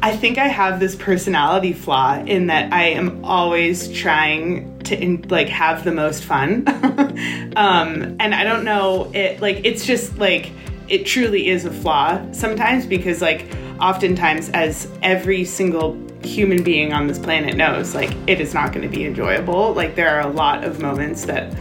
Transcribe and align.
I 0.00 0.16
think 0.16 0.38
I 0.38 0.46
have 0.46 0.78
this 0.78 0.94
personality 0.94 1.72
flaw 1.72 2.22
in 2.24 2.46
that 2.46 2.72
I 2.72 2.84
am 2.84 3.24
always 3.24 3.92
trying 3.92 4.78
to 4.84 5.00
in, 5.00 5.22
like 5.28 5.48
have 5.48 5.82
the 5.84 5.92
most 5.92 6.22
fun. 6.22 6.64
um, 7.56 8.16
and 8.20 8.34
I 8.34 8.44
don't 8.44 8.64
know 8.64 9.10
it 9.12 9.40
like 9.40 9.60
it's 9.64 9.84
just 9.84 10.18
like 10.18 10.52
it 10.88 11.04
truly 11.04 11.48
is 11.48 11.64
a 11.64 11.72
flaw 11.72 12.20
sometimes 12.32 12.86
because 12.86 13.20
like 13.20 13.46
oftentimes 13.80 14.50
as 14.50 14.90
every 15.02 15.44
single 15.44 15.98
human 16.22 16.62
being 16.62 16.92
on 16.92 17.06
this 17.06 17.18
planet 17.18 17.56
knows 17.56 17.94
like 17.94 18.10
it 18.26 18.40
is 18.40 18.54
not 18.54 18.72
going 18.72 18.88
to 18.88 18.96
be 18.96 19.04
enjoyable. 19.04 19.72
Like 19.74 19.96
there 19.96 20.10
are 20.10 20.20
a 20.20 20.32
lot 20.32 20.62
of 20.62 20.80
moments 20.80 21.24
that 21.24 21.52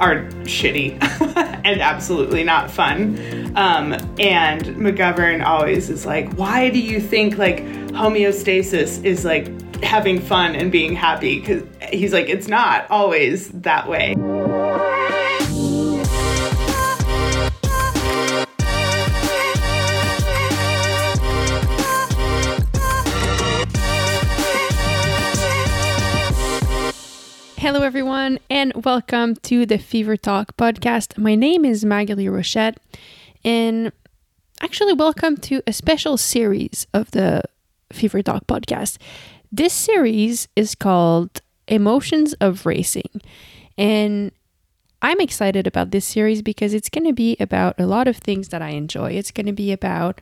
are 0.00 0.24
shitty 0.44 1.00
and 1.64 1.80
absolutely 1.80 2.42
not 2.42 2.70
fun. 2.70 3.18
Um, 3.54 3.92
and 4.18 4.64
McGovern 4.76 5.44
always 5.44 5.90
is 5.90 6.06
like, 6.06 6.32
why 6.34 6.70
do 6.70 6.80
you 6.80 7.00
think 7.00 7.36
like 7.36 7.62
homeostasis 7.92 9.04
is 9.04 9.24
like 9.24 9.48
having 9.82 10.18
fun 10.20 10.54
and 10.54 10.72
being 10.72 10.94
happy? 10.94 11.40
Because 11.40 11.62
he's 11.90 12.12
like, 12.12 12.28
it's 12.28 12.48
not 12.48 12.90
always 12.90 13.48
that 13.50 13.88
way. 13.88 14.14
Hello, 27.58 27.82
everyone, 27.82 28.40
and 28.50 28.72
welcome 28.84 29.36
to 29.36 29.64
the 29.66 29.78
Fever 29.78 30.16
Talk 30.16 30.56
podcast. 30.56 31.16
My 31.16 31.36
name 31.36 31.64
is 31.64 31.84
Maghalie 31.84 32.28
Rochette, 32.28 32.76
and 33.44 33.92
actually, 34.60 34.94
welcome 34.94 35.36
to 35.36 35.62
a 35.66 35.72
special 35.72 36.16
series 36.16 36.88
of 36.92 37.12
the 37.12 37.42
Fever 37.92 38.22
Talk 38.22 38.46
podcast. 38.46 38.98
This 39.50 39.72
series 39.72 40.48
is 40.56 40.74
called 40.74 41.40
Emotions 41.68 42.32
of 42.34 42.66
Racing, 42.66 43.20
and 43.78 44.32
I'm 45.00 45.20
excited 45.20 45.66
about 45.66 45.90
this 45.90 46.04
series 46.04 46.42
because 46.42 46.74
it's 46.74 46.88
going 46.88 47.04
to 47.04 47.12
be 47.12 47.36
about 47.38 47.78
a 47.78 47.86
lot 47.86 48.08
of 48.08 48.16
things 48.16 48.48
that 48.48 48.62
I 48.62 48.70
enjoy. 48.70 49.12
It's 49.12 49.30
going 49.30 49.46
to 49.46 49.52
be 49.52 49.72
about 49.72 50.20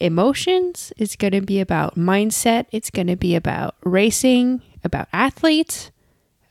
emotions, 0.00 0.92
it's 0.96 1.16
going 1.16 1.32
to 1.32 1.40
be 1.40 1.60
about 1.60 1.96
mindset, 1.96 2.66
it's 2.70 2.90
going 2.90 3.06
to 3.06 3.16
be 3.16 3.34
about 3.34 3.76
racing, 3.82 4.62
about 4.84 5.08
athletes 5.12 5.90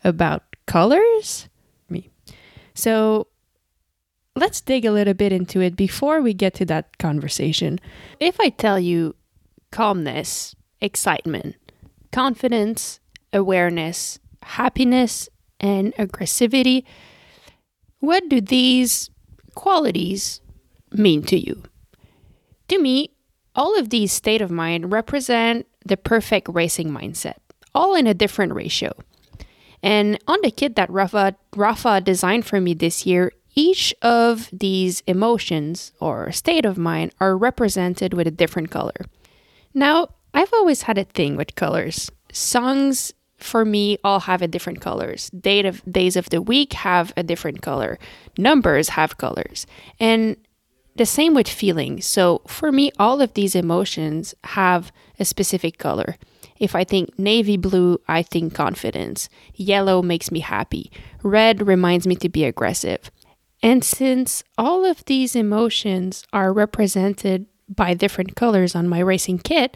about 0.06 0.44
colors? 0.68 1.50
Me. 1.90 2.10
So 2.74 3.28
let's 4.36 4.62
dig 4.62 4.86
a 4.86 4.92
little 4.92 5.14
bit 5.14 5.34
into 5.34 5.60
it 5.60 5.76
before 5.76 6.22
we 6.22 6.34
get 6.34 6.54
to 6.56 6.66
that 6.66 6.98
conversation. 6.98 7.80
If 8.20 8.40
I 8.40 8.50
tell 8.50 8.80
you 8.80 9.16
calmness, 9.76 10.56
excitement, 10.80 11.54
confidence, 12.14 13.02
awareness, 13.34 14.20
happiness, 14.42 15.28
and 15.60 15.94
aggressivity, 15.96 16.86
what 18.00 18.24
do 18.30 18.40
these 18.40 19.10
qualities 19.54 20.40
mean 20.94 21.24
to 21.24 21.38
you? 21.38 21.62
To 22.70 22.80
me, 22.80 23.10
all 23.54 23.78
of 23.78 23.90
these 23.90 24.14
state 24.14 24.42
of 24.42 24.50
mind 24.50 24.94
represent 24.94 25.68
the 25.86 25.98
perfect 25.98 26.48
racing 26.48 26.90
mindset, 26.90 27.40
all 27.74 27.96
in 27.96 28.08
a 28.08 28.14
different 28.14 28.54
ratio. 28.54 28.94
And 29.84 30.18
on 30.26 30.40
the 30.42 30.52
kit 30.52 30.78
that 30.78 30.90
Rapha, 30.90 31.36
Rapha 31.52 32.02
designed 32.02 32.46
for 32.46 32.62
me 32.62 32.76
this 32.76 33.06
year, 33.06 33.34
each 33.56 33.94
of 34.02 34.50
these 34.54 35.02
emotions 35.02 35.92
or 36.00 36.32
state 36.32 36.64
of 36.64 36.78
mind 36.78 37.12
are 37.20 37.38
represented 37.38 38.14
with 38.14 38.26
a 38.26 38.32
different 38.32 38.72
color. 38.72 39.04
Now, 39.76 40.08
I've 40.34 40.54
always 40.54 40.84
had 40.84 40.98
a 40.98 41.04
thing 41.04 41.36
with 41.36 41.56
colors. 41.56 42.10
Songs 42.32 43.14
for 43.38 43.66
me 43.66 43.98
all 44.04 44.22
have 44.22 44.42
a 44.42 44.48
different 44.48 44.80
colors. 44.80 45.30
Date 45.30 45.66
of 45.66 45.84
days 45.92 46.16
of 46.16 46.30
the 46.30 46.42
week 46.42 46.74
have 46.74 47.14
a 47.18 47.24
different 47.24 47.62
color. 47.62 48.00
Numbers 48.38 48.90
have 48.90 49.18
colors. 49.18 49.68
And 50.00 50.38
the 50.96 51.06
same 51.06 51.34
with 51.34 51.50
feelings. 51.50 52.06
So 52.06 52.42
for 52.48 52.72
me 52.72 52.92
all 52.98 53.22
of 53.22 53.34
these 53.34 53.54
emotions 53.54 54.34
have 54.46 54.94
a 55.20 55.26
specific 55.26 55.78
color. 55.78 56.16
If 56.58 56.74
I 56.74 56.86
think 56.86 57.20
navy 57.20 57.58
blue, 57.58 58.00
I 58.08 58.24
think 58.24 58.54
confidence. 58.54 59.28
Yellow 59.56 60.02
makes 60.02 60.32
me 60.32 60.40
happy. 60.40 60.90
Red 61.22 61.68
reminds 61.68 62.08
me 62.08 62.16
to 62.16 62.30
be 62.30 62.46
aggressive. 62.46 63.12
And 63.62 63.84
since 63.84 64.42
all 64.58 64.86
of 64.86 65.04
these 65.04 65.36
emotions 65.36 66.26
are 66.32 66.54
represented 66.54 67.48
by 67.68 67.94
different 67.94 68.36
colors 68.36 68.76
on 68.76 68.88
my 68.88 69.00
racing 69.00 69.40
kit, 69.40 69.76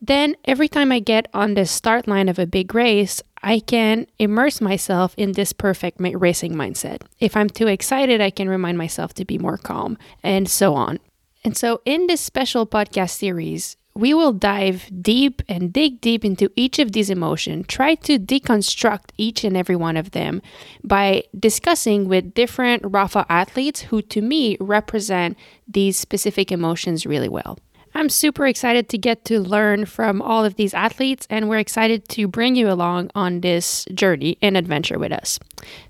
then 0.00 0.36
every 0.44 0.68
time 0.68 0.92
I 0.92 1.00
get 1.00 1.28
on 1.34 1.54
the 1.54 1.66
start 1.66 2.06
line 2.06 2.28
of 2.28 2.38
a 2.38 2.46
big 2.46 2.74
race, 2.74 3.20
I 3.42 3.60
can 3.60 4.06
immerse 4.18 4.60
myself 4.60 5.14
in 5.16 5.32
this 5.32 5.52
perfect 5.52 5.98
racing 6.00 6.54
mindset. 6.54 7.02
If 7.18 7.36
I'm 7.36 7.48
too 7.48 7.66
excited, 7.66 8.20
I 8.20 8.30
can 8.30 8.48
remind 8.48 8.78
myself 8.78 9.14
to 9.14 9.24
be 9.24 9.38
more 9.38 9.58
calm, 9.58 9.98
and 10.22 10.48
so 10.48 10.74
on. 10.74 10.98
And 11.44 11.56
so, 11.56 11.80
in 11.84 12.06
this 12.06 12.20
special 12.20 12.66
podcast 12.66 13.10
series, 13.10 13.76
we 13.98 14.14
will 14.14 14.32
dive 14.32 14.88
deep 15.02 15.42
and 15.48 15.72
dig 15.72 16.00
deep 16.00 16.24
into 16.24 16.48
each 16.54 16.78
of 16.78 16.92
these 16.92 17.10
emotions, 17.10 17.66
try 17.66 17.96
to 17.96 18.16
deconstruct 18.16 19.10
each 19.16 19.42
and 19.42 19.56
every 19.56 19.74
one 19.74 19.96
of 19.96 20.12
them 20.12 20.40
by 20.84 21.24
discussing 21.36 22.06
with 22.06 22.32
different 22.32 22.84
Rapha 22.84 23.26
athletes 23.28 23.80
who, 23.80 24.00
to 24.02 24.22
me, 24.22 24.56
represent 24.60 25.36
these 25.66 25.96
specific 25.96 26.52
emotions 26.52 27.06
really 27.06 27.28
well. 27.28 27.58
I'm 27.92 28.08
super 28.08 28.46
excited 28.46 28.88
to 28.90 28.98
get 28.98 29.24
to 29.24 29.40
learn 29.40 29.84
from 29.84 30.22
all 30.22 30.44
of 30.44 30.54
these 30.54 30.74
athletes, 30.74 31.26
and 31.28 31.48
we're 31.48 31.58
excited 31.58 32.08
to 32.10 32.28
bring 32.28 32.54
you 32.54 32.70
along 32.70 33.10
on 33.16 33.40
this 33.40 33.84
journey 33.92 34.38
and 34.40 34.56
adventure 34.56 35.00
with 35.00 35.10
us. 35.10 35.40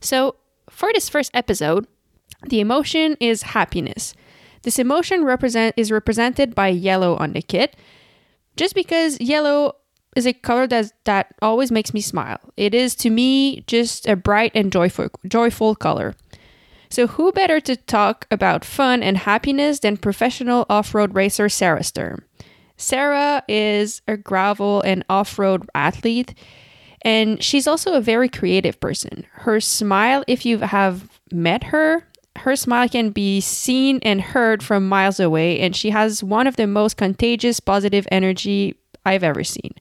So, 0.01 0.37
for 0.71 0.91
this 0.95 1.11
first 1.11 1.31
episode, 1.35 1.87
the 2.49 2.61
emotion 2.61 3.19
is 3.21 3.43
happiness. 3.43 4.15
This 4.63 4.79
emotion 4.79 5.25
represent 5.25 5.75
is 5.77 5.93
represented 5.93 6.55
by 6.55 6.69
yellow 6.69 7.17
on 7.17 7.35
the 7.35 7.43
kit, 7.43 7.77
just 8.59 8.75
because 8.75 9.21
yellow 9.21 9.77
is 10.17 10.27
a 10.27 10.33
color 10.33 10.67
that 10.67 10.93
that 11.05 11.35
always 11.41 11.71
makes 11.71 11.95
me 11.95 12.01
smile. 12.01 12.41
It 12.57 12.75
is 12.75 12.95
to 12.97 13.09
me 13.09 13.63
just 13.67 14.07
a 14.07 14.17
bright 14.17 14.53
and 14.55 14.73
joyful 14.73 15.09
joyful 15.27 15.75
color. 15.77 16.15
So 16.91 17.07
who 17.07 17.33
better 17.33 17.61
to 17.61 17.77
talk 17.77 18.27
about 18.31 18.65
fun 18.65 19.03
and 19.03 19.17
happiness 19.17 19.79
than 19.79 19.97
professional 19.97 20.67
off-road 20.69 21.15
racer 21.15 21.49
Sarah 21.49 21.85
Sturm? 21.85 22.25
Sarah 22.77 23.45
is 23.47 24.03
a 24.09 24.17
gravel 24.17 24.81
and 24.81 25.05
off-road 25.09 25.69
athlete 25.75 26.35
and 27.03 27.43
she's 27.43 27.69
also 27.69 27.93
a 27.93 28.01
very 28.01 28.29
creative 28.29 28.81
person. 28.81 29.25
Her 29.33 29.61
smile 29.61 30.25
if 30.27 30.45
you 30.45 30.59
have 30.59 31.21
met 31.31 31.65
her 31.65 32.08
her 32.38 32.56
smile 32.56 32.88
can 32.88 33.10
be 33.10 33.41
seen 33.41 33.99
and 34.03 34.21
heard 34.21 34.62
from 34.62 34.88
miles 34.88 35.21
away, 35.21 35.60
and 35.60 35.75
she 35.75 35.91
has 35.91 36.22
one 36.22 36.47
of 36.47 36.56
the 36.56 36.66
most 36.66 36.97
contagious 36.97 37.60
positive 37.60 38.06
energy 38.10 38.76
I've 39.04 39.25
ever 39.25 39.44
seen. 39.44 39.75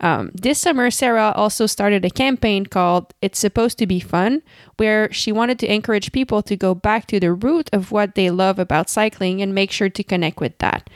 Um, 0.00 0.30
this 0.34 0.58
summer, 0.58 0.90
Sarah 0.90 1.32
also 1.36 1.66
started 1.66 2.04
a 2.04 2.10
campaign 2.10 2.66
called 2.66 3.14
It's 3.22 3.38
Supposed 3.38 3.78
to 3.78 3.86
Be 3.86 4.00
Fun, 4.00 4.42
where 4.76 5.12
she 5.12 5.32
wanted 5.32 5.58
to 5.60 5.72
encourage 5.72 6.12
people 6.12 6.42
to 6.42 6.56
go 6.56 6.74
back 6.74 7.06
to 7.06 7.20
the 7.20 7.32
root 7.32 7.70
of 7.72 7.92
what 7.92 8.14
they 8.14 8.30
love 8.30 8.58
about 8.58 8.90
cycling 8.90 9.40
and 9.40 9.54
make 9.54 9.70
sure 9.70 9.88
to 9.88 10.02
connect 10.02 10.40
with 10.40 10.58
that. 10.58 10.90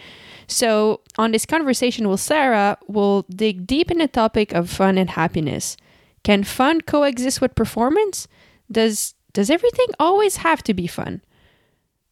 So, 0.46 1.02
on 1.16 1.32
this 1.32 1.46
conversation 1.46 2.08
with 2.08 2.20
Sarah, 2.20 2.78
we'll 2.86 3.22
dig 3.28 3.66
deep 3.66 3.90
in 3.90 3.98
the 3.98 4.08
topic 4.08 4.52
of 4.52 4.70
fun 4.70 4.98
and 4.98 5.10
happiness. 5.10 5.76
Can 6.24 6.42
fun 6.42 6.80
coexist 6.80 7.40
with 7.40 7.54
performance? 7.54 8.26
Does 8.70 9.14
does 9.32 9.50
everything 9.50 9.86
always 9.98 10.36
have 10.38 10.62
to 10.64 10.74
be 10.74 10.86
fun? 10.86 11.22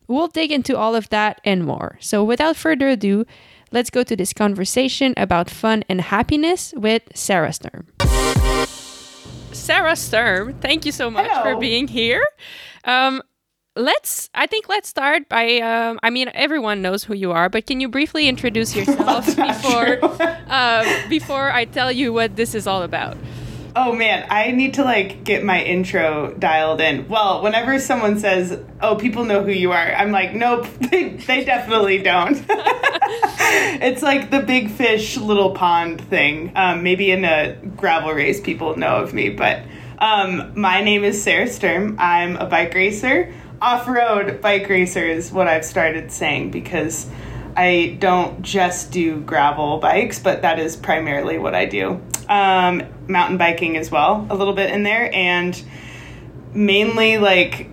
We'll 0.08 0.28
dig 0.28 0.52
into 0.52 0.76
all 0.76 0.94
of 0.94 1.08
that 1.08 1.40
and 1.44 1.64
more. 1.64 1.98
So, 2.00 2.22
without 2.22 2.56
further 2.56 2.88
ado, 2.88 3.26
let's 3.72 3.90
go 3.90 4.02
to 4.04 4.14
this 4.14 4.32
conversation 4.32 5.14
about 5.16 5.50
fun 5.50 5.82
and 5.88 6.00
happiness 6.00 6.72
with 6.76 7.02
Sarah 7.14 7.52
Sturm. 7.52 7.86
Sarah 9.52 9.96
Sturm, 9.96 10.54
thank 10.60 10.86
you 10.86 10.92
so 10.92 11.10
much 11.10 11.28
Hello. 11.28 11.54
for 11.54 11.60
being 11.60 11.88
here. 11.88 12.24
Um, 12.84 13.20
let's, 13.74 14.30
I 14.34 14.46
think, 14.46 14.68
let's 14.68 14.88
start 14.88 15.28
by. 15.28 15.58
Um, 15.58 15.98
I 16.02 16.10
mean, 16.10 16.30
everyone 16.34 16.82
knows 16.82 17.02
who 17.02 17.14
you 17.14 17.32
are, 17.32 17.48
but 17.48 17.66
can 17.66 17.80
you 17.80 17.88
briefly 17.88 18.28
introduce 18.28 18.76
yourself 18.76 19.26
before 19.26 19.98
uh, 20.48 21.08
before 21.08 21.50
I 21.50 21.64
tell 21.64 21.90
you 21.90 22.12
what 22.12 22.36
this 22.36 22.54
is 22.54 22.66
all 22.68 22.82
about? 22.82 23.16
Oh 23.78 23.92
man, 23.92 24.26
I 24.30 24.52
need 24.52 24.72
to 24.74 24.84
like 24.84 25.22
get 25.22 25.44
my 25.44 25.62
intro 25.62 26.32
dialed 26.32 26.80
in. 26.80 27.08
Well, 27.08 27.42
whenever 27.42 27.78
someone 27.78 28.18
says, 28.18 28.58
"Oh, 28.80 28.96
people 28.96 29.24
know 29.24 29.42
who 29.42 29.50
you 29.50 29.70
are," 29.72 29.92
I'm 29.92 30.12
like, 30.12 30.34
"Nope, 30.34 30.66
they, 30.80 31.10
they 31.10 31.44
definitely 31.44 31.98
don't." 31.98 32.42
it's 32.48 34.00
like 34.00 34.30
the 34.30 34.40
big 34.40 34.70
fish, 34.70 35.18
little 35.18 35.50
pond 35.50 36.00
thing. 36.00 36.52
Um, 36.56 36.84
maybe 36.84 37.10
in 37.10 37.26
a 37.26 37.56
gravel 37.76 38.12
race, 38.12 38.40
people 38.40 38.78
know 38.78 38.96
of 38.96 39.12
me, 39.12 39.28
but 39.28 39.60
um, 39.98 40.58
my 40.58 40.82
name 40.82 41.04
is 41.04 41.22
Sarah 41.22 41.46
Sturm. 41.46 41.96
I'm 41.98 42.36
a 42.36 42.46
bike 42.46 42.72
racer. 42.72 43.30
Off-road 43.60 44.40
bike 44.40 44.70
racer 44.70 45.04
is 45.04 45.30
what 45.30 45.48
I've 45.48 45.66
started 45.66 46.10
saying 46.10 46.50
because 46.50 47.10
I 47.56 47.96
don't 47.98 48.42
just 48.42 48.92
do 48.92 49.20
gravel 49.20 49.78
bikes, 49.78 50.18
but 50.18 50.42
that 50.42 50.58
is 50.58 50.76
primarily 50.76 51.38
what 51.38 51.54
I 51.54 51.64
do. 51.64 52.02
Um, 52.28 52.82
mountain 53.08 53.38
biking 53.38 53.76
as 53.76 53.90
well, 53.90 54.26
a 54.28 54.34
little 54.34 54.52
bit 54.52 54.70
in 54.70 54.82
there, 54.82 55.12
and 55.14 55.60
mainly 56.52 57.18
like 57.18 57.68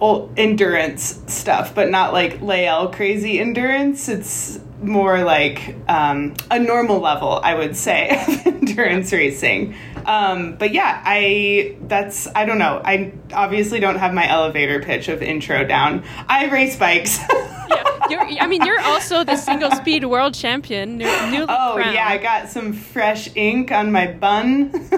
old 0.00 0.38
endurance 0.38 1.22
stuff, 1.26 1.74
but 1.74 1.90
not 1.90 2.12
like 2.12 2.42
Lael 2.42 2.88
crazy 2.88 3.40
endurance. 3.40 4.08
It's 4.08 4.60
more 4.82 5.24
like 5.24 5.74
um, 5.88 6.34
a 6.50 6.58
normal 6.58 7.00
level, 7.00 7.40
I 7.42 7.54
would 7.54 7.76
say, 7.76 8.10
of 8.28 8.46
endurance 8.46 9.12
racing. 9.12 9.74
Um, 10.04 10.56
but 10.56 10.74
yeah, 10.74 11.02
I 11.04 11.76
that's 11.82 12.28
I 12.34 12.44
don't 12.44 12.58
know. 12.58 12.82
I 12.84 13.14
obviously 13.32 13.80
don't 13.80 13.96
have 13.96 14.12
my 14.12 14.28
elevator 14.28 14.80
pitch 14.80 15.08
of 15.08 15.22
intro 15.22 15.64
down. 15.64 16.04
I 16.28 16.50
race 16.50 16.76
bikes. 16.76 17.18
you're, 18.10 18.20
I 18.20 18.46
mean, 18.46 18.64
you're 18.64 18.80
also 18.80 19.24
the 19.24 19.36
single 19.36 19.70
speed 19.72 20.04
world 20.04 20.34
champion. 20.34 20.98
New, 20.98 21.06
oh 21.06 21.72
crowned. 21.74 21.94
yeah, 21.94 22.06
I 22.08 22.18
got 22.18 22.48
some 22.48 22.72
fresh 22.72 23.28
ink 23.34 23.72
on 23.72 23.92
my 23.92 24.06
bun. 24.06 24.70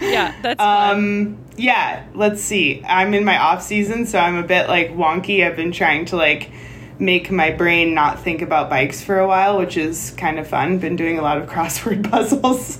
yeah, 0.00 0.34
that's 0.42 0.60
um, 0.60 1.38
yeah. 1.56 2.06
Let's 2.14 2.42
see. 2.42 2.82
I'm 2.84 3.14
in 3.14 3.24
my 3.24 3.38
off 3.38 3.62
season, 3.62 4.06
so 4.06 4.18
I'm 4.18 4.36
a 4.36 4.42
bit 4.46 4.68
like 4.68 4.90
wonky. 4.90 5.46
I've 5.46 5.56
been 5.56 5.72
trying 5.72 6.06
to 6.06 6.16
like 6.16 6.50
make 6.98 7.30
my 7.30 7.50
brain 7.50 7.94
not 7.94 8.20
think 8.20 8.42
about 8.42 8.70
bikes 8.70 9.02
for 9.02 9.18
a 9.18 9.26
while, 9.26 9.58
which 9.58 9.76
is 9.76 10.12
kind 10.12 10.38
of 10.38 10.46
fun. 10.46 10.78
Been 10.78 10.96
doing 10.96 11.18
a 11.18 11.22
lot 11.22 11.38
of 11.38 11.48
crossword 11.50 12.10
puzzles. 12.10 12.78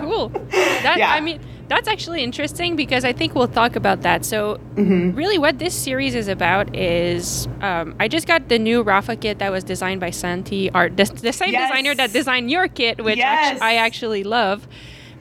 cool. 0.00 0.28
That, 0.28 0.96
yeah. 0.98 1.12
I 1.12 1.20
mean, 1.20 1.40
that's 1.68 1.88
actually 1.88 2.22
interesting 2.22 2.76
because 2.76 3.04
I 3.04 3.12
think 3.12 3.34
we'll 3.34 3.48
talk 3.48 3.76
about 3.76 4.02
that. 4.02 4.24
So, 4.24 4.58
mm-hmm. 4.74 5.14
really, 5.14 5.38
what 5.38 5.58
this 5.58 5.74
series 5.74 6.14
is 6.14 6.28
about 6.28 6.74
is 6.74 7.46
um, 7.60 7.94
I 8.00 8.08
just 8.08 8.26
got 8.26 8.48
the 8.48 8.58
new 8.58 8.82
Rapha 8.82 9.20
kit 9.20 9.38
that 9.38 9.50
was 9.50 9.64
designed 9.64 10.00
by 10.00 10.10
Santi, 10.10 10.70
art 10.70 10.96
the, 10.96 11.04
the 11.04 11.32
same 11.32 11.52
yes. 11.52 11.70
designer 11.70 11.94
that 11.94 12.12
designed 12.12 12.50
your 12.50 12.68
kit, 12.68 13.02
which 13.04 13.18
yes. 13.18 13.52
actu- 13.52 13.64
I 13.64 13.74
actually 13.74 14.24
love. 14.24 14.66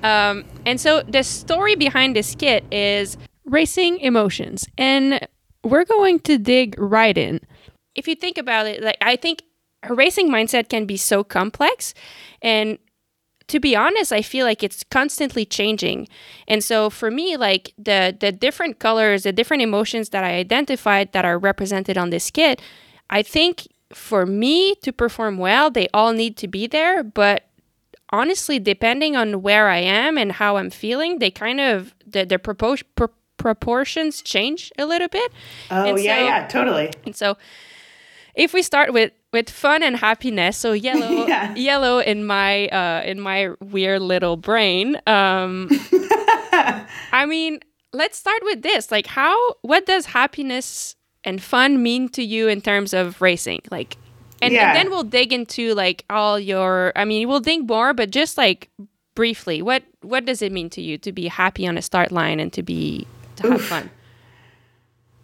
Um, 0.03 0.45
and 0.65 0.79
so, 0.79 1.01
the 1.01 1.23
story 1.23 1.75
behind 1.75 2.15
this 2.15 2.35
kit 2.35 2.63
is 2.71 3.17
racing 3.45 3.99
emotions, 3.99 4.67
and 4.77 5.27
we're 5.63 5.85
going 5.85 6.19
to 6.21 6.37
dig 6.37 6.79
right 6.79 7.17
in 7.17 7.41
if 7.97 8.07
you 8.07 8.15
think 8.15 8.37
about 8.37 8.67
it, 8.67 8.81
like 8.81 8.97
I 9.01 9.17
think 9.17 9.41
a 9.83 9.93
racing 9.93 10.29
mindset 10.29 10.69
can 10.69 10.85
be 10.85 10.95
so 10.95 11.23
complex 11.23 11.93
and 12.41 12.77
to 13.47 13.59
be 13.59 13.75
honest, 13.75 14.11
I 14.11 14.21
feel 14.21 14.45
like 14.45 14.63
it's 14.63 14.83
constantly 14.83 15.45
changing. 15.45 16.07
And 16.47 16.63
so 16.63 16.89
for 16.89 17.09
me, 17.09 17.37
like 17.37 17.73
the 17.77 18.15
the 18.17 18.31
different 18.31 18.79
colors, 18.79 19.23
the 19.23 19.31
different 19.31 19.63
emotions 19.63 20.09
that 20.09 20.23
I 20.23 20.33
identified 20.33 21.13
that 21.13 21.25
are 21.25 21.37
represented 21.37 21.97
on 21.97 22.09
this 22.09 22.29
kit, 22.29 22.61
I 23.09 23.21
think 23.21 23.67
for 23.93 24.25
me 24.25 24.75
to 24.75 24.91
perform 24.91 25.37
well, 25.37 25.71
they 25.71 25.87
all 25.93 26.11
need 26.11 26.35
to 26.37 26.47
be 26.47 26.67
there, 26.67 27.03
but 27.03 27.47
honestly, 28.09 28.59
depending 28.59 29.15
on 29.15 29.41
where 29.41 29.69
I 29.69 29.77
am 29.77 30.17
and 30.17 30.33
how 30.33 30.57
I'm 30.57 30.69
feeling, 30.69 31.19
they 31.19 31.31
kind 31.31 31.59
of 31.59 31.93
the 32.05 32.25
the 32.25 32.39
propos- 32.39 32.83
pro- 32.95 33.09
proportions 33.37 34.21
change 34.21 34.71
a 34.77 34.85
little 34.85 35.07
bit. 35.07 35.31
Oh 35.71 35.85
and 35.85 35.99
yeah, 36.03 36.17
so, 36.17 36.23
yeah, 36.25 36.47
totally. 36.47 36.91
And 37.05 37.15
so 37.15 37.37
if 38.35 38.53
we 38.53 38.61
start 38.61 38.93
with 38.93 39.11
with 39.33 39.49
fun 39.49 39.83
and 39.83 39.97
happiness, 39.97 40.57
so 40.57 40.73
yellow, 40.73 41.09
yeah. 41.27 41.53
yellow 41.55 41.99
in 41.99 42.25
my 42.25 42.67
uh, 42.67 43.03
in 43.03 43.19
my 43.19 43.49
weird 43.59 44.01
little 44.01 44.37
brain. 44.37 44.99
Um, 45.07 45.69
I 47.11 47.25
mean, 47.27 47.59
let's 47.93 48.17
start 48.17 48.41
with 48.43 48.61
this. 48.61 48.91
Like, 48.91 49.07
how? 49.07 49.55
What 49.61 49.85
does 49.85 50.07
happiness 50.07 50.95
and 51.23 51.41
fun 51.41 51.83
mean 51.83 52.09
to 52.09 52.23
you 52.23 52.47
in 52.47 52.61
terms 52.61 52.93
of 52.93 53.21
racing? 53.21 53.61
Like, 53.69 53.97
and, 54.41 54.53
yeah. 54.53 54.69
and 54.69 54.75
then 54.75 54.89
we'll 54.89 55.03
dig 55.03 55.33
into 55.33 55.73
like 55.73 56.05
all 56.09 56.39
your. 56.39 56.93
I 56.95 57.05
mean, 57.05 57.27
we'll 57.27 57.41
think 57.41 57.67
more, 57.67 57.93
but 57.93 58.11
just 58.11 58.37
like 58.37 58.69
briefly, 59.15 59.61
what 59.61 59.83
what 60.01 60.25
does 60.25 60.41
it 60.41 60.51
mean 60.51 60.69
to 60.71 60.81
you 60.81 60.97
to 60.99 61.11
be 61.11 61.27
happy 61.27 61.67
on 61.67 61.77
a 61.77 61.81
start 61.81 62.11
line 62.11 62.39
and 62.39 62.53
to 62.53 62.63
be 62.63 63.05
to 63.37 63.43
have 63.43 63.59
Oof. 63.59 63.67
fun? 63.67 63.89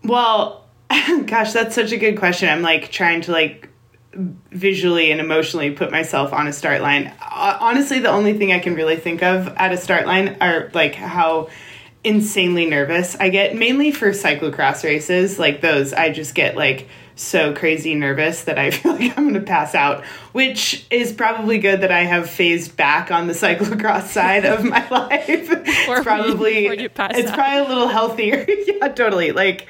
Well, 0.03 0.63
Gosh, 1.25 1.53
that's 1.53 1.75
such 1.75 1.91
a 1.91 1.97
good 1.97 2.17
question. 2.17 2.49
I'm 2.49 2.61
like 2.61 2.91
trying 2.91 3.21
to 3.21 3.31
like 3.31 3.69
visually 4.15 5.11
and 5.11 5.19
emotionally 5.19 5.71
put 5.71 5.91
myself 5.91 6.33
on 6.33 6.47
a 6.47 6.53
start 6.53 6.81
line. 6.81 7.13
Honestly, 7.31 7.99
the 7.99 8.09
only 8.09 8.37
thing 8.37 8.51
I 8.51 8.59
can 8.59 8.75
really 8.75 8.97
think 8.97 9.23
of 9.23 9.47
at 9.49 9.71
a 9.71 9.77
start 9.77 10.05
line 10.05 10.37
are 10.41 10.69
like 10.73 10.95
how 10.95 11.49
insanely 12.03 12.65
nervous 12.65 13.15
I 13.15 13.29
get, 13.29 13.55
mainly 13.55 13.91
for 13.91 14.11
cyclocross 14.11 14.83
races. 14.83 15.39
Like 15.39 15.61
those, 15.61 15.93
I 15.93 16.11
just 16.11 16.35
get 16.35 16.55
like 16.55 16.87
so 17.15 17.53
crazy 17.53 17.95
nervous 17.95 18.43
that 18.43 18.57
I 18.59 18.71
feel 18.71 18.93
like 18.93 19.17
I'm 19.17 19.23
going 19.23 19.33
to 19.35 19.41
pass 19.41 19.73
out, 19.75 20.03
which 20.31 20.85
is 20.89 21.13
probably 21.13 21.59
good 21.59 21.81
that 21.81 21.91
I 21.91 22.03
have 22.03 22.29
phased 22.29 22.75
back 22.75 23.11
on 23.11 23.27
the 23.27 23.33
cyclocross 23.33 24.07
side 24.07 24.45
of 24.45 24.63
my 24.63 24.87
life. 24.91 25.25
it's 25.27 26.03
probably 26.03 26.67
it's 26.67 26.99
out. 26.99 27.33
probably 27.35 27.59
a 27.59 27.67
little 27.67 27.87
healthier. 27.87 28.45
yeah, 28.67 28.87
totally. 28.89 29.31
Like 29.31 29.67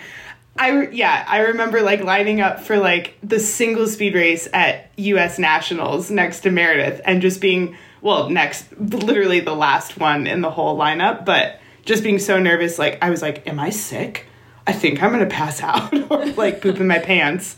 I 0.56 0.88
yeah, 0.90 1.26
I 1.28 1.40
remember 1.40 1.82
like 1.82 2.04
lining 2.04 2.40
up 2.40 2.60
for 2.60 2.78
like 2.78 3.18
the 3.24 3.40
single 3.40 3.88
speed 3.88 4.14
race 4.14 4.48
at 4.54 4.92
US 4.98 5.40
Nationals 5.40 6.12
next 6.12 6.42
to 6.42 6.52
Meredith 6.52 7.02
and 7.06 7.22
just 7.22 7.42
being 7.42 7.76
well, 8.02 8.30
next 8.30 8.66
literally 8.78 9.40
the 9.40 9.56
last 9.56 9.98
one 9.98 10.28
in 10.28 10.42
the 10.42 10.52
whole 10.52 10.78
lineup, 10.78 11.26
but 11.26 11.60
just 11.86 12.04
being 12.04 12.20
so 12.20 12.40
nervous 12.40 12.78
like 12.78 13.00
I 13.02 13.10
was 13.10 13.22
like, 13.22 13.48
am 13.48 13.60
I 13.60 13.72
sick? 13.72 14.28
I 14.68 14.74
think 14.74 15.02
I'm 15.02 15.12
going 15.12 15.28
to 15.28 15.36
pass 15.36 15.62
out 15.62 15.94
or 16.12 16.26
like 16.34 16.62
poop 16.62 16.80
in 16.80 16.88
my 16.88 17.00
pants. 17.00 17.58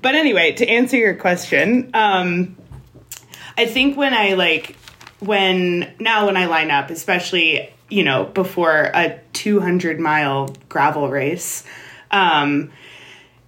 But 0.00 0.14
anyway, 0.14 0.52
to 0.52 0.68
answer 0.68 0.96
your 0.96 1.14
question, 1.14 1.90
um 1.94 2.56
I 3.58 3.66
think 3.66 3.96
when 3.96 4.14
I 4.14 4.34
like 4.34 4.76
when 5.18 5.94
now 5.98 6.26
when 6.26 6.36
I 6.36 6.46
line 6.46 6.70
up, 6.70 6.90
especially, 6.90 7.72
you 7.88 8.04
know, 8.04 8.24
before 8.24 8.90
a 8.94 9.18
200 9.32 9.98
mile 9.98 10.54
gravel 10.68 11.08
race, 11.08 11.64
um, 12.10 12.70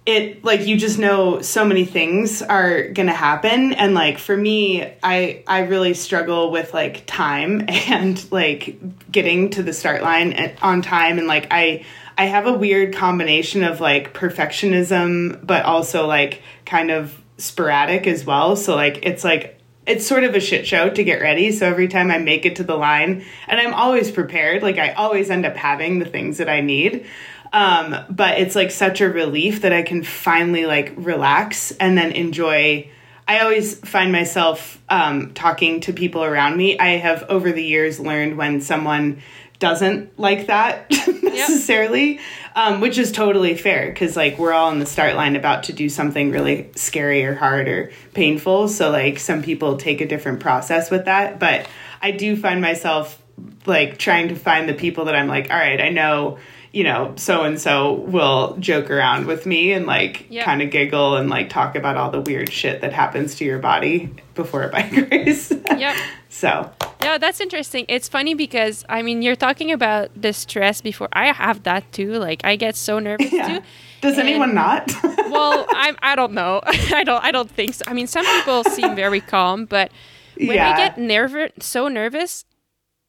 it 0.05 0.43
like 0.43 0.65
you 0.65 0.77
just 0.77 0.97
know 0.97 1.41
so 1.41 1.63
many 1.65 1.85
things 1.85 2.41
are 2.41 2.87
gonna 2.89 3.13
happen. 3.13 3.73
And 3.73 3.93
like 3.93 4.17
for 4.17 4.35
me 4.35 4.83
i 5.03 5.43
i 5.47 5.59
really 5.61 5.93
struggle 5.93 6.51
with 6.51 6.73
like 6.73 7.05
time 7.05 7.65
and 7.67 8.31
like 8.31 9.11
getting 9.11 9.51
to 9.51 9.63
the 9.63 9.73
start 9.73 10.01
line 10.01 10.55
on 10.61 10.81
time. 10.81 11.17
And 11.17 11.27
like 11.27 11.47
i 11.51 11.85
i 12.17 12.25
have 12.25 12.47
a 12.47 12.53
weird 12.53 12.95
combination 12.95 13.63
of 13.63 13.79
like 13.79 14.13
perfectionism 14.13 15.45
but 15.45 15.65
also 15.65 16.07
like 16.07 16.41
kind 16.65 16.91
of 16.91 17.21
sporadic 17.37 18.07
as 18.07 18.25
well. 18.25 18.55
So 18.55 18.75
like 18.75 18.99
it's 19.03 19.23
like 19.23 19.58
it's 19.89 20.05
sort 20.05 20.23
of 20.23 20.35
a 20.35 20.39
shit 20.39 20.65
show 20.67 20.89
to 20.89 21.03
get 21.03 21.21
ready 21.21 21.51
so 21.51 21.67
every 21.67 21.87
time 21.87 22.11
i 22.11 22.17
make 22.17 22.45
it 22.45 22.55
to 22.55 22.63
the 22.63 22.75
line 22.75 23.23
and 23.47 23.59
i'm 23.59 23.73
always 23.73 24.11
prepared 24.11 24.61
like 24.61 24.77
i 24.77 24.93
always 24.93 25.29
end 25.29 25.45
up 25.45 25.55
having 25.55 25.99
the 25.99 26.05
things 26.05 26.37
that 26.37 26.47
i 26.49 26.61
need 26.61 27.05
um, 27.51 27.95
but 28.09 28.39
it's 28.39 28.55
like 28.55 28.71
such 28.71 29.01
a 29.01 29.09
relief 29.09 29.61
that 29.61 29.73
I 29.73 29.81
can 29.81 30.03
finally 30.03 30.65
like 30.65 30.93
relax 30.95 31.71
and 31.71 31.97
then 31.97 32.11
enjoy. 32.11 32.89
I 33.27 33.39
always 33.39 33.79
find 33.79 34.11
myself 34.11 34.81
um, 34.89 35.33
talking 35.33 35.81
to 35.81 35.93
people 35.93 36.23
around 36.23 36.57
me. 36.57 36.77
I 36.77 36.97
have 36.97 37.23
over 37.29 37.51
the 37.51 37.63
years 37.63 37.99
learned 37.99 38.37
when 38.37 38.61
someone 38.61 39.21
doesn't 39.59 40.17
like 40.17 40.47
that 40.47 40.89
necessarily, 41.23 42.13
yep. 42.13 42.21
um, 42.55 42.81
which 42.81 42.97
is 42.97 43.11
totally 43.11 43.55
fair 43.55 43.89
because 43.89 44.15
like 44.15 44.39
we're 44.39 44.53
all 44.53 44.71
in 44.71 44.79
the 44.79 44.85
start 44.85 45.15
line 45.15 45.35
about 45.35 45.63
to 45.63 45.73
do 45.73 45.89
something 45.89 46.31
really 46.31 46.71
scary 46.75 47.23
or 47.25 47.35
hard 47.35 47.67
or 47.67 47.91
painful. 48.13 48.69
So 48.69 48.89
like 48.89 49.19
some 49.19 49.43
people 49.43 49.77
take 49.77 50.01
a 50.01 50.07
different 50.07 50.39
process 50.39 50.89
with 50.89 51.05
that, 51.05 51.39
but 51.39 51.67
I 52.01 52.11
do 52.11 52.37
find 52.37 52.61
myself 52.61 53.21
like 53.65 53.97
trying 53.97 54.29
to 54.29 54.35
find 54.35 54.67
the 54.67 54.73
people 54.73 55.05
that 55.05 55.15
I'm 55.15 55.27
like, 55.27 55.51
all 55.51 55.57
right, 55.57 55.79
I 55.79 55.89
know 55.89 56.39
you 56.71 56.83
know, 56.83 57.13
so 57.15 57.43
and 57.43 57.59
so 57.59 57.93
will 57.93 58.55
joke 58.57 58.91
around 58.91 59.25
with 59.25 59.45
me 59.45 59.71
and 59.73 59.85
like 59.85 60.27
yep. 60.29 60.45
kind 60.45 60.61
of 60.61 60.69
giggle 60.69 61.15
and 61.15 61.29
like 61.29 61.49
talk 61.49 61.75
about 61.75 61.97
all 61.97 62.11
the 62.11 62.21
weird 62.21 62.51
shit 62.51 62.81
that 62.81 62.93
happens 62.93 63.35
to 63.35 63.45
your 63.45 63.57
body 63.57 64.13
before 64.35 64.63
a 64.63 64.69
bike 64.69 64.91
race. 65.11 65.51
yep. 65.77 65.97
So. 66.29 66.71
Yeah, 67.01 67.17
that's 67.17 67.39
interesting. 67.39 67.85
It's 67.87 68.07
funny 68.07 68.35
because 68.35 68.85
I 68.87 69.01
mean, 69.01 69.21
you're 69.21 69.35
talking 69.35 69.71
about 69.71 70.09
the 70.15 70.31
stress 70.31 70.81
before. 70.81 71.09
I 71.11 71.31
have 71.31 71.63
that 71.63 71.91
too. 71.91 72.13
Like 72.13 72.41
I 72.43 72.55
get 72.55 72.75
so 72.75 72.99
nervous 72.99 73.31
yeah. 73.33 73.59
too. 73.59 73.65
Does 74.01 74.17
and, 74.17 74.27
anyone 74.27 74.53
not? 74.53 74.91
well, 75.03 75.65
I 75.69 75.95
I 76.01 76.15
don't 76.15 76.33
know. 76.33 76.61
I 76.65 77.03
don't 77.03 77.23
I 77.23 77.31
don't 77.31 77.49
think 77.49 77.73
so. 77.73 77.83
I 77.87 77.93
mean, 77.93 78.07
some 78.07 78.25
people 78.25 78.63
seem 78.65 78.95
very 78.95 79.21
calm, 79.21 79.65
but 79.65 79.91
when 80.37 80.55
yeah. 80.55 80.71
I 80.71 80.77
get 80.77 80.97
nervous, 80.97 81.51
so 81.59 81.87
nervous, 81.87 82.45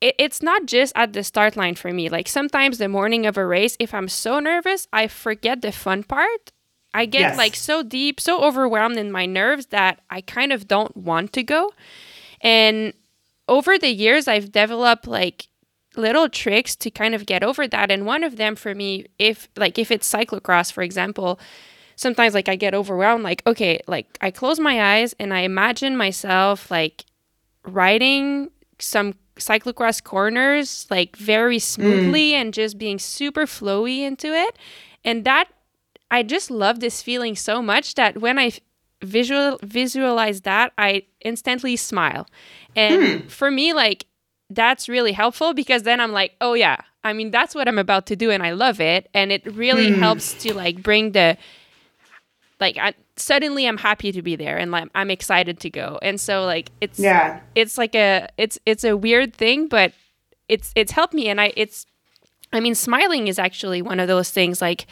it, 0.00 0.14
it's 0.18 0.42
not 0.42 0.66
just 0.66 0.92
at 0.96 1.12
the 1.12 1.22
start 1.22 1.56
line 1.56 1.74
for 1.74 1.92
me. 1.92 2.08
Like 2.08 2.28
sometimes 2.28 2.78
the 2.78 2.88
morning 2.88 3.26
of 3.26 3.36
a 3.36 3.46
race, 3.46 3.76
if 3.78 3.94
I'm 3.94 4.08
so 4.08 4.40
nervous, 4.40 4.88
I 4.92 5.06
forget 5.06 5.62
the 5.62 5.72
fun 5.72 6.02
part. 6.04 6.52
I 6.92 7.06
get 7.06 7.20
yes. 7.20 7.38
like 7.38 7.54
so 7.54 7.82
deep, 7.82 8.20
so 8.20 8.42
overwhelmed 8.42 8.96
in 8.96 9.12
my 9.12 9.26
nerves 9.26 9.66
that 9.66 10.00
I 10.10 10.20
kind 10.22 10.52
of 10.52 10.66
don't 10.66 10.96
want 10.96 11.32
to 11.34 11.42
go. 11.42 11.72
And 12.40 12.94
over 13.46 13.78
the 13.78 13.90
years, 13.90 14.26
I've 14.26 14.50
developed 14.50 15.06
like 15.06 15.48
little 15.96 16.28
tricks 16.28 16.74
to 16.76 16.90
kind 16.90 17.14
of 17.14 17.26
get 17.26 17.42
over 17.44 17.68
that. 17.68 17.90
And 17.90 18.06
one 18.06 18.24
of 18.24 18.36
them 18.36 18.56
for 18.56 18.74
me, 18.74 19.06
if 19.18 19.48
like 19.56 19.78
if 19.78 19.90
it's 19.90 20.10
cyclocross, 20.10 20.72
for 20.72 20.82
example, 20.82 21.38
sometimes 22.00 22.34
like 22.34 22.48
I 22.48 22.56
get 22.56 22.74
overwhelmed. 22.74 23.22
Like, 23.22 23.42
okay, 23.46 23.80
like 23.86 24.18
I 24.20 24.30
close 24.30 24.58
my 24.58 24.96
eyes 24.96 25.14
and 25.20 25.32
I 25.32 25.40
imagine 25.40 25.96
myself 25.96 26.70
like 26.70 27.04
riding 27.64 28.50
some 28.78 29.14
cyclocross 29.40 30.02
corners 30.02 30.86
like 30.90 31.16
very 31.16 31.58
smoothly 31.58 32.32
mm. 32.32 32.34
and 32.34 32.54
just 32.54 32.78
being 32.78 32.98
super 32.98 33.46
flowy 33.46 34.00
into 34.00 34.28
it. 34.28 34.56
And 35.04 35.24
that 35.24 35.48
I 36.10 36.22
just 36.22 36.50
love 36.50 36.80
this 36.80 37.02
feeling 37.02 37.36
so 37.36 37.62
much 37.62 37.94
that 37.94 38.20
when 38.20 38.38
I 38.38 38.52
visual 39.02 39.58
visualize 39.62 40.42
that, 40.42 40.72
I 40.76 41.02
instantly 41.20 41.76
smile. 41.76 42.26
And 42.76 43.22
hmm. 43.22 43.28
for 43.28 43.50
me, 43.50 43.72
like 43.72 44.06
that's 44.48 44.88
really 44.88 45.12
helpful 45.12 45.54
because 45.54 45.84
then 45.84 46.00
I'm 46.00 46.12
like, 46.12 46.32
oh 46.40 46.54
yeah, 46.54 46.78
I 47.04 47.12
mean 47.12 47.30
that's 47.30 47.54
what 47.54 47.68
I'm 47.68 47.78
about 47.78 48.06
to 48.06 48.16
do 48.16 48.30
and 48.30 48.42
I 48.42 48.50
love 48.52 48.80
it. 48.80 49.08
And 49.14 49.30
it 49.32 49.46
really 49.46 49.92
hmm. 49.92 50.00
helps 50.00 50.34
to 50.42 50.54
like 50.54 50.82
bring 50.82 51.12
the 51.12 51.36
like 52.58 52.76
I, 52.76 52.94
suddenly 53.20 53.66
I'm 53.66 53.76
happy 53.78 54.12
to 54.12 54.22
be 54.22 54.36
there 54.36 54.56
and 54.58 54.70
like 54.70 54.88
I'm 54.94 55.10
excited 55.10 55.60
to 55.60 55.70
go. 55.70 55.98
And 56.02 56.20
so 56.20 56.44
like 56.44 56.70
it's 56.80 56.98
Yeah. 56.98 57.40
it's 57.54 57.78
like 57.78 57.94
a 57.94 58.28
it's 58.36 58.58
it's 58.66 58.84
a 58.84 58.96
weird 58.96 59.34
thing, 59.34 59.68
but 59.68 59.92
it's 60.48 60.72
it's 60.74 60.92
helped 60.92 61.14
me 61.14 61.28
and 61.28 61.40
I 61.40 61.52
it's 61.56 61.86
I 62.52 62.60
mean 62.60 62.74
smiling 62.74 63.28
is 63.28 63.38
actually 63.38 63.82
one 63.82 64.00
of 64.00 64.08
those 64.08 64.30
things 64.30 64.60
like 64.60 64.86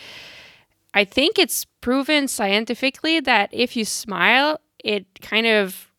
I 0.95 1.05
think 1.05 1.39
it's 1.39 1.65
proven 1.81 2.29
scientifically 2.29 3.21
that 3.21 3.51
if 3.53 3.77
you 3.77 3.85
smile, 3.85 4.59
it 4.83 5.21
kind 5.21 5.47
of 5.47 5.91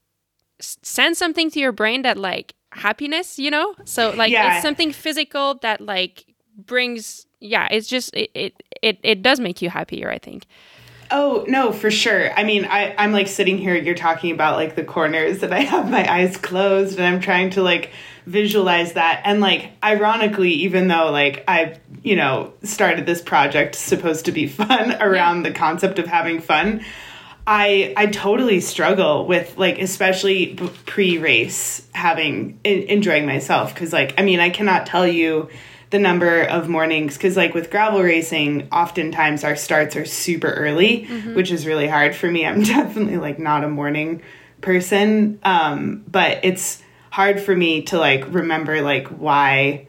sends 0.59 1.17
something 1.19 1.49
to 1.51 1.59
your 1.59 1.71
brain 1.71 2.01
that 2.01 2.17
like 2.17 2.53
happiness, 2.71 3.37
you 3.39 3.51
know? 3.51 3.75
So 3.85 4.11
like 4.11 4.31
Yeah. 4.31 4.53
it's 4.55 4.61
something 4.61 4.91
physical 4.91 5.55
that 5.61 5.79
like 5.81 6.25
brings 6.65 7.25
yeah, 7.39 7.67
it's 7.71 7.87
just 7.87 8.13
it 8.15 8.29
it 8.33 8.63
it, 8.81 8.99
it 9.03 9.21
does 9.21 9.39
make 9.39 9.61
you 9.61 9.69
happier, 9.69 10.11
I 10.11 10.17
think. 10.17 10.45
Oh 11.11 11.43
no, 11.47 11.71
for 11.71 11.89
sure. 11.89 12.31
I 12.33 12.43
mean, 12.43 12.65
I 12.65 12.93
I'm 12.97 13.11
like 13.11 13.27
sitting 13.27 13.57
here. 13.57 13.75
You're 13.75 13.95
talking 13.95 14.31
about 14.31 14.57
like 14.57 14.75
the 14.75 14.83
corners, 14.83 15.41
and 15.41 15.53
I 15.53 15.61
have 15.61 15.89
my 15.89 16.11
eyes 16.11 16.37
closed, 16.37 16.99
and 16.99 17.07
I'm 17.07 17.19
trying 17.19 17.49
to 17.51 17.63
like 17.63 17.91
visualize 18.25 18.93
that. 18.93 19.21
And 19.25 19.41
like, 19.41 19.71
ironically, 19.83 20.51
even 20.51 20.87
though 20.87 21.11
like 21.11 21.43
I 21.47 21.79
you 22.03 22.15
know 22.15 22.53
started 22.63 23.05
this 23.05 23.21
project 23.21 23.75
supposed 23.75 24.25
to 24.25 24.31
be 24.31 24.47
fun 24.47 24.93
around 25.01 25.43
the 25.43 25.51
concept 25.51 25.97
of 25.97 26.05
having 26.05 26.41
fun, 26.41 26.85
I 27.47 27.93
I 27.97 28.05
totally 28.07 28.59
struggle 28.59 29.25
with 29.25 29.57
like 29.57 29.79
especially 29.79 30.55
pre-race 30.85 31.87
having 31.93 32.59
en- 32.63 32.83
enjoying 32.83 33.25
myself 33.25 33.73
because 33.73 33.91
like 33.91 34.13
I 34.19 34.21
mean 34.21 34.39
I 34.39 34.51
cannot 34.51 34.85
tell 34.85 35.07
you 35.07 35.49
the 35.91 35.99
number 35.99 36.43
of 36.43 36.69
mornings 36.69 37.17
because 37.17 37.35
like 37.35 37.53
with 37.53 37.71
gravel 37.71 38.01
racing 38.03 38.67
oftentimes 38.71 39.43
our 39.43 39.55
starts 39.55 39.95
are 39.95 40.05
super 40.05 40.49
early 40.51 41.05
which 41.33 41.51
is 41.51 41.65
really 41.65 41.87
hard 41.87 42.15
for 42.15 42.29
me. 42.29 42.45
I'm 42.49 42.61
definitely 42.63 43.17
like 43.17 43.39
not 43.39 43.63
a 43.63 43.69
morning 43.69 44.21
person. 44.61 45.39
Um 45.43 46.03
but 46.07 46.39
it's 46.43 46.81
hard 47.11 47.39
for 47.41 47.55
me 47.55 47.83
to 47.83 47.97
like 47.97 48.25
remember 48.33 48.81
like 48.81 49.07
why 49.07 49.87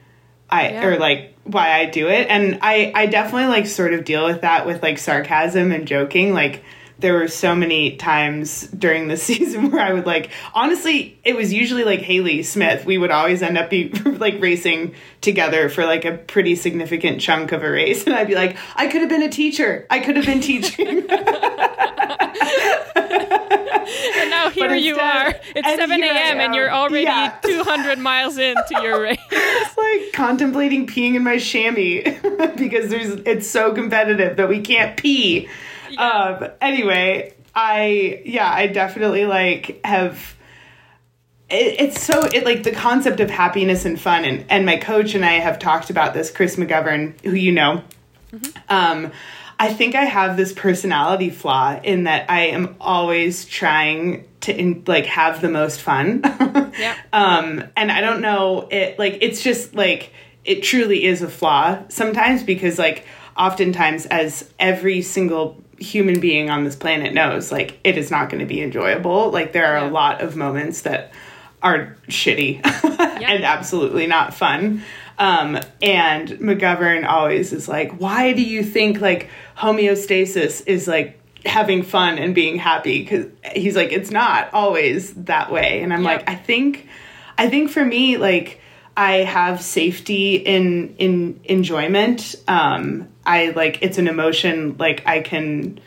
i 0.48 0.70
Yeah. 0.70 0.86
or 0.86 0.98
like 0.98 1.36
why 1.44 1.72
i 1.72 1.86
do 1.86 2.08
it. 2.08 2.28
And 2.28 2.58
i 2.62 2.92
i 2.94 3.06
definitely 3.06 3.48
like 3.48 3.66
sort 3.66 3.92
of 3.92 4.04
deal 4.04 4.24
with 4.24 4.40
that 4.40 4.66
with 4.66 4.82
like 4.82 4.98
sarcasm 4.98 5.70
and 5.72 5.86
joking. 5.86 6.32
Like 6.32 6.62
there 7.00 7.14
were 7.14 7.28
so 7.28 7.54
many 7.54 7.96
times 7.96 8.62
during 8.68 9.08
the 9.08 9.16
season 9.28 9.70
where 9.70 9.82
I 9.82 9.92
would 9.92 10.06
like 10.06 10.30
honestly 10.54 11.18
it 11.24 11.34
was 11.36 11.52
usually 11.52 11.84
like 11.84 12.00
Haley 12.00 12.42
Smith 12.42 12.84
we 12.84 12.98
would 12.98 13.10
always 13.10 13.42
end 13.42 13.58
up 13.58 13.70
be 13.70 13.88
like 14.04 14.40
racing 14.40 14.94
together 15.20 15.68
for 15.68 15.84
like 15.84 16.04
a 16.04 16.16
pretty 16.16 16.54
significant 16.56 17.20
chunk 17.20 17.52
of 17.52 17.62
a 17.62 17.70
race 17.70 18.04
and 18.06 18.14
I'd 18.14 18.28
be 18.28 18.34
like 18.34 18.56
I 18.76 18.86
could 18.88 19.00
have 19.00 19.10
been 19.10 19.22
a 19.22 19.30
teacher 19.30 19.86
I 19.90 20.00
could 20.00 20.16
have 20.16 20.26
been 20.26 20.40
teaching 20.40 21.06
And 24.16 24.30
now 24.30 24.50
here 24.50 24.72
you 24.74 24.96
are. 24.98 25.34
It's 25.56 25.68
7 25.68 25.90
here 26.00 26.12
a.m. 26.12 26.38
and 26.38 26.54
you're 26.54 26.70
already 26.70 27.04
Yeah. 27.04 27.36
200 27.42 27.98
miles 27.98 28.38
into 28.38 28.80
your 28.82 29.00
race. 29.02 29.18
It's 29.30 29.76
like 29.76 30.12
contemplating 30.12 30.86
peeing 30.86 31.14
in 31.16 31.24
my 31.24 31.38
chamois 31.38 32.02
because 32.56 32.88
there's 32.88 33.10
it's 33.26 33.48
so 33.48 33.72
competitive 33.72 34.36
that 34.36 34.48
we 34.48 34.60
can't 34.60 34.96
pee. 34.96 35.48
Um 35.98 36.48
anyway, 36.60 37.34
I 37.54 38.22
yeah, 38.24 38.50
I 38.50 38.66
definitely 38.68 39.26
like 39.26 39.80
have 39.84 40.36
it, 41.48 41.80
it's 41.80 42.00
so 42.02 42.22
it 42.24 42.44
like 42.44 42.62
the 42.62 42.72
concept 42.72 43.20
of 43.20 43.30
happiness 43.30 43.84
and 43.84 44.00
fun 44.00 44.24
and 44.24 44.44
and 44.48 44.64
my 44.64 44.76
coach 44.76 45.14
and 45.14 45.24
I 45.24 45.32
have 45.32 45.58
talked 45.58 45.90
about 45.90 46.14
this 46.14 46.30
Chris 46.30 46.56
McGovern 46.56 47.20
who 47.24 47.32
you 47.34 47.52
know 47.52 47.82
um 48.68 49.10
I 49.58 49.72
think 49.74 49.94
I 49.94 50.04
have 50.04 50.38
this 50.38 50.52
personality 50.54 51.28
flaw 51.28 51.78
in 51.82 52.04
that 52.04 52.30
I 52.30 52.46
am 52.46 52.76
always 52.80 53.44
trying 53.44 54.26
to 54.42 54.58
in, 54.58 54.84
like 54.86 55.04
have 55.04 55.42
the 55.42 55.50
most 55.50 55.80
fun. 55.80 56.22
Yep. 56.78 56.96
Um 57.12 57.64
and 57.76 57.90
I 57.90 58.00
don't 58.00 58.20
know 58.20 58.68
it 58.70 58.98
like 58.98 59.18
it's 59.20 59.42
just 59.42 59.74
like 59.74 60.12
it 60.44 60.62
truly 60.62 61.04
is 61.04 61.20
a 61.20 61.28
flaw 61.28 61.82
sometimes 61.88 62.42
because 62.44 62.78
like 62.78 63.04
oftentimes 63.36 64.06
as 64.06 64.48
every 64.58 65.02
single 65.02 65.60
human 65.80 66.20
being 66.20 66.50
on 66.50 66.62
this 66.64 66.76
planet 66.76 67.12
knows 67.14 67.50
like 67.50 67.80
it 67.84 67.96
is 67.98 68.10
not 68.10 68.28
going 68.30 68.40
to 68.40 68.46
be 68.46 68.60
enjoyable. 68.62 69.30
Like 69.30 69.52
there 69.52 69.66
are 69.74 69.84
Yeah. 69.84 69.88
a 69.88 69.90
lot 69.90 70.20
of 70.20 70.36
moments 70.36 70.82
that 70.82 71.12
are 71.62 71.96
shitty 72.08 72.60
and 73.22 73.44
absolutely 73.44 74.06
not 74.06 74.32
fun. 74.34 74.82
Um, 75.18 75.58
and 75.82 76.28
McGovern 76.28 77.06
always 77.06 77.52
is 77.52 77.68
like, 77.68 77.92
why 78.00 78.32
do 78.32 78.42
you 78.42 78.62
think 78.62 79.00
like 79.00 79.28
homeostasis 79.58 80.62
is 80.66 80.86
like 80.88 81.18
having 81.44 81.82
fun 81.82 82.18
and 82.18 82.34
being 82.34 82.56
happy? 82.56 83.00
Because 83.02 83.26
he's 83.54 83.76
like, 83.76 83.92
it's 83.92 84.10
not 84.10 84.48
always 84.52 85.12
that 85.14 85.50
way. 85.52 85.82
And 85.82 85.92
I'm 85.92 86.02
Yeah. 86.02 86.08
like, 86.12 86.28
I 86.28 86.34
think, 86.34 86.88
I 87.38 87.48
think 87.48 87.70
for 87.70 87.84
me, 87.84 88.16
like, 88.16 88.60
I 88.96 89.18
have 89.18 89.62
safety 89.62 90.36
in 90.36 90.94
in 90.98 91.40
enjoyment. 91.44 92.34
Um, 92.48 93.08
I 93.24 93.50
like 93.50 93.78
it's 93.82 93.98
an 93.98 94.08
emotion 94.08 94.76
like 94.78 95.02
I 95.06 95.20
can 95.20 95.80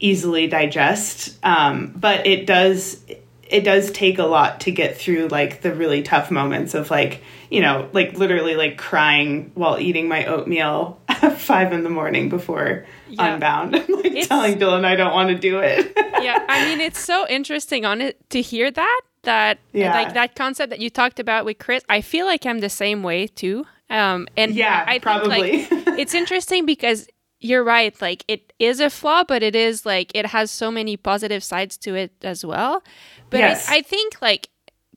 easily 0.00 0.46
digest. 0.46 1.38
Um, 1.44 1.92
but 1.96 2.26
it 2.26 2.46
does 2.46 3.00
it 3.48 3.60
does 3.62 3.90
take 3.92 4.18
a 4.18 4.24
lot 4.26 4.60
to 4.62 4.72
get 4.72 4.96
through 4.98 5.28
like 5.28 5.62
the 5.62 5.72
really 5.72 6.02
tough 6.02 6.30
moments 6.32 6.74
of 6.74 6.90
like 6.90 7.22
you 7.48 7.60
know 7.60 7.88
like 7.92 8.18
literally 8.18 8.56
like 8.56 8.76
crying 8.76 9.52
while 9.54 9.78
eating 9.78 10.08
my 10.08 10.26
oatmeal 10.26 11.00
at 11.08 11.38
five 11.38 11.72
in 11.72 11.84
the 11.84 11.88
morning 11.90 12.28
before 12.28 12.84
Yeah. 13.08 13.34
unbound 13.34 13.72
like 13.88 13.88
It's- 14.06 14.26
telling 14.26 14.58
dylan 14.58 14.84
i 14.84 14.96
don't 14.96 15.14
want 15.14 15.28
to 15.28 15.36
do 15.36 15.60
it 15.60 15.92
yeah, 16.20 16.44
I 16.48 16.64
mean, 16.64 16.80
it's 16.80 16.98
so 16.98 17.24
interesting 17.28 17.84
on 17.84 18.00
it 18.00 18.18
to 18.30 18.40
hear 18.42 18.68
that 18.68 19.00
that 19.26 19.58
Yeah. 19.72 19.92
like 19.94 20.14
that 20.14 20.34
concept 20.34 20.70
that 20.70 20.80
you 20.80 20.88
talked 20.90 21.20
about 21.20 21.44
with 21.44 21.58
Chris. 21.58 21.84
I 21.88 22.00
feel 22.00 22.26
like 22.26 22.46
I'm 22.46 22.58
the 22.60 22.70
same 22.70 23.02
way 23.04 23.26
too. 23.28 23.66
Um, 23.90 24.26
and 24.36 24.54
Yeah, 24.54 24.82
I 24.86 24.92
think, 24.92 25.02
probably. 25.02 25.62
like, 25.68 25.68
it's 26.00 26.14
interesting 26.14 26.66
because 26.66 27.06
you're 27.38 27.62
right. 27.62 27.94
Like 28.00 28.24
it 28.26 28.52
is 28.58 28.80
a 28.80 28.88
flaw, 28.90 29.22
but 29.22 29.42
it 29.42 29.54
is 29.54 29.84
like 29.86 30.10
it 30.14 30.26
has 30.26 30.50
so 30.50 30.70
many 30.70 30.96
positive 30.96 31.44
sides 31.44 31.76
to 31.84 31.94
it 31.94 32.12
as 32.22 32.44
well. 32.44 32.82
But 33.30 33.40
Yes. 33.40 33.68
I, 33.68 33.76
I 33.76 33.82
think 33.82 34.16
like 34.22 34.48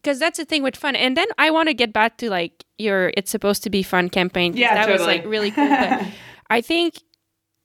because 0.01 0.17
that's 0.17 0.37
the 0.37 0.45
thing 0.45 0.63
with 0.63 0.77
fun. 0.77 0.95
And 0.95 1.17
then 1.17 1.27
I 1.37 1.51
want 1.51 1.67
to 1.67 1.73
get 1.73 1.91
back 1.91 2.17
to 2.19 2.29
like 2.29 2.63
your 2.77 3.11
"It's 3.17 3.29
supposed 3.29 3.63
to 3.63 3.69
be 3.69 3.83
fun" 3.83 4.09
campaign. 4.09 4.55
Yeah, 4.55 4.73
that 4.73 4.89
was 4.89 5.01
like 5.01 5.25
really 5.25 5.51
cool. 5.51 5.67
But 5.67 6.07
I 6.49 6.61
think 6.61 7.01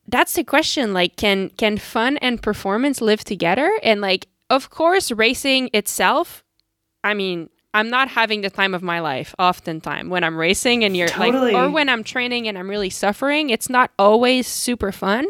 that's 0.08 0.34
the 0.34 0.44
question 0.44 0.92
like 0.92 1.16
can 1.16 1.48
can 1.56 1.78
fun 1.78 2.18
and 2.18 2.42
performance 2.42 3.00
live 3.00 3.24
together 3.24 3.72
and 3.82 4.00
like 4.02 4.26
of 4.50 4.68
course 4.68 5.10
racing 5.10 5.70
itself 5.72 6.43
i 7.04 7.14
mean 7.14 7.48
i'm 7.72 7.88
not 7.88 8.08
having 8.08 8.40
the 8.40 8.50
time 8.50 8.74
of 8.74 8.82
my 8.82 9.00
life 9.00 9.34
oftentimes 9.38 10.08
when 10.08 10.24
i'm 10.24 10.36
racing 10.36 10.82
and 10.82 10.96
you're 10.96 11.08
Totally. 11.08 11.52
like 11.52 11.68
or 11.68 11.70
when 11.70 11.88
i'm 11.88 12.02
training 12.02 12.48
and 12.48 12.58
i'm 12.58 12.68
really 12.68 12.90
suffering. 12.90 13.50
It's 13.50 13.70
not 13.70 13.90
always 13.98 14.46
super 14.46 14.90
fun 14.90 15.26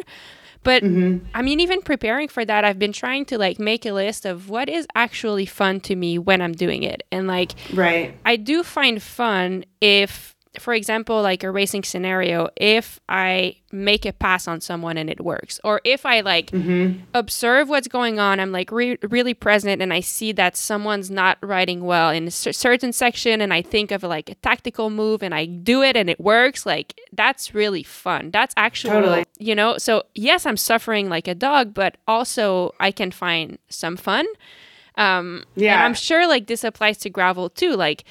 but 0.62 0.82
mm-hmm. 0.82 1.24
i 1.34 1.42
mean 1.42 1.60
even 1.60 1.82
preparing 1.82 2.28
for 2.28 2.44
that 2.44 2.64
i've 2.64 2.78
been 2.78 2.92
trying 2.92 3.24
to 3.26 3.36
like 3.36 3.58
make 3.58 3.84
a 3.84 3.92
list 3.92 4.24
of 4.24 4.48
what 4.48 4.68
is 4.68 4.86
actually 4.94 5.44
fun 5.44 5.78
to 5.80 5.94
me 5.94 6.18
when 6.18 6.40
i'm 6.40 6.52
doing 6.52 6.82
it. 6.82 7.02
And 7.12 7.26
like 7.26 7.52
right. 7.72 8.16
I 8.24 8.36
do 8.36 8.62
find 8.62 9.02
fun 9.02 9.64
if, 9.80 10.33
for 10.58 10.74
example, 10.74 11.22
like 11.22 11.42
a 11.42 11.50
racing 11.50 11.82
scenario, 11.84 12.48
if 12.56 13.00
I 13.08 13.56
make 13.72 14.04
a 14.06 14.12
pass 14.12 14.46
on 14.46 14.60
someone 14.60 14.96
and 14.96 15.10
it 15.10 15.20
works, 15.20 15.58
or 15.64 15.80
if 15.84 16.06
I 16.06 16.20
like 16.20 16.50
observe 17.12 17.68
what's 17.68 17.88
going 17.88 18.18
on, 18.18 18.40
I'm 18.40 18.52
like 18.52 18.70
re- 18.70 18.98
really 19.02 19.34
present 19.34 19.82
and 19.82 19.92
I 19.92 20.00
see 20.00 20.32
that 20.32 20.56
someone's 20.56 21.10
not 21.10 21.38
riding 21.42 21.84
well 21.84 22.10
in 22.10 22.28
a 22.28 22.30
certain 22.30 22.92
section, 22.92 23.40
and 23.40 23.52
I 23.52 23.62
think 23.62 23.90
of 23.90 24.02
like 24.02 24.30
a 24.30 24.34
tactical 24.36 24.90
move 24.90 25.22
and 25.22 25.34
I 25.34 25.46
do 25.46 25.82
it 25.82 25.96
and 25.96 26.08
it 26.08 26.20
works, 26.20 26.64
like 26.66 27.00
that's 27.12 27.54
really 27.54 27.82
fun. 27.82 28.30
That's 28.30 28.54
actually, 28.56 28.90
Totally. 28.92 29.24
you 29.38 29.54
know, 29.54 29.78
so 29.78 30.04
yes, 30.14 30.46
I'm 30.46 30.56
suffering 30.56 31.08
like 31.08 31.26
a 31.28 31.34
dog, 31.34 31.74
but 31.74 31.96
also 32.06 32.74
I 32.80 32.90
can 32.92 33.10
find 33.10 33.58
some 33.68 33.96
fun. 33.96 34.26
Um, 34.96 35.44
Yeah. 35.56 35.74
And 35.74 35.84
I'm 35.84 35.94
sure 35.94 36.28
like 36.28 36.46
this 36.46 36.62
applies 36.64 36.98
to 36.98 37.10
gravel 37.10 37.50
too. 37.50 37.74
Like, 37.74 38.04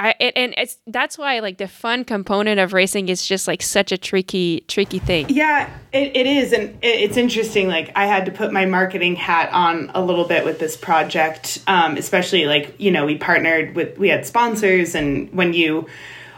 I 0.00 0.12
and 0.18 0.54
it's 0.56 0.78
that's 0.86 1.18
why 1.18 1.40
like 1.40 1.58
the 1.58 1.68
fun 1.68 2.06
component 2.06 2.58
of 2.58 2.72
racing 2.72 3.10
is 3.10 3.24
just 3.24 3.46
like 3.46 3.60
such 3.60 3.92
a 3.92 3.98
tricky 3.98 4.64
tricky 4.66 4.98
thing. 4.98 5.26
Yeah, 5.28 5.68
it, 5.92 6.16
it 6.16 6.26
is, 6.26 6.54
and 6.54 6.70
it, 6.82 7.00
it's 7.00 7.18
interesting. 7.18 7.68
Like 7.68 7.92
I 7.94 8.06
had 8.06 8.24
to 8.24 8.32
put 8.32 8.50
my 8.50 8.64
marketing 8.64 9.16
hat 9.16 9.52
on 9.52 9.90
a 9.94 10.02
little 10.02 10.24
bit 10.24 10.46
with 10.46 10.58
this 10.58 10.74
project, 10.74 11.62
um, 11.66 11.98
especially 11.98 12.46
like 12.46 12.74
you 12.78 12.90
know 12.90 13.04
we 13.04 13.18
partnered 13.18 13.74
with 13.74 13.98
we 13.98 14.08
had 14.08 14.24
sponsors, 14.24 14.94
and 14.94 15.30
when 15.34 15.52
you 15.52 15.86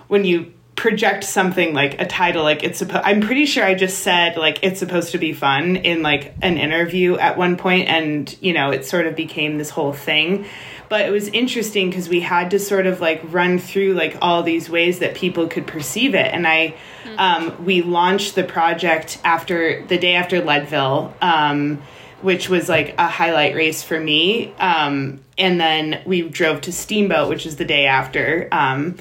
when 0.09 0.25
you 0.25 0.53
project 0.75 1.23
something 1.23 1.75
like 1.75 2.01
a 2.01 2.07
title 2.07 2.43
like 2.43 2.65
it's 2.65 2.79
supposed 2.79 3.05
i'm 3.05 3.21
pretty 3.21 3.45
sure 3.45 3.63
i 3.63 3.75
just 3.75 3.99
said 3.99 4.39
like 4.39 4.59
it's 4.63 4.81
supposed 4.81 5.13
to 5.13 5.19
be 5.19 5.33
fun 5.33 5.77
in 5.77 6.03
like 6.03 6.35
an 6.41 6.57
interview 6.57 7.15
at 7.19 7.37
one 7.37 7.57
point 7.57 7.89
and 7.89 8.37
you 8.41 8.55
know 8.55 8.71
it 8.71 8.85
sort 8.85 9.07
of 9.07 9.15
became 9.15 9.59
this 9.59 9.69
whole 9.69 9.93
thing 9.93 10.47
but 10.93 11.07
it 11.07 11.11
was 11.11 11.29
interesting 11.29 11.89
because 11.89 12.07
we 12.07 12.21
had 12.21 12.51
to 12.51 12.59
sort 12.59 12.87
of 12.87 13.01
like 13.01 13.23
run 13.33 13.59
through 13.59 13.95
like 13.95 14.15
all 14.21 14.43
these 14.43 14.69
ways 14.69 14.99
that 14.99 15.15
people 15.15 15.49
could 15.49 15.67
perceive 15.67 16.15
it. 16.15 16.31
And 16.35 16.47
i 16.47 16.75
mm-hmm. 17.05 17.19
um, 17.19 17.65
we 17.65 17.81
launched 17.81 18.35
the 18.35 18.45
project 18.45 19.19
after 19.25 19.87
the 19.87 19.97
day 19.97 20.17
after 20.17 20.45
leadville 20.45 21.15
um, 21.23 21.83
which 22.21 22.51
was 22.51 22.69
like 22.69 22.95
a 22.99 23.09
highlight 23.09 23.55
race 23.55 23.83
for 23.83 23.99
me. 23.99 24.53
Um, 24.59 25.21
and 25.39 25.59
then 25.59 26.03
we 26.05 26.29
drove 26.29 26.61
to 26.61 26.73
steamboat 26.75 27.31
which 27.31 27.47
is 27.47 27.57
the 27.57 27.65
day 27.65 27.87
after. 27.87 28.49
Um, 28.53 28.97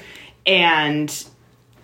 and 0.46 1.26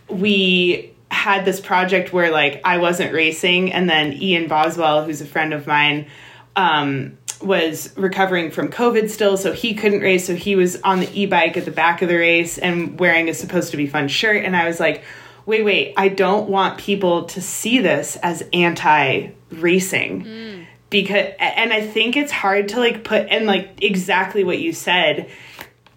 we 0.08 0.94
had 1.12 1.44
this 1.44 1.60
project 1.60 2.14
where 2.14 2.32
like 2.32 2.62
i 2.64 2.78
wasn't 2.78 3.12
racing. 3.12 3.74
And 3.74 3.90
then 3.90 4.14
ian 4.14 4.48
boswell 4.48 5.04
who's 5.04 5.20
a 5.20 5.26
friend 5.26 5.54
of 5.54 5.68
mine 5.68 6.08
um, 6.56 7.18
was 7.42 7.96
recovering 7.98 8.52
from 8.52 8.70
COVID 8.70 9.10
still, 9.10 9.38
so 9.38 9.54
he 9.54 9.74
couldn't 9.74 10.02
race. 10.02 10.26
So 10.26 10.36
he 10.36 10.56
was 10.56 10.80
on 10.84 11.00
the 11.00 11.10
e 11.20 11.26
bike 11.26 11.58
at 11.58 11.66
the 11.66 11.72
back 11.72 12.02
of 12.02 12.10
the 12.10 12.16
race 12.16 12.58
and 12.58 13.00
wearing 13.00 13.30
a 13.30 13.34
supposed 13.34 13.72
to 13.72 13.78
be 13.78 13.88
fun 13.88 14.08
shirt. 14.08 14.44
And 14.44 14.56
I 14.56 14.68
was 14.68 14.80
like, 14.80 15.04
wait, 15.46 15.64
wait, 15.64 15.94
I 15.98 16.10
don't 16.10 16.50
want 16.50 16.78
people 16.78 17.26
to 17.26 17.42
see 17.42 17.80
this 17.80 18.18
as 18.18 18.44
anti 18.54 19.30
racing. 19.52 20.26
Mm. 20.26 20.66
Because, 20.90 21.34
and 21.40 21.74
I 21.74 21.86
think 21.86 22.16
it's 22.16 22.32
hard 22.32 22.70
to 22.70 22.80
like 22.80 23.04
put, 23.04 23.28
and 23.28 23.46
like 23.46 23.84
exactly 23.84 24.44
what 24.44 24.60
you 24.60 24.72
said, 24.72 25.30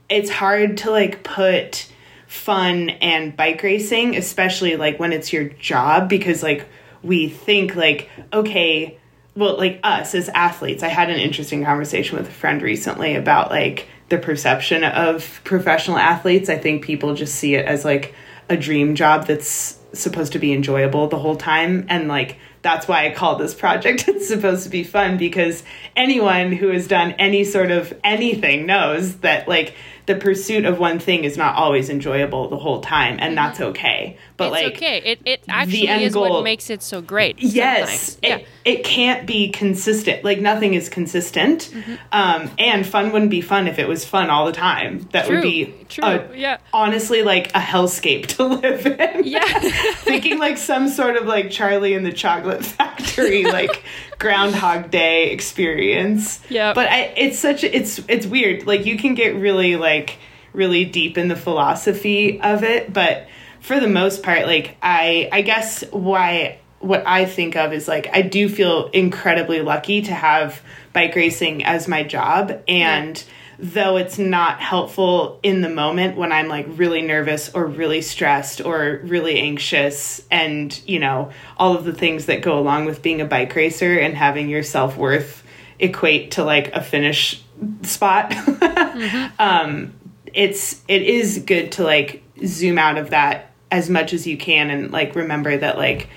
it's 0.08 0.30
hard 0.30 0.78
to 0.78 0.90
like 0.90 1.22
put 1.22 1.90
fun 2.26 2.90
and 2.90 3.36
bike 3.36 3.62
racing, 3.62 4.16
especially 4.16 4.76
like 4.76 4.98
when 4.98 5.12
it's 5.12 5.32
your 5.32 5.44
job, 5.44 6.08
because 6.08 6.42
like 6.42 6.66
we 7.02 7.28
think 7.28 7.76
like, 7.76 8.08
okay, 8.32 8.99
well 9.40 9.56
like 9.56 9.80
us 9.82 10.14
as 10.14 10.28
athletes 10.28 10.82
i 10.82 10.88
had 10.88 11.10
an 11.10 11.18
interesting 11.18 11.64
conversation 11.64 12.16
with 12.16 12.28
a 12.28 12.32
friend 12.32 12.62
recently 12.62 13.16
about 13.16 13.50
like 13.50 13.88
the 14.10 14.18
perception 14.18 14.84
of 14.84 15.40
professional 15.44 15.96
athletes. 15.96 16.50
I 16.50 16.58
think 16.58 16.84
people 16.84 17.14
just 17.14 17.36
see 17.36 17.54
it 17.54 17.64
as 17.64 17.84
like 17.84 18.14
a 18.48 18.56
dream 18.56 18.94
job 18.94 19.26
that's 19.26 19.78
supposed 19.92 20.32
to 20.32 20.38
be 20.38 20.52
enjoyable 20.52 21.08
the 21.08 21.18
whole 21.18 21.36
time. 21.36 21.86
And 21.88 22.08
like 22.08 22.36
that's 22.62 22.86
why 22.86 23.06
I 23.06 23.14
call 23.14 23.36
this 23.36 23.54
project 23.54 24.04
it's 24.08 24.28
supposed 24.28 24.64
to 24.64 24.68
be 24.68 24.84
fun 24.84 25.16
because 25.16 25.62
anyone 25.96 26.52
who 26.52 26.68
has 26.68 26.86
done 26.86 27.12
any 27.12 27.44
sort 27.44 27.70
of 27.70 27.98
anything 28.04 28.66
knows 28.66 29.16
that 29.18 29.48
like 29.48 29.74
the 30.06 30.16
pursuit 30.16 30.64
of 30.64 30.78
one 30.78 30.98
thing 30.98 31.24
is 31.24 31.36
not 31.36 31.54
always 31.54 31.88
enjoyable 31.88 32.48
the 32.48 32.58
whole 32.58 32.80
time. 32.80 33.16
And 33.20 33.36
that's 33.36 33.60
mm-hmm. 33.60 33.70
okay 33.70 34.18
but 34.40 34.52
it's 34.52 34.64
like 34.64 34.76
okay. 34.76 34.98
It, 35.04 35.20
it 35.24 35.44
actually 35.48 35.88
is 35.88 36.14
goal, 36.14 36.30
what 36.30 36.44
makes 36.44 36.70
it 36.70 36.82
so 36.82 37.02
great. 37.02 37.38
Yes. 37.38 38.18
Yeah. 38.22 38.38
it, 38.38 38.46
it 38.64 38.84
can't 38.84 39.26
be 39.26 39.50
consistent. 39.50 40.24
Like 40.24 40.40
nothing 40.40 40.74
is 40.74 40.88
consistent. 40.88 41.70
Mm-hmm. 41.70 41.94
um, 42.12 42.50
and 42.58 42.86
fun 42.86 43.12
wouldn't 43.12 43.30
be 43.30 43.42
fun 43.42 43.68
if 43.68 43.78
it 43.78 43.86
was 43.86 44.04
fun 44.04 44.30
all 44.30 44.46
the 44.46 44.52
time. 44.52 45.06
That 45.12 45.26
True. 45.26 45.36
would 45.36 45.42
be 45.42 45.74
True. 45.88 46.04
A, 46.04 46.36
yeah. 46.36 46.58
honestly 46.72 47.22
like 47.22 47.50
a 47.50 47.60
hellscape 47.60 48.26
to 48.36 48.44
live 48.44 48.86
in. 48.86 49.24
Yeah. 49.30 49.44
Thinking 49.96 50.38
like 50.38 50.56
some 50.56 50.88
sort 50.88 51.16
of 51.16 51.26
like 51.26 51.50
charlie 51.50 51.94
and 51.94 52.04
the 52.04 52.12
chocolate 52.12 52.64
factory 52.64 53.44
like 53.58 53.84
groundhog 54.18 54.90
day 54.90 55.30
experience. 55.30 56.40
Yeah 56.48 56.72
but 56.72 56.88
I, 56.88 57.12
it's 57.16 57.38
such 57.38 57.62
a, 57.62 57.76
it's 57.76 58.00
it's 58.08 58.26
weird. 58.26 58.66
Like 58.66 58.86
you 58.86 58.96
can 58.96 59.14
get 59.14 59.36
really 59.36 59.76
like 59.76 60.18
really 60.52 60.84
deep 60.84 61.18
in 61.18 61.28
the 61.28 61.36
philosophy 61.36 62.40
of 62.40 62.64
it 62.64 62.92
but 62.92 63.28
for 63.60 63.80
the 63.80 63.88
most 63.88 64.22
part 64.22 64.46
like 64.46 64.76
i 64.82 65.28
i 65.32 65.42
guess 65.42 65.82
why 65.90 66.58
what 66.80 67.02
i 67.06 67.24
think 67.24 67.56
of 67.56 67.72
is 67.72 67.86
like 67.86 68.08
i 68.12 68.22
do 68.22 68.48
feel 68.48 68.88
incredibly 68.88 69.60
lucky 69.60 70.02
to 70.02 70.12
have 70.12 70.62
bike 70.92 71.14
racing 71.14 71.64
as 71.64 71.86
my 71.86 72.02
job 72.02 72.62
and 72.66 73.18
yeah 73.18 73.32
though 73.62 73.98
it's 73.98 74.18
not 74.18 74.60
helpful 74.60 75.38
in 75.42 75.60
the 75.60 75.68
moment 75.68 76.16
when 76.16 76.32
I'm 76.32 76.48
like 76.48 76.66
really 76.70 77.02
nervous 77.02 77.50
or 77.54 77.66
really 77.66 78.00
stressed 78.00 78.62
or 78.62 79.00
really 79.04 79.38
anxious 79.38 80.22
and, 80.30 80.80
you 80.86 80.98
know, 80.98 81.30
all 81.58 81.76
of 81.76 81.84
the 81.84 81.92
things 81.92 82.26
that 82.26 82.40
go 82.40 82.58
along 82.58 82.86
with 82.86 83.02
being 83.02 83.20
a 83.20 83.26
bike 83.26 83.54
racer 83.54 83.98
and 83.98 84.16
having 84.16 84.48
your 84.48 84.62
self 84.62 84.96
worth 84.96 85.42
equate 85.78 86.32
to 86.32 86.44
like 86.44 86.72
a 86.72 86.82
finish 86.82 87.42
spot. 87.82 88.30
mm-hmm. 88.34 89.26
um, 89.38 89.92
it's 90.32 90.80
it 90.88 91.02
is 91.02 91.42
good 91.44 91.72
to 91.72 91.84
like 91.84 92.22
zoom 92.46 92.78
out 92.78 92.96
of 92.96 93.10
that 93.10 93.49
as 93.70 93.88
much 93.88 94.12
as 94.12 94.26
you 94.26 94.36
can 94.36 94.70
and 94.70 94.90
like 94.90 95.14
remember 95.14 95.56
that 95.56 95.78
like 95.78 96.08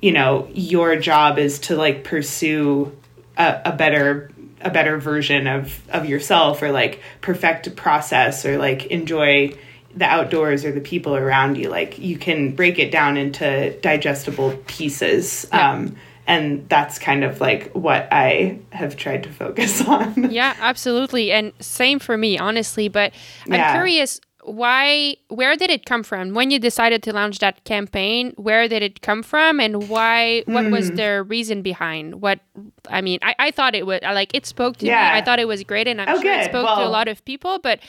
you 0.00 0.12
know 0.12 0.48
your 0.52 0.96
job 0.96 1.38
is 1.38 1.58
to 1.58 1.76
like 1.76 2.04
pursue 2.04 2.94
a, 3.36 3.60
a 3.66 3.72
better 3.72 4.30
a 4.60 4.70
better 4.70 4.98
version 4.98 5.46
of 5.46 5.80
of 5.90 6.06
yourself 6.06 6.62
or 6.62 6.70
like 6.70 7.00
perfect 7.20 7.66
a 7.66 7.70
process 7.70 8.44
or 8.44 8.58
like 8.58 8.86
enjoy 8.86 9.52
the 9.94 10.04
outdoors 10.04 10.64
or 10.64 10.72
the 10.72 10.80
people 10.80 11.14
around 11.14 11.56
you 11.56 11.68
like 11.68 11.98
you 11.98 12.16
can 12.16 12.54
break 12.54 12.78
it 12.78 12.90
down 12.90 13.16
into 13.16 13.78
digestible 13.80 14.56
pieces 14.66 15.46
yeah. 15.52 15.72
um, 15.72 15.96
and 16.26 16.68
that's 16.68 16.98
kind 16.98 17.24
of 17.24 17.40
like 17.40 17.70
what 17.72 18.08
i 18.10 18.58
have 18.70 18.96
tried 18.96 19.22
to 19.22 19.30
focus 19.30 19.80
on 19.86 20.30
yeah 20.30 20.56
absolutely 20.60 21.30
and 21.30 21.52
same 21.60 21.98
for 21.98 22.16
me 22.16 22.38
honestly 22.38 22.88
but 22.88 23.12
i'm 23.46 23.54
yeah. 23.54 23.72
curious 23.72 24.20
why 24.44 25.16
where 25.28 25.56
did 25.56 25.70
it 25.70 25.86
come 25.86 26.02
from 26.02 26.34
when 26.34 26.50
you 26.50 26.58
decided 26.58 27.02
to 27.02 27.12
launch 27.12 27.38
that 27.38 27.62
campaign 27.64 28.32
where 28.36 28.66
did 28.66 28.82
it 28.82 29.00
come 29.00 29.22
from 29.22 29.60
and 29.60 29.88
why 29.88 30.42
what 30.46 30.64
mm. 30.64 30.72
was 30.72 30.88
hmm. 30.88 30.96
the 30.96 31.22
reason 31.22 31.62
behind 31.62 32.20
what 32.20 32.40
i 32.88 33.00
mean 33.00 33.20
i, 33.22 33.34
I 33.38 33.50
thought 33.52 33.74
it 33.76 33.86
was 33.86 34.00
like 34.02 34.34
it 34.34 34.44
spoke 34.44 34.78
to 34.78 34.86
yeah. 34.86 35.12
me 35.12 35.18
i 35.18 35.24
thought 35.24 35.38
it 35.38 35.46
was 35.46 35.62
great 35.62 35.86
and 35.86 36.00
i'm 36.00 36.08
oh, 36.08 36.14
sure 36.14 36.22
good. 36.22 36.40
it 36.40 36.44
spoke 36.46 36.64
well, 36.64 36.76
to 36.76 36.86
a 36.86 36.88
lot 36.88 37.08
of 37.08 37.24
people 37.24 37.58
but 37.60 37.80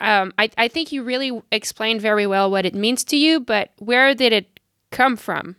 um, 0.00 0.32
I, 0.38 0.48
I 0.56 0.68
think 0.68 0.92
you 0.92 1.02
really 1.02 1.42
explained 1.50 2.00
very 2.00 2.24
well 2.24 2.52
what 2.52 2.64
it 2.64 2.74
means 2.74 3.04
to 3.04 3.16
you 3.16 3.40
but 3.40 3.70
where 3.78 4.14
did 4.14 4.32
it 4.32 4.60
come 4.90 5.16
from 5.16 5.54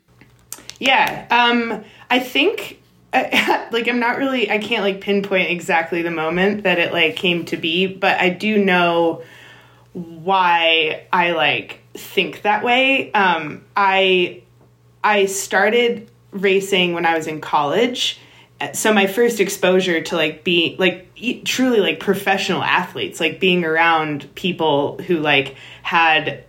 yeah 0.79 1.27
um, 1.31 1.83
i 2.09 2.19
think 2.19 2.81
like 3.13 3.87
i'm 3.87 3.99
not 3.99 4.17
really 4.17 4.51
i 4.51 4.57
can't 4.57 4.83
like 4.83 5.01
pinpoint 5.01 5.49
exactly 5.49 6.01
the 6.01 6.11
moment 6.11 6.63
that 6.63 6.77
it 6.77 6.91
like 6.91 7.15
came 7.15 7.45
to 7.45 7.57
be 7.57 7.87
but 7.87 8.19
i 8.19 8.29
do 8.29 8.63
know 8.63 9.23
why 9.93 11.07
I 11.11 11.31
like 11.31 11.81
think 11.93 12.43
that 12.43 12.63
way. 12.63 13.11
Um, 13.13 13.65
I 13.75 14.43
I 15.03 15.25
started 15.25 16.09
racing 16.31 16.93
when 16.93 17.05
I 17.05 17.15
was 17.15 17.27
in 17.27 17.41
college. 17.41 18.19
So 18.73 18.93
my 18.93 19.07
first 19.07 19.39
exposure 19.39 20.01
to 20.01 20.15
like 20.15 20.43
being 20.43 20.77
like 20.77 21.07
truly 21.45 21.79
like 21.79 21.99
professional 21.99 22.61
athletes, 22.61 23.19
like 23.19 23.39
being 23.39 23.63
around 23.63 24.33
people 24.35 24.97
who 25.03 25.17
like 25.17 25.55
had 25.81 26.43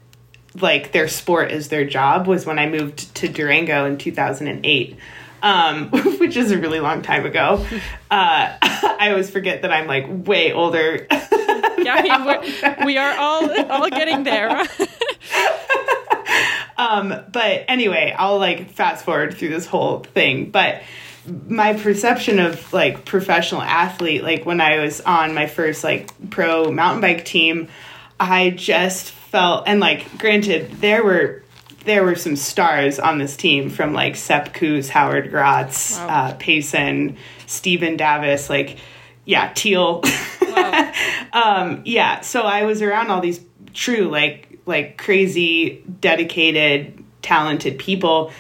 like 0.60 0.90
their 0.92 1.06
sport 1.06 1.52
as 1.52 1.68
their 1.68 1.84
job 1.84 2.26
was 2.26 2.44
when 2.44 2.58
I 2.58 2.66
moved 2.66 3.14
to 3.16 3.28
Durango 3.28 3.86
in 3.86 3.96
2008. 3.96 4.96
Um, 5.42 5.88
which 6.18 6.36
is 6.36 6.50
a 6.50 6.58
really 6.58 6.80
long 6.80 7.00
time 7.00 7.24
ago. 7.24 7.64
Uh, 8.10 8.56
I 8.62 9.08
always 9.10 9.30
forget 9.30 9.62
that 9.62 9.72
I'm 9.72 9.86
like 9.86 10.04
way 10.08 10.52
older 10.52 11.06
yeah, 11.84 12.84
we 12.84 12.98
are 12.98 13.16
all 13.18 13.50
all 13.70 13.88
getting 13.88 14.24
there. 14.24 14.50
um, 16.76 17.14
but 17.32 17.64
anyway, 17.68 18.14
I'll 18.16 18.38
like 18.38 18.70
fast 18.70 19.04
forward 19.04 19.36
through 19.36 19.50
this 19.50 19.66
whole 19.66 20.00
thing, 20.00 20.50
but 20.50 20.82
my 21.48 21.74
perception 21.74 22.38
of 22.38 22.72
like 22.72 23.04
professional 23.04 23.60
athlete 23.60 24.22
like 24.22 24.46
when 24.46 24.58
i 24.58 24.78
was 24.78 25.02
on 25.02 25.34
my 25.34 25.46
first 25.46 25.84
like 25.84 26.08
pro 26.30 26.72
mountain 26.72 27.02
bike 27.02 27.26
team 27.26 27.68
i 28.18 28.48
just 28.48 29.10
felt 29.10 29.64
and 29.66 29.80
like 29.80 30.18
granted 30.18 30.70
there 30.80 31.04
were 31.04 31.42
there 31.84 32.04
were 32.04 32.14
some 32.14 32.36
stars 32.36 32.98
on 32.98 33.18
this 33.18 33.36
team 33.36 33.70
from 33.70 33.92
like 33.92 34.16
Sepp 34.16 34.52
Kuss, 34.52 34.88
Howard 34.88 35.30
Grotts, 35.30 35.98
wow. 35.98 36.08
uh, 36.08 36.34
Payson, 36.34 37.16
Stephen 37.46 37.96
Davis, 37.96 38.50
like 38.50 38.78
yeah, 39.24 39.52
Teal. 39.54 40.02
Um, 41.32 41.82
yeah, 41.84 42.22
so 42.22 42.42
I 42.42 42.64
was 42.64 42.82
around 42.82 43.10
all 43.10 43.20
these 43.20 43.40
true, 43.72 44.08
like, 44.08 44.58
like 44.66 44.98
crazy, 44.98 45.84
dedicated, 46.00 47.04
talented 47.22 47.78
people. 47.78 48.32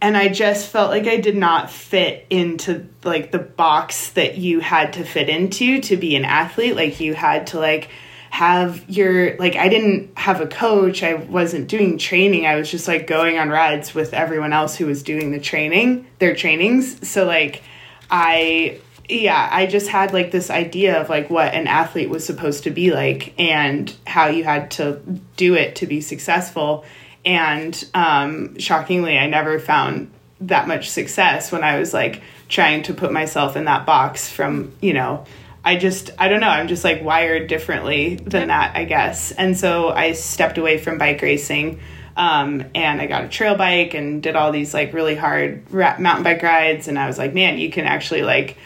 And 0.00 0.16
I 0.16 0.28
just 0.28 0.68
felt 0.68 0.90
like 0.90 1.06
I 1.06 1.18
did 1.18 1.36
not 1.36 1.70
fit 1.70 2.26
into 2.28 2.88
like 3.04 3.30
the 3.30 3.38
box 3.38 4.10
that 4.10 4.38
you 4.38 4.60
had 4.60 4.94
to 4.94 5.04
fit 5.04 5.28
into 5.28 5.80
to 5.82 5.96
be 5.96 6.16
an 6.16 6.24
athlete. 6.24 6.76
Like 6.76 7.00
you 7.00 7.14
had 7.14 7.46
to 7.48 7.58
like 7.58 7.88
have 8.30 8.84
your 8.90 9.36
like 9.38 9.56
I 9.56 9.68
didn't 9.68 10.18
have 10.18 10.40
a 10.40 10.46
coach. 10.46 11.02
I 11.02 11.14
wasn't 11.14 11.68
doing 11.68 11.96
training. 11.96 12.44
I 12.44 12.56
was 12.56 12.70
just 12.70 12.86
like 12.86 13.06
going 13.06 13.38
on 13.38 13.48
rides 13.48 13.94
with 13.94 14.12
everyone 14.12 14.52
else 14.52 14.76
who 14.76 14.86
was 14.86 15.02
doing 15.02 15.32
the 15.32 15.40
training, 15.40 16.06
their 16.18 16.34
trainings. 16.34 17.08
So 17.08 17.24
like 17.24 17.62
I 18.10 18.80
yeah, 19.08 19.48
I 19.50 19.66
just 19.66 19.88
had 19.88 20.12
like 20.12 20.30
this 20.30 20.50
idea 20.50 21.00
of 21.00 21.08
like 21.08 21.30
what 21.30 21.54
an 21.54 21.66
athlete 21.66 22.10
was 22.10 22.24
supposed 22.24 22.64
to 22.64 22.70
be 22.70 22.92
like 22.92 23.34
and 23.38 23.94
how 24.06 24.26
you 24.26 24.44
had 24.44 24.70
to 24.72 25.00
do 25.36 25.54
it 25.54 25.76
to 25.76 25.86
be 25.86 26.00
successful. 26.00 26.84
And 27.24 27.84
um, 27.94 28.58
shockingly, 28.58 29.16
I 29.18 29.26
never 29.26 29.58
found 29.58 30.10
that 30.40 30.68
much 30.68 30.90
success 30.90 31.50
when 31.52 31.64
I 31.64 31.78
was 31.78 31.94
like 31.94 32.22
trying 32.48 32.82
to 32.84 32.94
put 32.94 33.12
myself 33.12 33.56
in 33.56 33.64
that 33.64 33.86
box 33.86 34.28
from, 34.28 34.72
you 34.80 34.92
know, 34.92 35.24
I 35.64 35.76
just, 35.76 36.10
I 36.18 36.28
don't 36.28 36.40
know, 36.40 36.48
I'm 36.48 36.68
just 36.68 36.84
like 36.84 37.02
wired 37.02 37.48
differently 37.48 38.16
than 38.16 38.48
that, 38.48 38.76
I 38.76 38.84
guess. 38.84 39.32
And 39.32 39.56
so 39.56 39.90
I 39.90 40.12
stepped 40.12 40.58
away 40.58 40.78
from 40.78 40.98
bike 40.98 41.22
racing. 41.22 41.80
Um, 42.16 42.64
and 42.74 43.00
I 43.00 43.06
got 43.06 43.24
a 43.24 43.28
trail 43.28 43.56
bike 43.56 43.92
and 43.92 44.22
did 44.22 44.36
all 44.36 44.50
these 44.50 44.72
like 44.72 44.94
really 44.94 45.16
hard 45.16 45.70
ra- 45.70 45.98
mountain 45.98 46.24
bike 46.24 46.42
rides. 46.42 46.88
And 46.88 46.98
I 46.98 47.06
was 47.06 47.18
like, 47.18 47.34
man, 47.34 47.58
you 47.58 47.70
can 47.70 47.84
actually 47.84 48.22
like 48.22 48.56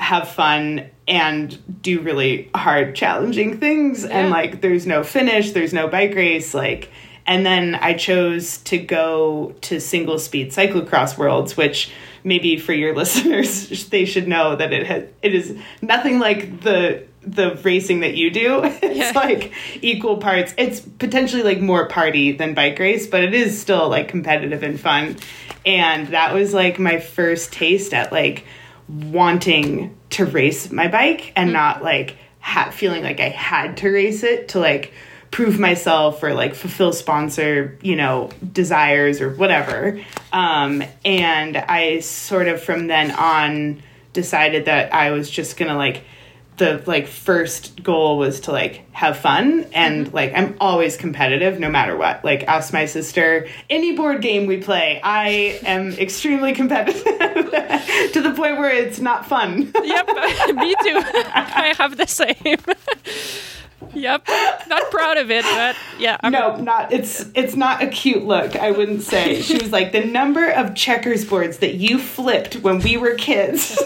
have 0.00 0.28
fun 0.28 0.90
and 1.06 1.82
do 1.82 2.00
really 2.00 2.50
hard, 2.54 2.94
challenging 2.94 3.58
things. 3.58 4.04
Yeah. 4.04 4.10
And 4.10 4.30
like, 4.30 4.60
there's 4.60 4.86
no 4.86 5.02
finish, 5.02 5.52
there's 5.52 5.72
no 5.72 5.88
bike 5.88 6.14
race. 6.14 6.54
Like, 6.54 6.90
and 7.26 7.44
then 7.44 7.74
I 7.74 7.94
chose 7.94 8.58
to 8.58 8.78
go 8.78 9.54
to 9.62 9.80
single 9.80 10.18
speed 10.18 10.50
cyclocross 10.50 11.16
worlds, 11.16 11.56
which 11.56 11.90
maybe 12.22 12.58
for 12.58 12.72
your 12.72 12.94
listeners, 12.96 13.86
they 13.88 14.04
should 14.04 14.28
know 14.28 14.56
that 14.56 14.72
it 14.72 14.86
has, 14.86 15.04
it 15.22 15.34
is 15.34 15.56
nothing 15.82 16.18
like 16.18 16.60
the 16.60 17.06
the 17.26 17.54
racing 17.62 18.00
that 18.00 18.14
you 18.14 18.30
do. 18.30 18.62
It's 18.82 18.98
yeah. 18.98 19.12
like 19.14 19.52
equal 19.82 20.18
parts. 20.18 20.54
It's 20.58 20.80
potentially 20.80 21.42
like 21.42 21.60
more 21.60 21.88
party 21.88 22.32
than 22.32 22.54
bike 22.54 22.78
race, 22.78 23.06
but 23.06 23.24
it 23.24 23.32
is 23.34 23.58
still 23.58 23.88
like 23.88 24.08
competitive 24.08 24.62
and 24.62 24.78
fun. 24.78 25.16
And 25.64 26.08
that 26.08 26.34
was 26.34 26.52
like 26.52 26.78
my 26.78 27.00
first 27.00 27.52
taste 27.52 27.94
at 27.94 28.12
like 28.12 28.44
wanting 28.88 29.96
to 30.10 30.24
race 30.26 30.70
my 30.70 30.88
bike 30.88 31.32
and 31.36 31.48
mm-hmm. 31.48 31.54
not 31.54 31.82
like 31.82 32.16
ha- 32.40 32.70
feeling 32.70 33.02
like 33.02 33.20
I 33.20 33.28
had 33.28 33.76
to 33.78 33.90
race 33.90 34.22
it 34.22 34.48
to 34.48 34.60
like 34.60 34.92
prove 35.30 35.58
myself 35.58 36.22
or 36.22 36.32
like 36.32 36.54
fulfill 36.54 36.92
sponsor, 36.92 37.76
you 37.82 37.96
know, 37.96 38.30
desires 38.52 39.20
or 39.20 39.30
whatever. 39.30 40.00
Um, 40.32 40.84
and 41.04 41.56
I 41.56 42.00
sort 42.00 42.46
of 42.46 42.62
from 42.62 42.86
then 42.86 43.10
on 43.10 43.82
decided 44.12 44.66
that 44.66 44.94
I 44.94 45.10
was 45.10 45.28
just 45.28 45.56
gonna 45.56 45.76
like 45.76 46.04
the 46.56 46.82
like 46.86 47.08
first 47.08 47.82
goal 47.82 48.16
was 48.16 48.40
to 48.40 48.52
like 48.52 48.84
have 48.92 49.16
fun 49.16 49.66
and 49.72 50.06
mm-hmm. 50.06 50.14
like 50.14 50.32
I'm 50.34 50.56
always 50.60 50.96
competitive 50.96 51.58
no 51.58 51.68
matter 51.68 51.96
what. 51.96 52.24
Like 52.24 52.44
ask 52.44 52.72
my 52.72 52.86
sister 52.86 53.48
any 53.68 53.96
board 53.96 54.22
game 54.22 54.46
we 54.46 54.58
play, 54.58 55.00
I 55.02 55.58
am 55.64 55.92
extremely 55.92 56.52
competitive 56.52 57.02
to 58.12 58.20
the 58.20 58.32
point 58.36 58.58
where 58.58 58.70
it's 58.70 59.00
not 59.00 59.26
fun. 59.26 59.72
yep, 59.82 60.06
me 60.54 60.74
too. 60.82 61.02
I 61.34 61.74
have 61.76 61.96
the 61.96 62.06
same. 62.06 62.58
Yep. 63.92 64.28
Not 64.68 64.90
proud 64.90 65.18
of 65.18 65.30
it, 65.30 65.44
but 65.44 65.76
yeah. 65.98 66.16
I'm 66.20 66.32
no, 66.32 66.56
not 66.56 66.92
it's 66.92 67.26
it's 67.34 67.54
not 67.56 67.82
a 67.82 67.86
cute 67.88 68.24
look, 68.24 68.56
I 68.56 68.70
wouldn't 68.70 69.02
say. 69.02 69.42
She 69.42 69.58
was 69.58 69.72
like 69.72 69.92
the 69.92 70.04
number 70.04 70.50
of 70.50 70.74
checkers 70.74 71.24
boards 71.24 71.58
that 71.58 71.74
you 71.74 71.98
flipped 71.98 72.56
when 72.56 72.78
we 72.78 72.96
were 72.96 73.14
kids. 73.14 73.78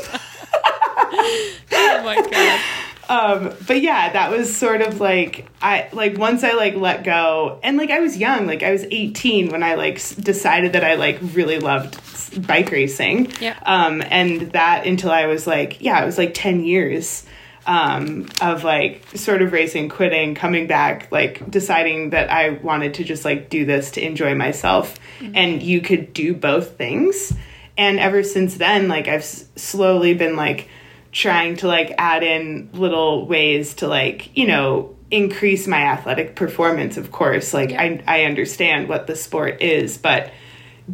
Oh 1.12 2.02
my 2.04 2.16
god. 2.30 2.60
Um, 3.08 3.54
but 3.66 3.80
yeah, 3.80 4.12
that 4.12 4.30
was 4.30 4.54
sort 4.54 4.82
of 4.82 5.00
like 5.00 5.48
I 5.62 5.88
like 5.92 6.18
once 6.18 6.44
I 6.44 6.52
like 6.52 6.74
let 6.74 7.04
go 7.04 7.58
and 7.62 7.78
like 7.78 7.90
I 7.90 8.00
was 8.00 8.16
young, 8.16 8.46
like 8.46 8.62
I 8.62 8.70
was 8.70 8.84
18 8.84 9.50
when 9.50 9.62
I 9.62 9.76
like 9.76 9.96
decided 10.16 10.74
that 10.74 10.84
I 10.84 10.96
like 10.96 11.18
really 11.32 11.58
loved 11.58 12.46
bike 12.46 12.70
racing. 12.70 13.32
Yeah. 13.40 13.58
Um, 13.64 14.02
and 14.06 14.52
that 14.52 14.86
until 14.86 15.10
I 15.10 15.26
was 15.26 15.46
like, 15.46 15.80
yeah, 15.80 16.02
it 16.02 16.06
was 16.06 16.18
like 16.18 16.34
10 16.34 16.64
years 16.64 17.24
um, 17.66 18.26
of 18.40 18.64
like 18.64 19.04
sort 19.14 19.42
of 19.42 19.52
racing, 19.52 19.88
quitting, 19.88 20.34
coming 20.34 20.66
back, 20.66 21.10
like 21.12 21.48
deciding 21.50 22.10
that 22.10 22.30
I 22.30 22.50
wanted 22.50 22.94
to 22.94 23.04
just 23.04 23.24
like 23.24 23.50
do 23.50 23.64
this 23.64 23.92
to 23.92 24.04
enjoy 24.04 24.34
myself. 24.34 24.98
Mm-hmm. 25.20 25.32
And 25.36 25.62
you 25.62 25.80
could 25.80 26.12
do 26.12 26.34
both 26.34 26.76
things. 26.76 27.32
And 27.76 27.98
ever 27.98 28.22
since 28.22 28.56
then, 28.56 28.88
like 28.88 29.06
I've 29.06 29.20
s- 29.20 29.44
slowly 29.56 30.14
been 30.14 30.34
like 30.34 30.68
trying 31.12 31.56
to 31.56 31.66
like 31.66 31.94
add 31.98 32.22
in 32.22 32.70
little 32.72 33.26
ways 33.26 33.74
to 33.74 33.88
like, 33.88 34.36
you 34.36 34.46
know, 34.46 34.96
increase 35.10 35.66
my 35.66 35.80
athletic 35.80 36.36
performance, 36.36 36.96
of 36.96 37.10
course. 37.10 37.54
Like 37.54 37.70
yeah. 37.70 37.82
I, 37.82 38.02
I 38.06 38.24
understand 38.24 38.88
what 38.88 39.06
the 39.06 39.16
sport 39.16 39.62
is, 39.62 39.98
but 39.98 40.30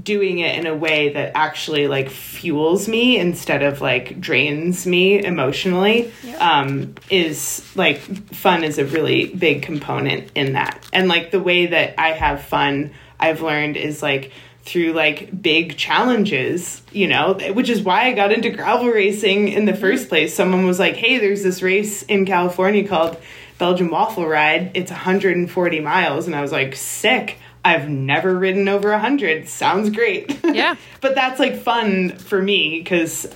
doing 0.03 0.41
it 0.41 0.59
in 0.59 0.67
a 0.67 0.75
way 0.75 1.13
that 1.13 1.33
actually 1.37 1.87
like 1.87 2.11
fuels 2.11 2.89
me 2.89 3.19
instead 3.19 3.63
of 3.63 3.81
like 3.81 4.21
drains 4.21 4.87
me 4.87 5.25
emotionally 5.25 6.13
um, 6.39 6.95
is 7.11 7.65
like 7.77 7.99
fun 7.99 8.65
is 8.65 8.79
a 8.79 8.85
really 8.85 9.27
big 9.27 9.63
component 9.63 10.31
in 10.35 10.55
that 10.55 10.85
and 10.93 11.07
like 11.07 11.31
the 11.31 11.39
way 11.39 11.67
that 11.67 11.95
i 12.01 12.09
have 12.09 12.43
fun 12.43 12.91
i've 13.21 13.41
learned 13.41 13.77
is 13.77 14.03
like 14.03 14.33
through 14.65 14.93
like 14.93 15.43
big 15.43 15.77
challenges 15.77 16.83
you 16.91 17.07
know 17.07 17.35
which 17.53 17.69
is 17.69 17.83
why 17.83 18.07
i 18.07 18.13
got 18.13 18.33
into 18.33 18.49
gravel 18.49 18.89
racing 18.89 19.49
in 19.49 19.67
the 19.67 19.73
mm-hmm. 19.73 19.81
first 19.81 20.09
place 20.09 20.35
someone 20.35 20.67
was 20.67 20.79
like 20.79 20.97
hey 20.97 21.19
there's 21.19 21.43
this 21.43 21.63
race 21.63 22.03
in 22.05 22.25
california 22.25 22.87
called 22.87 23.17
belgian 23.59 23.91
waffle 23.91 24.27
ride 24.27 24.71
it's 24.75 24.91
140 24.91 25.81
miles 25.81 26.27
and 26.27 26.35
i 26.35 26.41
was 26.41 26.53
like 26.53 26.75
sick 26.75 27.39
I've 27.65 27.89
never 27.89 28.39
ridden 28.39 28.69
over 28.69 28.97
hundred. 28.99 29.49
Sounds 29.49 29.91
great. 29.91 30.39
Yeah. 30.55 30.77
but 31.01 31.17
that's 31.17 31.41
like 31.41 31.57
fun 31.57 32.17
for 32.17 32.41
me 32.41 32.79
because 32.79 33.27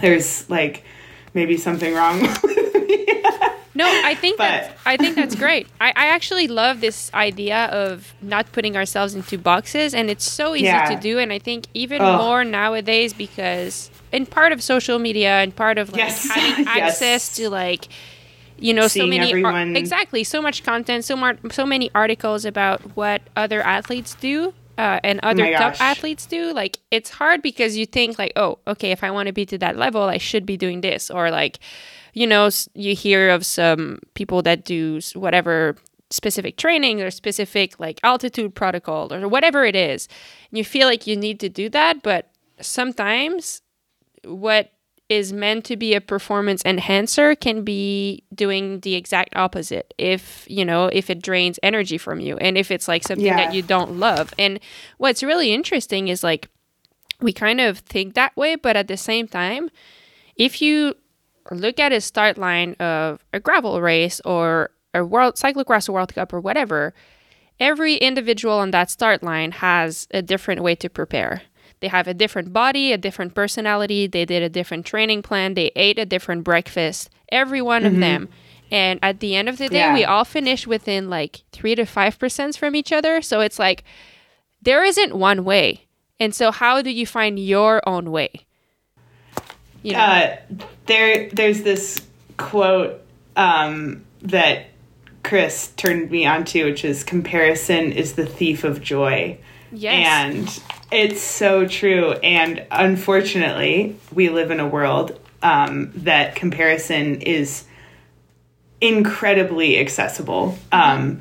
there's 0.00 0.48
like 0.50 0.82
maybe 1.34 1.56
something 1.56 1.94
wrong 1.94 2.20
with 2.42 2.74
me. 2.74 3.17
No, 3.78 3.86
I 4.04 4.16
think 4.16 4.38
that 4.38 4.76
I 4.84 4.96
think 4.96 5.14
that's 5.14 5.36
great. 5.36 5.68
I, 5.80 5.90
I 5.90 6.06
actually 6.08 6.48
love 6.48 6.80
this 6.80 7.14
idea 7.14 7.66
of 7.66 8.12
not 8.20 8.50
putting 8.50 8.76
ourselves 8.76 9.14
into 9.14 9.38
boxes 9.38 9.94
and 9.94 10.10
it's 10.10 10.28
so 10.28 10.56
easy 10.56 10.64
yeah. 10.64 10.88
to 10.88 11.00
do 11.00 11.20
and 11.20 11.32
I 11.32 11.38
think 11.38 11.66
even 11.74 12.02
oh. 12.02 12.18
more 12.18 12.44
nowadays 12.44 13.12
because 13.12 13.88
in 14.10 14.26
part 14.26 14.50
of 14.50 14.64
social 14.64 14.98
media 14.98 15.30
and 15.30 15.54
part 15.54 15.78
of 15.78 15.92
like 15.92 15.98
yes. 15.98 16.28
having 16.28 16.66
access 16.66 17.36
to 17.36 17.48
like 17.48 17.86
you 18.58 18.74
know 18.74 18.88
Seeing 18.88 19.06
so 19.06 19.10
many 19.10 19.30
everyone... 19.30 19.76
ar- 19.76 19.78
exactly 19.78 20.24
so 20.24 20.42
much 20.42 20.64
content 20.64 21.04
so 21.04 21.14
much 21.14 21.38
so 21.52 21.64
many 21.64 21.88
articles 21.94 22.44
about 22.44 22.80
what 22.96 23.22
other 23.36 23.62
athletes 23.62 24.16
do 24.16 24.52
uh, 24.76 24.98
and 25.04 25.20
other 25.22 25.46
oh 25.46 25.52
top 25.52 25.80
athletes 25.80 26.26
do 26.26 26.52
like 26.52 26.78
it's 26.90 27.10
hard 27.10 27.42
because 27.42 27.76
you 27.76 27.86
think 27.86 28.18
like 28.18 28.32
oh 28.34 28.58
okay 28.66 28.90
if 28.90 29.04
i 29.04 29.10
want 29.10 29.28
to 29.28 29.32
be 29.32 29.46
to 29.46 29.58
that 29.58 29.76
level 29.76 30.02
i 30.02 30.18
should 30.18 30.44
be 30.46 30.56
doing 30.56 30.80
this 30.80 31.10
or 31.10 31.30
like 31.30 31.60
you 32.12 32.26
know 32.26 32.48
you 32.74 32.94
hear 32.94 33.30
of 33.30 33.44
some 33.44 33.98
people 34.14 34.42
that 34.42 34.64
do 34.64 35.00
whatever 35.14 35.76
specific 36.10 36.56
training 36.56 37.02
or 37.02 37.10
specific 37.10 37.78
like 37.78 38.00
altitude 38.02 38.54
protocol 38.54 39.12
or 39.12 39.28
whatever 39.28 39.64
it 39.64 39.76
is 39.76 40.08
and 40.50 40.58
you 40.58 40.64
feel 40.64 40.88
like 40.88 41.06
you 41.06 41.16
need 41.16 41.38
to 41.38 41.48
do 41.48 41.68
that 41.68 42.02
but 42.02 42.30
sometimes 42.60 43.60
what 44.24 44.72
is 45.08 45.32
meant 45.32 45.64
to 45.64 45.76
be 45.76 45.94
a 45.94 46.00
performance 46.00 46.62
enhancer 46.64 47.34
can 47.34 47.62
be 47.62 48.22
doing 48.34 48.80
the 48.80 48.94
exact 48.94 49.34
opposite 49.36 49.92
if 49.98 50.46
you 50.48 50.64
know 50.64 50.86
if 50.92 51.08
it 51.10 51.22
drains 51.22 51.58
energy 51.62 51.98
from 51.98 52.20
you 52.20 52.36
and 52.38 52.58
if 52.58 52.70
it's 52.70 52.88
like 52.88 53.02
something 53.02 53.26
yeah. 53.26 53.36
that 53.36 53.54
you 53.54 53.62
don't 53.62 53.98
love 53.98 54.32
and 54.38 54.60
what's 54.98 55.22
really 55.22 55.52
interesting 55.52 56.08
is 56.08 56.22
like 56.22 56.48
we 57.20 57.32
kind 57.32 57.60
of 57.60 57.78
think 57.78 58.14
that 58.14 58.36
way 58.36 58.54
but 58.54 58.76
at 58.76 58.88
the 58.88 58.96
same 58.96 59.26
time 59.26 59.70
if 60.36 60.62
you 60.62 60.94
look 61.54 61.78
at 61.78 61.92
a 61.92 62.00
start 62.00 62.38
line 62.38 62.74
of 62.74 63.24
a 63.32 63.40
gravel 63.40 63.80
race 63.80 64.20
or 64.24 64.70
a 64.94 65.04
world 65.04 65.34
cyclocross 65.34 65.88
world 65.88 66.14
cup 66.14 66.32
or 66.32 66.40
whatever 66.40 66.94
every 67.60 67.96
individual 67.96 68.54
on 68.58 68.70
that 68.70 68.90
start 68.90 69.22
line 69.22 69.52
has 69.52 70.06
a 70.10 70.22
different 70.22 70.62
way 70.62 70.74
to 70.74 70.88
prepare 70.88 71.42
they 71.80 71.88
have 71.88 72.08
a 72.08 72.14
different 72.14 72.52
body, 72.52 72.92
a 72.92 72.98
different 72.98 73.34
personality. 73.34 74.06
They 74.06 74.24
did 74.24 74.42
a 74.42 74.48
different 74.48 74.84
training 74.84 75.22
plan. 75.22 75.54
They 75.54 75.70
ate 75.76 75.98
a 75.98 76.06
different 76.06 76.44
breakfast. 76.44 77.10
Every 77.30 77.62
one 77.62 77.82
mm-hmm. 77.82 77.94
of 77.94 78.00
them. 78.00 78.28
And 78.70 78.98
at 79.02 79.20
the 79.20 79.34
end 79.34 79.48
of 79.48 79.58
the 79.58 79.68
day, 79.68 79.78
yeah. 79.78 79.94
we 79.94 80.04
all 80.04 80.24
finish 80.24 80.66
within 80.66 81.08
like 81.08 81.42
three 81.52 81.74
to 81.74 81.86
five 81.86 82.18
percent 82.18 82.56
from 82.56 82.74
each 82.74 82.92
other. 82.92 83.22
So 83.22 83.40
it's 83.40 83.58
like 83.58 83.84
there 84.60 84.84
isn't 84.84 85.16
one 85.16 85.44
way. 85.44 85.86
And 86.20 86.34
so, 86.34 86.50
how 86.50 86.82
do 86.82 86.90
you 86.90 87.06
find 87.06 87.38
your 87.38 87.80
own 87.88 88.10
way? 88.10 88.46
You 89.82 89.92
know? 89.92 89.98
uh, 89.98 90.36
there, 90.86 91.28
there's 91.30 91.62
this 91.62 92.00
quote 92.36 93.00
um, 93.36 94.04
that 94.22 94.66
Chris 95.22 95.72
turned 95.76 96.10
me 96.10 96.26
onto, 96.26 96.64
which 96.64 96.84
is 96.84 97.04
comparison 97.04 97.92
is 97.92 98.14
the 98.14 98.26
thief 98.26 98.64
of 98.64 98.80
joy. 98.80 99.38
Yes. 99.70 100.06
And 100.06 100.62
it's 100.90 101.20
so 101.20 101.66
true. 101.66 102.12
And 102.12 102.66
unfortunately, 102.70 103.96
we 104.12 104.30
live 104.30 104.50
in 104.50 104.60
a 104.60 104.66
world 104.66 105.18
um, 105.42 105.92
that 105.96 106.34
comparison 106.34 107.20
is 107.20 107.64
incredibly 108.80 109.78
accessible 109.78 110.56
um, 110.72 111.20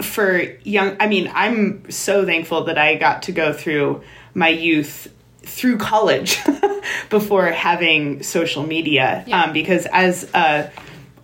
for 0.00 0.40
young. 0.62 0.96
I 1.00 1.08
mean, 1.08 1.30
I'm 1.34 1.90
so 1.90 2.24
thankful 2.24 2.64
that 2.64 2.78
I 2.78 2.96
got 2.96 3.24
to 3.24 3.32
go 3.32 3.52
through 3.52 4.02
my 4.34 4.48
youth 4.48 5.12
through 5.48 5.78
college 5.78 6.38
before 7.10 7.46
having 7.46 8.22
social 8.22 8.62
media 8.66 9.24
Yeah. 9.26 9.44
um, 9.44 9.52
because 9.52 9.86
as 9.86 10.24
a 10.34 10.70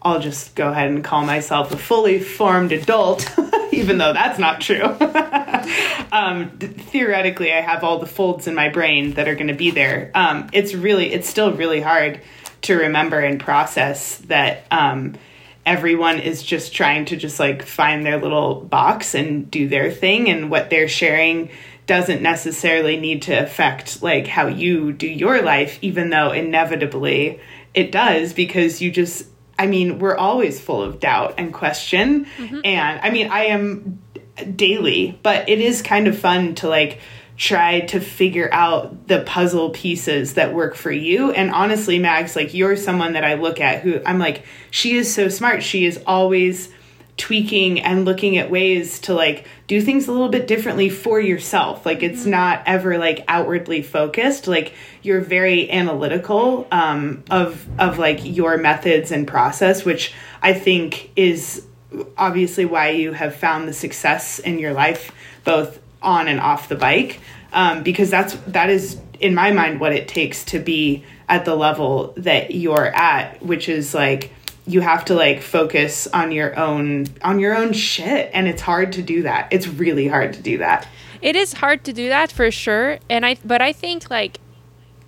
I'll 0.03 0.21
just 0.21 0.55
go 0.55 0.69
ahead 0.69 0.89
and 0.89 1.03
call 1.03 1.25
myself 1.25 1.73
a 1.73 1.79
fully 1.79 2.21
formed 2.21 2.73
adult, 2.73 3.27
even 3.73 3.97
though 3.97 4.13
that's 4.13 4.39
not 4.39 4.61
true. 4.61 4.83
um, 6.13 6.51
theoretically, 6.59 7.53
I 7.55 7.63
have 7.63 7.83
all 7.85 7.99
the 7.99 8.07
folds 8.07 8.47
in 8.47 8.55
my 8.55 8.69
brain 8.69 9.13
that 9.15 9.29
are 9.29 9.35
going 9.35 9.49
to 9.49 9.55
be 9.55 9.71
there. 9.71 10.11
Um, 10.15 10.51
it's 10.53 10.75
really, 10.75 11.11
it's 11.13 11.27
still 11.29 11.53
really 11.53 11.81
hard 11.81 12.21
to 12.63 12.75
remember 12.77 13.19
and 13.19 13.41
process 13.41 14.19
that 14.29 14.67
um, 14.71 15.15
everyone 15.65 16.19
is 16.19 16.43
just 16.43 16.75
trying 16.75 17.07
to 17.07 17.17
just 17.17 17.41
like 17.41 17.63
find 17.63 18.05
their 18.05 18.21
little 18.21 18.57
box 18.61 19.15
and 19.15 19.51
do 19.51 19.69
their 19.69 19.91
thing, 19.91 20.29
and 20.29 20.51
what 20.51 20.69
they're 20.69 20.89
sharing 20.89 21.49
doesn't 21.87 22.23
necessarily 22.23 22.97
need 22.97 23.23
to 23.23 23.33
affect 23.33 24.03
like 24.03 24.27
how 24.27 24.47
you 24.47 24.93
do 24.93 25.07
your 25.07 25.43
life, 25.43 25.79
even 25.83 26.11
though 26.11 26.33
inevitably 26.33 27.41
it 27.75 27.93
does 27.93 28.33
because 28.33 28.81
you 28.81 28.91
just 28.91 29.27
I 29.59 29.67
mean, 29.67 30.01
we're 30.01 30.17
always 30.17 30.61
full 30.61 30.83
of 30.83 30.99
doubt 30.99 31.35
and 31.39 31.53
question. 31.53 32.27
Mm-hmm. 32.39 32.61
And 32.65 33.01
I 33.01 33.11
mean, 33.11 33.31
I 33.31 33.45
am 33.45 34.03
daily, 34.57 35.19
but 35.23 35.49
it 35.49 35.61
is 35.61 35.81
kind 35.81 36.09
of 36.09 36.19
fun 36.19 36.57
to 36.57 36.69
like 36.69 36.99
try 37.37 37.81
to 37.81 38.01
figure 38.01 38.49
out 38.53 39.09
the 39.09 39.21
puzzle 39.23 39.71
pieces 39.71 40.35
that 40.35 40.55
work 40.55 40.75
for 40.75 40.91
you. 40.91 41.33
And 41.33 41.51
honestly, 41.51 41.99
Max, 41.99 42.37
like 42.37 42.55
you're 42.55 42.77
someone 42.77 43.15
that 43.15 43.25
I 43.25 43.35
look 43.35 43.61
at 43.61 43.83
who 43.83 44.01
I'm 44.05 44.19
like, 44.19 44.45
she 44.71 44.97
is 44.97 45.13
so 45.13 45.29
smart. 45.29 45.63
She 45.63 45.85
is 45.85 46.01
always 46.07 46.69
tweaking 47.17 47.81
and 47.81 48.05
looking 48.05 48.37
at 48.39 48.51
ways 48.51 48.99
to 49.01 49.15
like 49.15 49.47
do 49.67 49.81
things 49.81 50.09
a 50.09 50.13
little 50.13 50.29
bit 50.29 50.47
differently 50.47 50.89
for 50.89 51.21
yourself. 51.21 51.87
Like 51.87 52.03
it's 52.03 52.27
not 52.27 52.63
ever 52.67 52.99
like 52.99 53.25
outwardly 53.29 53.83
focused. 53.83 54.47
Like 54.47 54.75
you're 55.05 55.21
very 55.21 55.71
analytical 55.71 56.67
um 56.73 57.23
of 57.31 57.69
of 57.79 57.99
like 57.99 58.25
your 58.25 58.57
methods 58.57 59.13
and 59.13 59.29
process 59.29 59.85
which 59.85 60.13
i 60.43 60.53
think 60.53 61.11
is 61.15 61.65
obviously 62.17 62.65
why 62.65 62.89
you 62.89 63.13
have 63.13 63.37
found 63.37 63.69
the 63.69 63.73
success 63.73 64.41
in 64.41 64.59
your 64.59 64.73
life 64.73 65.13
both 65.45 65.79
on 66.03 66.27
and 66.27 66.41
off 66.41 66.69
the 66.69 66.75
bike 66.75 67.21
um, 67.53 67.85
because 67.85 68.11
that's 68.11 68.35
that 68.49 68.69
is 68.69 68.99
in 69.21 69.35
my 69.35 69.53
mind 69.53 69.79
what 69.79 69.93
it 69.93 70.09
takes 70.09 70.45
to 70.45 70.59
be 70.59 71.05
at 71.29 71.45
the 71.45 71.55
level 71.55 72.13
that 72.17 72.53
you're 72.53 72.87
at 72.87 73.41
which 73.43 73.69
is 73.69 73.95
like 73.95 74.33
you 74.67 74.81
have 74.81 75.05
to 75.07 75.15
like 75.15 75.43
focus 75.43 76.07
on 76.09 76.33
your 76.33 76.59
own 76.59 77.07
on 77.23 77.39
your 77.39 77.55
own 77.57 77.73
shit 77.73 78.31
and 78.33 78.49
it's 78.49 78.63
hard 78.63 78.93
to 78.93 79.03
do 79.03 79.23
that 79.23 79.47
it's 79.51 79.67
really 79.69 80.09
hard 80.09 80.33
to 80.33 80.41
do 80.43 80.59
that 80.59 80.89
It 81.21 81.37
is 81.37 81.53
hard 81.55 81.85
to 81.85 81.93
do 81.93 82.09
that 82.09 82.33
for 82.33 82.51
sure, 82.51 82.99
and 83.11 83.25
I 83.27 83.37
but 83.45 83.61
I 83.63 83.73
think 83.73 84.11
like 84.11 84.41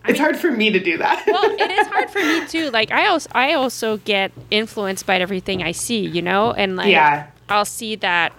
it's 0.09 0.21
hard 0.21 0.37
for 0.37 0.51
me 0.53 0.71
to 0.71 0.79
do 0.79 0.99
that 0.99 1.25
well, 1.27 1.45
it 1.59 1.71
is 1.71 1.87
hard 1.95 2.11
for 2.11 2.21
me 2.21 2.47
too. 2.47 2.71
Like 2.71 2.91
I 2.93 3.07
also 3.09 3.29
I 3.35 3.55
also 3.55 3.97
get 3.99 4.31
influenced 4.51 5.05
by 5.07 5.17
everything 5.19 5.63
I 5.63 5.73
see, 5.73 6.01
you 6.07 6.23
know, 6.23 6.53
and 6.53 6.77
like 6.77 6.91
Yeah. 6.93 7.27
I'll 7.49 7.65
see 7.65 7.97
that 7.97 8.33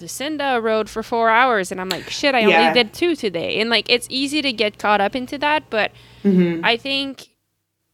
Lucinda 0.00 0.60
rode 0.62 0.88
for 0.88 1.02
four 1.02 1.30
hours, 1.30 1.72
and 1.72 1.80
I'm 1.80 1.88
like, 1.88 2.08
shit, 2.10 2.34
I 2.34 2.40
Yeah. 2.40 2.60
only 2.60 2.72
did 2.74 2.92
two 2.94 3.16
today, 3.16 3.60
and 3.60 3.68
like 3.70 3.86
it's 3.90 4.06
easy 4.08 4.40
to 4.42 4.52
get 4.52 4.78
caught 4.78 5.00
up 5.00 5.14
into 5.16 5.36
that, 5.38 5.68
but 5.68 5.90
Mm-hmm. 6.24 6.64
I 6.64 6.76
think 6.76 7.28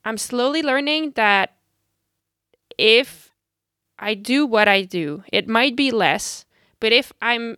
I'm 0.04 0.18
slowly 0.18 0.62
learning 0.62 1.12
that 1.14 1.55
if 2.78 3.30
I 3.98 4.14
do 4.14 4.46
what 4.46 4.68
I 4.68 4.82
do, 4.82 5.22
it 5.32 5.48
might 5.48 5.76
be 5.76 5.90
less, 5.90 6.44
but 6.80 6.92
if 6.92 7.12
I'm 7.22 7.56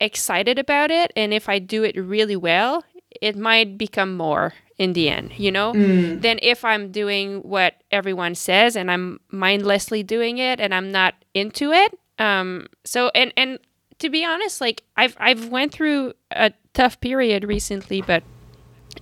excited 0.00 0.58
about 0.58 0.90
it 0.90 1.12
and 1.16 1.32
if 1.32 1.48
I 1.48 1.58
do 1.58 1.82
it 1.84 1.96
really 1.96 2.36
well, 2.36 2.84
it 3.20 3.36
might 3.36 3.76
become 3.78 4.16
more 4.16 4.54
in 4.78 4.92
the 4.94 5.08
end, 5.08 5.32
you 5.36 5.50
know? 5.50 5.72
Than 6.20 6.38
if 6.42 6.64
I'm 6.64 6.90
doing 6.90 7.40
what 7.40 7.74
everyone 7.90 8.34
says 8.34 8.76
and 8.76 8.90
I'm 8.90 9.20
mindlessly 9.30 10.02
doing 10.02 10.38
it 10.38 10.60
and 10.60 10.74
I'm 10.74 10.90
not 10.90 11.14
into 11.34 11.72
it. 11.72 11.98
Um 12.18 12.66
so 12.84 13.10
and 13.14 13.32
and 13.36 13.58
to 13.98 14.08
be 14.08 14.24
honest, 14.24 14.60
like 14.60 14.82
I've 14.96 15.16
I've 15.20 15.48
went 15.48 15.72
through 15.72 16.14
a 16.30 16.52
tough 16.72 17.00
period 17.00 17.44
recently, 17.44 18.00
but 18.00 18.22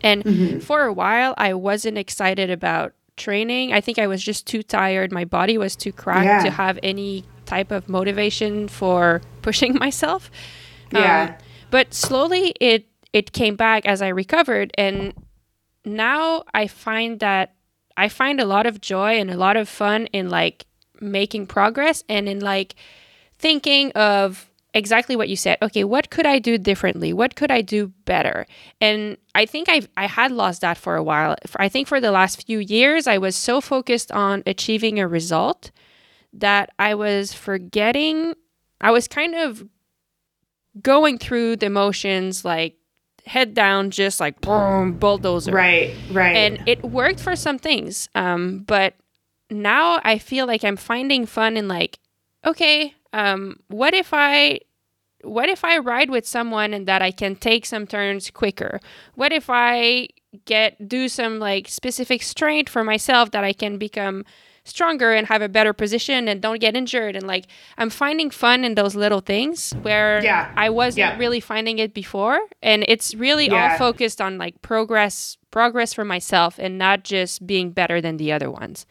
and 0.03 0.63
for 0.63 0.83
a 0.83 0.93
while, 0.93 1.35
I 1.39 1.55
wasn't 1.55 1.99
excited 1.99 2.51
about 2.51 2.93
training. 3.19 3.73
I 3.73 3.81
think 3.81 3.99
I 3.99 4.07
was 4.07 4.23
just 4.23 4.47
too 4.47 4.63
tired. 4.63 5.13
My 5.13 5.25
body 5.25 5.59
was 5.59 5.77
too 5.77 5.93
cracked 5.93 6.25
Yeah. 6.25 6.43
to 6.45 6.51
have 6.51 6.79
any 6.83 7.25
type 7.45 7.71
of 7.71 7.89
motivation 7.89 8.69
for 8.69 9.21
pushing 9.43 9.75
myself. 9.75 10.31
Yeah. 10.93 11.37
Um, 11.39 11.45
but 11.71 11.93
slowly 11.93 12.55
it 12.61 12.87
it 13.13 13.33
came 13.33 13.57
back 13.57 13.85
as 13.87 14.01
I 14.03 14.09
recovered 14.09 14.71
and 14.79 15.13
now 15.85 16.45
I 16.55 16.67
find 16.67 17.21
that 17.21 17.55
I 17.97 18.09
find 18.09 18.41
a 18.41 18.45
lot 18.45 18.67
of 18.67 18.81
joy 18.81 19.19
and 19.19 19.31
a 19.31 19.37
lot 19.37 19.57
of 19.57 19.69
fun 19.69 20.07
in 20.13 20.29
like 20.31 20.67
making 21.01 21.47
progress 21.47 22.05
and 22.09 22.29
in 22.29 22.41
like 22.41 22.75
thinking 23.39 23.93
of 23.93 24.48
exactly 24.75 25.17
what 25.17 25.29
you 25.29 25.37
said. 25.37 25.59
Okay, 25.63 25.85
what 25.85 26.11
could 26.11 26.27
I 26.27 26.39
do 26.39 26.59
differently? 26.59 27.13
What 27.13 27.35
could 27.37 27.51
I 27.51 27.63
do 27.63 27.89
better? 28.05 28.47
And 28.81 29.17
I 29.35 29.47
think 29.47 29.69
I 29.69 29.83
I 29.97 30.07
had 30.07 30.33
lost 30.33 30.61
that 30.61 30.77
for 30.79 30.97
a 30.97 31.03
while. 31.03 31.37
I 31.57 31.69
think 31.69 31.89
for 31.89 32.01
the 32.01 32.11
last 32.11 32.47
few 32.47 32.59
years 32.59 33.07
I 33.07 33.19
was 33.19 33.37
so 33.37 33.61
focused 33.61 34.13
on 34.13 34.43
achieving 34.47 34.99
a 34.99 35.09
result 35.09 35.71
that 36.33 36.71
I 36.79 36.95
was 36.95 37.33
forgetting 37.33 38.35
I 38.81 38.91
was 38.91 39.09
kind 39.09 39.35
of 39.35 39.65
going 40.81 41.19
through 41.19 41.57
the 41.57 41.71
motions 41.71 42.45
like 42.45 42.77
head 43.27 43.53
down 43.53 43.91
just 43.91 44.21
like 44.21 44.41
boom 44.41 44.93
bulldozer 44.93 45.53
right 45.53 45.95
right 46.11 46.37
and 46.37 46.67
it 46.67 46.83
worked 46.83 47.21
for 47.21 47.37
some 47.37 47.59
things 47.59 48.09
um 48.15 48.61
but 48.61 48.95
now 49.51 50.01
i 50.05 50.17
feel 50.17 50.47
like 50.47 50.65
i'm 50.65 50.77
finding 50.77 51.27
fun 51.27 51.57
in 51.57 51.69
like 51.69 51.99
okay 52.47 52.95
um 53.13 53.57
what 53.69 53.95
if 53.95 54.11
i 54.13 54.59
what 55.25 55.49
if 55.49 55.65
i 55.65 55.79
ride 55.79 56.11
with 56.11 56.27
someone 56.27 56.73
and 56.75 56.87
that 56.87 57.03
i 57.03 57.11
can 57.11 57.35
take 57.37 57.67
some 57.67 57.87
turns 57.87 58.31
quicker? 58.31 58.81
What 59.15 59.33
if 59.33 59.47
i 59.49 60.09
get 60.45 60.89
do 60.89 61.09
some 61.09 61.39
like 61.39 61.69
specific 61.69 62.23
strength 62.23 62.69
for 62.71 62.85
myself 62.85 63.31
that 63.33 63.45
i 63.45 63.53
can 63.53 63.79
become 63.79 64.25
stronger 64.65 65.15
and 65.15 65.27
have 65.29 65.41
a 65.41 65.49
better 65.49 65.73
position 65.73 66.29
and 66.29 66.43
don't 66.43 66.61
get 66.61 66.77
injured? 66.77 67.17
And 67.17 67.27
like 67.27 67.47
i'm 67.79 67.91
finding 67.91 68.31
fun 68.31 68.63
in 68.65 68.75
those 68.75 68.95
little 68.95 69.21
things 69.21 69.73
where 69.83 70.23
Yeah. 70.23 70.53
i 70.57 70.69
wasn't 70.71 70.99
Yeah. 70.99 71.19
really 71.19 71.41
finding 71.41 71.79
it 71.79 71.95
before. 71.95 72.39
And 72.63 72.85
it's 72.87 73.15
really 73.15 73.49
all 73.51 73.77
focused 73.79 74.21
on 74.21 74.39
like 74.39 74.61
progress 74.63 75.37
progress 75.51 75.95
for 75.95 76.05
myself 76.05 76.59
and 76.59 76.77
not 76.79 77.03
just 77.05 77.47
being 77.47 77.71
better 77.73 78.01
than 78.03 78.19
the 78.19 78.31
other 78.31 78.51
ones 78.51 78.85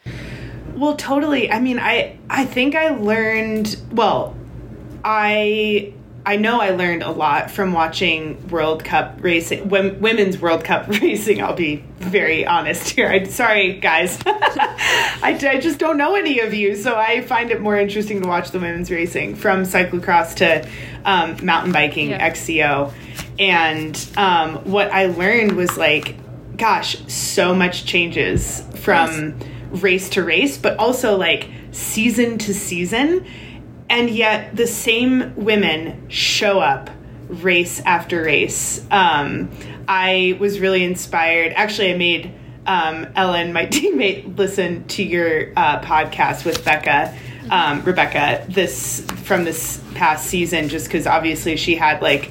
Well, 0.78 0.96
totally. 0.96 1.52
I 1.52 1.60
mean, 1.60 1.80
I 1.80 2.18
I 2.30 2.46
think 2.46 2.76
I 2.76 2.90
learned. 2.90 3.76
Well, 3.92 4.36
I 5.04 5.94
I 6.26 6.36
know 6.36 6.60
I 6.60 6.72
learned 6.72 7.04
a 7.04 7.12
lot 7.12 7.50
from 7.50 7.72
watching 7.72 8.50
World 8.50 8.84
Cup 8.84 9.18
racing, 9.22 9.70
women's 9.70 10.38
World 10.40 10.63
Cup 10.66 10.88
racing. 11.02 11.42
I'll 11.42 11.56
be 11.56 11.78
very 12.00 12.46
honest 12.46 12.90
here. 12.90 13.08
I'm 13.08 13.26
sorry, 13.26 13.80
guys. 13.80 14.20
I, 14.26 15.40
I 15.42 15.60
just 15.62 15.80
don't 15.80 15.98
know 15.98 16.16
any 16.16 16.40
of 16.42 16.54
you, 16.54 16.76
so 16.76 16.96
I 16.96 17.22
find 17.22 17.50
it 17.50 17.62
more 17.62 17.78
interesting 17.78 18.22
to 18.22 18.28
watch 18.28 18.52
the 18.52 18.60
women's 18.60 18.92
racing 18.92 19.36
from 19.36 19.63
cyclocross 19.63 20.36
to 20.36 20.68
um, 21.06 21.44
mountain 21.46 21.72
biking, 21.72 22.10
Yeah. 22.12 22.30
XCO, 22.30 22.94
and 23.40 24.10
um, 24.18 24.56
what 24.70 24.92
I 24.92 25.06
learned 25.08 25.54
was 25.54 25.78
like, 25.78 26.16
gosh, 26.58 26.98
so 27.08 27.56
much 27.56 27.86
changes 27.86 28.63
from 28.76 29.40
race 29.84 30.10
to 30.10 30.24
race, 30.24 30.58
but 30.58 30.78
also 30.78 31.18
like 31.18 31.50
season 31.72 32.38
to 32.40 32.54
season. 32.54 33.26
And 33.90 34.10
yet 34.10 34.56
the 34.56 34.68
same 34.68 35.34
women 35.36 36.10
show 36.10 36.60
up 36.60 36.90
race 37.28 37.80
after 37.82 38.24
race. 38.24 38.86
Um, 38.92 39.50
I 39.88 40.38
was 40.40 40.60
really 40.60 40.84
inspired. 40.84 41.54
Actually, 41.54 41.94
I 41.94 41.98
made 41.98 42.34
um, 42.66 43.08
Ellen, 43.16 43.54
my 43.54 43.66
teammate, 43.68 44.38
listen 44.38 44.86
to 44.90 45.04
your 45.04 45.54
uh, 45.56 45.80
podcast 45.82 46.46
with 46.46 46.63
Becca, 46.66 47.18
um, 47.50 47.84
Rebecca, 47.84 48.46
this 48.50 49.02
from 49.24 49.46
this 49.46 49.82
past 49.96 50.28
season, 50.28 50.68
just 50.70 50.88
because 50.88 51.08
obviously 51.08 51.56
she 51.56 51.76
had 51.76 52.02
like 52.02 52.30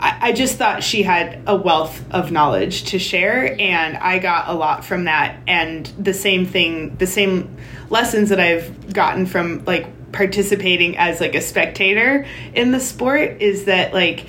I, 0.00 0.32
just 0.32 0.56
thought 0.56 0.82
she 0.84 1.02
had 1.02 1.42
a 1.46 1.56
wealth 1.56 2.02
of 2.10 2.30
knowledge 2.30 2.84
to 2.90 2.98
share, 2.98 3.56
and 3.60 3.96
I 3.96 4.18
got 4.18 4.48
a 4.48 4.54
lot 4.54 4.84
from 4.84 5.04
that. 5.04 5.40
And 5.46 5.86
the 5.98 6.14
same 6.14 6.46
thing, 6.46 6.96
the 6.96 7.06
same 7.06 7.56
lessons 7.90 8.28
that 8.28 8.40
I've 8.40 8.92
gotten 8.92 9.26
from 9.26 9.64
like 9.64 10.12
participating 10.12 10.96
as 10.96 11.20
like 11.20 11.34
a 11.34 11.40
spectator 11.40 12.26
in 12.54 12.70
the 12.70 12.80
sport 12.80 13.42
is 13.42 13.64
that 13.64 13.92
like 13.92 14.26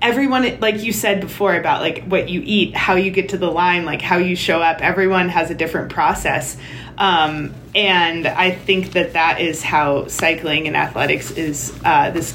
everyone 0.00 0.58
like 0.60 0.82
you 0.82 0.92
said 0.92 1.20
before 1.20 1.54
about 1.54 1.80
like 1.80 2.04
what 2.04 2.28
you 2.28 2.40
eat 2.44 2.74
how 2.76 2.94
you 2.94 3.10
get 3.10 3.30
to 3.30 3.38
the 3.38 3.50
line 3.50 3.84
like 3.84 4.00
how 4.00 4.16
you 4.16 4.36
show 4.36 4.60
up 4.62 4.80
everyone 4.80 5.28
has 5.28 5.50
a 5.50 5.54
different 5.54 5.90
process 5.90 6.56
Um, 6.98 7.54
and 7.76 8.26
I 8.26 8.50
think 8.50 8.92
that 8.92 9.12
that 9.12 9.40
is 9.40 9.62
how 9.62 10.08
cycling 10.08 10.66
and 10.66 10.76
athletics 10.76 11.30
is 11.30 11.72
uh, 11.84 12.10
this 12.10 12.34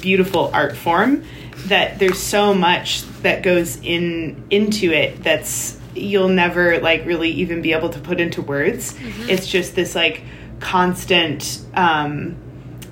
beautiful 0.00 0.50
art 0.52 0.76
form. 0.76 1.24
That 1.66 1.98
there's 1.98 2.18
so 2.18 2.54
much 2.54 3.02
that 3.22 3.42
goes 3.42 3.76
in 3.82 4.44
into 4.50 4.92
it 4.92 5.22
that's 5.22 5.78
you'll 5.94 6.28
never 6.28 6.78
like 6.80 7.04
really 7.06 7.30
even 7.30 7.62
be 7.62 7.72
able 7.72 7.88
to 7.90 7.98
put 7.98 8.20
into 8.20 8.42
words. 8.42 8.92
Mm-hmm. 8.92 9.30
It's 9.30 9.46
just 9.46 9.74
this 9.74 9.94
like 9.94 10.22
constant. 10.60 11.60
Um, 11.74 12.36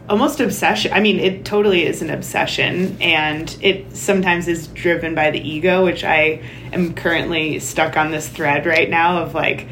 almost 0.09 0.41
obsession. 0.41 0.93
I 0.93 1.01
mean, 1.01 1.19
it 1.19 1.45
totally 1.45 1.87
is 1.87 2.03
an 2.03 2.11
obsession, 2.11 3.01
and 3.01 3.57
it 3.61 3.97
sometimes 3.97 4.49
is 4.49 4.67
driven 4.69 5.15
by 5.15 5.31
the 5.31 5.41
ego, 5.41 5.85
which 5.85 6.05
I 6.05 6.43
am 6.73 6.95
currently 6.95 7.59
stuck 7.59 7.97
on 7.97 8.11
this 8.11 8.29
thread 8.29 8.67
right 8.67 8.89
now 8.89 9.23
of 9.23 9.35
like, 9.35 9.67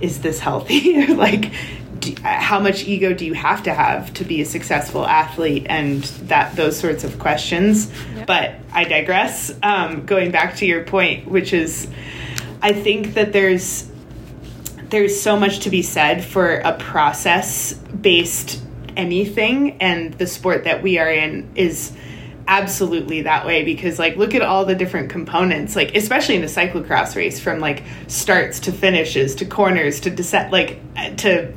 is 0.00 0.20
this 0.20 0.40
healthy? 0.40 1.06
like, 1.14 1.52
do, 1.98 2.14
how 2.22 2.60
much 2.60 2.84
ego 2.84 3.14
do 3.14 3.24
you 3.24 3.34
have 3.34 3.62
to 3.64 3.74
have 3.74 4.12
to 4.14 4.24
be 4.24 4.40
a 4.40 4.44
successful 4.44 5.06
athlete, 5.06 5.66
and 5.68 6.02
that 6.28 6.56
those 6.56 6.78
sorts 6.78 7.04
of 7.04 7.18
questions. 7.18 7.90
Yep. 8.16 8.26
But 8.26 8.54
I 8.72 8.84
digress. 8.84 9.54
Um, 9.62 10.06
going 10.06 10.30
back 10.30 10.56
to 10.56 10.66
your 10.66 10.84
point, 10.84 11.28
which 11.28 11.52
is, 11.52 11.88
I 12.62 12.72
think 12.72 13.14
that 13.14 13.32
there's 13.32 13.88
there's 14.90 15.20
so 15.20 15.38
much 15.38 15.60
to 15.60 15.70
be 15.70 15.82
said 15.82 16.24
for 16.24 16.56
a 16.56 16.72
process 16.74 17.74
based 17.74 18.62
anything 18.96 19.76
and 19.80 20.14
the 20.14 20.26
sport 20.26 20.64
that 20.64 20.82
we 20.82 20.98
are 20.98 21.10
in 21.10 21.50
is 21.56 21.92
absolutely 22.46 23.22
that 23.22 23.46
way 23.46 23.64
because 23.64 23.98
like 23.98 24.16
look 24.16 24.34
at 24.34 24.42
all 24.42 24.64
the 24.64 24.74
different 24.74 25.10
components 25.10 25.74
like 25.74 25.94
especially 25.94 26.36
in 26.36 26.42
a 26.42 26.46
cyclocross 26.46 27.16
race 27.16 27.40
from 27.40 27.58
like 27.58 27.82
starts 28.06 28.60
to 28.60 28.70
finishes 28.70 29.34
to 29.34 29.44
corners 29.44 30.00
to 30.00 30.10
descent 30.10 30.52
like 30.52 30.78
to 31.16 31.52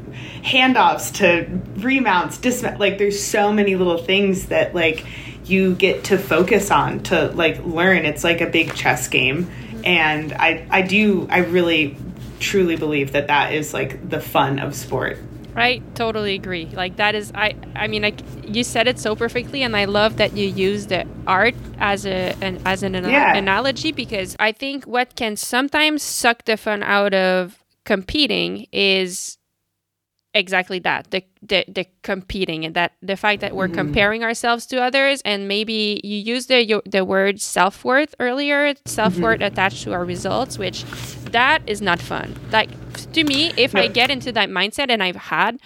handoffs 0.47 1.13
to 1.13 1.45
remounts 1.81 2.37
dismount 2.37 2.79
like 2.79 2.97
there's 2.97 3.21
so 3.21 3.51
many 3.51 3.75
little 3.75 3.97
things 3.97 4.45
that 4.45 4.73
like 4.73 5.05
you 5.43 5.75
get 5.75 6.05
to 6.05 6.17
focus 6.17 6.71
on 6.71 7.01
to 7.03 7.27
like 7.31 7.63
learn 7.65 8.05
it's 8.05 8.23
like 8.23 8.39
a 8.39 8.47
big 8.47 8.73
chess 8.73 9.09
game 9.09 9.49
and 9.83 10.31
i 10.33 10.65
i 10.69 10.81
do 10.81 11.27
i 11.29 11.39
really 11.39 11.97
truly 12.39 12.77
believe 12.77 13.11
that 13.11 13.27
that 13.27 13.53
is 13.53 13.73
like 13.73 14.09
the 14.09 14.21
fun 14.21 14.57
of 14.59 14.73
sport 14.73 15.17
right 15.57 15.83
totally 15.95 16.35
agree. 16.35 16.67
Like 16.67 16.97
that 16.97 17.15
is 17.15 17.31
I 17.33 17.55
I 17.75 17.87
mean 17.87 18.03
like 18.03 18.19
you 18.45 18.63
said 18.63 18.87
it 18.87 18.99
so 18.99 19.15
perfectly 19.15 19.63
and 19.63 19.75
I 19.75 19.85
love 19.85 20.17
that 20.17 20.37
you 20.37 20.47
use 20.47 20.85
the 20.85 21.07
art 21.25 21.55
as 21.79 22.05
a 22.05 22.35
an, 22.41 22.61
as 22.63 22.83
an 22.83 22.93
yeah. 22.93 23.35
analogy 23.35 23.91
because 23.91 24.35
I 24.39 24.51
think 24.51 24.85
what 24.85 25.15
can 25.15 25.35
sometimes 25.35 26.03
suck 26.03 26.45
the 26.45 26.57
fun 26.57 26.83
out 26.83 27.15
of 27.15 27.57
competing 27.85 28.67
is 28.71 29.36
exactly 30.37 30.79
that 30.79 31.11
the, 31.11 31.23
the 31.41 31.65
the 31.67 31.85
competing 32.03 32.65
and 32.65 32.75
that 32.75 32.93
the 33.01 33.17
fact 33.17 33.41
that 33.41 33.55
we're 33.55 33.67
mm-hmm. 33.67 33.75
comparing 33.75 34.23
ourselves 34.23 34.65
to 34.65 34.81
others 34.81 35.21
and 35.25 35.47
maybe 35.47 35.99
you 36.03 36.17
used 36.17 36.49
the 36.49 36.81
the 36.85 37.03
word 37.03 37.41
self-worth 37.41 38.15
earlier 38.19 38.73
self-worth 38.85 39.39
mm-hmm. 39.39 39.53
attached 39.53 39.83
to 39.83 39.93
our 39.93 40.05
results 40.05 40.57
which 40.57 40.83
that 41.31 41.61
is 41.67 41.81
not 41.81 41.99
fun 41.99 42.35
like 42.51 42.69
to 43.13 43.23
me 43.23 43.51
if 43.57 43.75
i 43.75 43.87
get 43.87 44.09
into 44.09 44.31
that 44.31 44.49
mindset 44.49 44.89
and 44.89 45.03
i've 45.03 45.15
had 45.15 45.59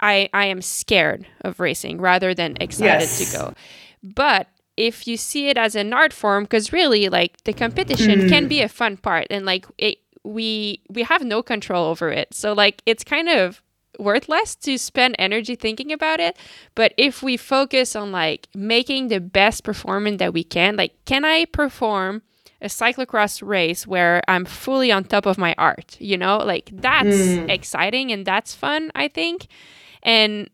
i 0.00 0.28
i 0.32 0.44
am 0.46 0.62
scared 0.62 1.26
of 1.42 1.60
racing 1.60 2.00
rather 2.00 2.34
than 2.34 2.56
excited 2.60 3.02
yes. 3.02 3.32
to 3.32 3.38
go 3.38 3.54
but 4.02 4.48
if 4.76 5.06
you 5.06 5.16
see 5.16 5.48
it 5.48 5.56
as 5.56 5.76
an 5.76 5.92
art 5.92 6.12
form 6.12 6.44
because 6.44 6.72
really 6.72 7.08
like 7.08 7.42
the 7.44 7.52
competition 7.52 8.22
mm. 8.22 8.28
can 8.28 8.48
be 8.48 8.60
a 8.60 8.68
fun 8.68 8.96
part 8.96 9.26
and 9.30 9.46
like 9.46 9.66
it 9.78 9.98
we 10.24 10.80
we 10.88 11.02
have 11.02 11.22
no 11.22 11.42
control 11.42 11.86
over 11.86 12.10
it 12.10 12.32
so 12.32 12.52
like 12.52 12.82
it's 12.86 13.04
kind 13.04 13.28
of 13.28 13.62
worthless 13.98 14.54
to 14.54 14.78
spend 14.78 15.14
energy 15.18 15.54
thinking 15.54 15.92
about 15.92 16.20
it 16.20 16.36
but 16.74 16.92
if 16.96 17.22
we 17.22 17.36
focus 17.36 17.94
on 17.94 18.12
like 18.12 18.48
making 18.54 19.08
the 19.08 19.20
best 19.20 19.64
performance 19.64 20.18
that 20.18 20.32
we 20.32 20.44
can 20.44 20.76
like 20.76 20.92
can 21.04 21.24
i 21.24 21.44
perform 21.46 22.22
a 22.60 22.66
cyclocross 22.66 23.46
race 23.46 23.86
where 23.86 24.22
i'm 24.28 24.44
fully 24.44 24.90
on 24.90 25.04
top 25.04 25.26
of 25.26 25.38
my 25.38 25.54
art 25.58 25.96
you 26.00 26.16
know 26.16 26.38
like 26.38 26.70
that's 26.72 27.16
mm. 27.16 27.48
exciting 27.48 28.10
and 28.10 28.26
that's 28.26 28.54
fun 28.54 28.90
i 28.94 29.06
think 29.06 29.46
and 30.02 30.48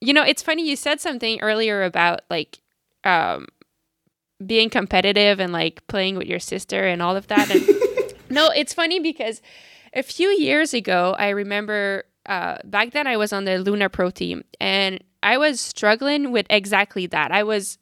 you 0.00 0.12
know 0.12 0.22
it's 0.22 0.42
funny 0.42 0.68
you 0.68 0.76
said 0.76 1.00
something 1.00 1.40
earlier 1.40 1.82
about 1.82 2.20
like 2.30 2.58
um 3.04 3.46
being 4.44 4.68
competitive 4.68 5.40
and 5.40 5.52
like 5.52 5.86
playing 5.86 6.16
with 6.16 6.26
your 6.26 6.38
sister 6.38 6.84
and 6.84 7.00
all 7.00 7.16
of 7.16 7.26
that 7.28 7.50
and 7.50 7.66
no 8.30 8.50
it's 8.50 8.74
funny 8.74 9.00
because 9.00 9.40
a 9.94 10.02
few 10.02 10.28
years 10.28 10.74
ago 10.74 11.16
i 11.18 11.30
remember 11.30 12.04
uh, 12.28 12.58
back 12.64 12.92
then 12.92 13.06
I 13.06 13.16
was 13.16 13.32
on 13.32 13.44
the 13.44 13.58
Luna 13.58 13.88
Pro 13.88 14.10
team 14.10 14.44
and 14.60 15.02
I 15.22 15.38
was 15.38 15.60
struggling 15.60 16.32
with 16.32 16.46
exactly 16.50 17.06
that. 17.08 17.32
I 17.32 17.42
was 17.42 17.78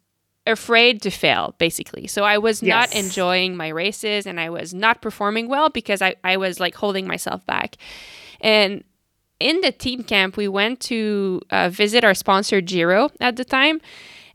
afraid 0.46 1.02
to 1.02 1.10
fail, 1.10 1.54
basically. 1.58 2.06
So 2.06 2.24
I 2.24 2.38
was 2.38 2.62
yes. 2.62 2.70
not 2.70 2.98
enjoying 2.98 3.56
my 3.56 3.68
races 3.68 4.26
and 4.26 4.38
I 4.38 4.50
was 4.50 4.74
not 4.74 5.00
performing 5.00 5.48
well 5.48 5.70
because 5.70 6.02
I, 6.02 6.16
I 6.22 6.36
was 6.36 6.60
like 6.60 6.74
holding 6.74 7.06
myself 7.06 7.44
back. 7.46 7.76
And 8.40 8.84
in 9.40 9.60
the 9.60 9.72
team 9.72 10.04
camp, 10.04 10.36
we 10.36 10.48
went 10.48 10.80
to 10.80 11.40
uh, 11.50 11.68
visit 11.68 12.04
our 12.04 12.14
sponsor 12.14 12.60
Giro 12.60 13.10
at 13.20 13.36
the 13.36 13.44
time, 13.44 13.80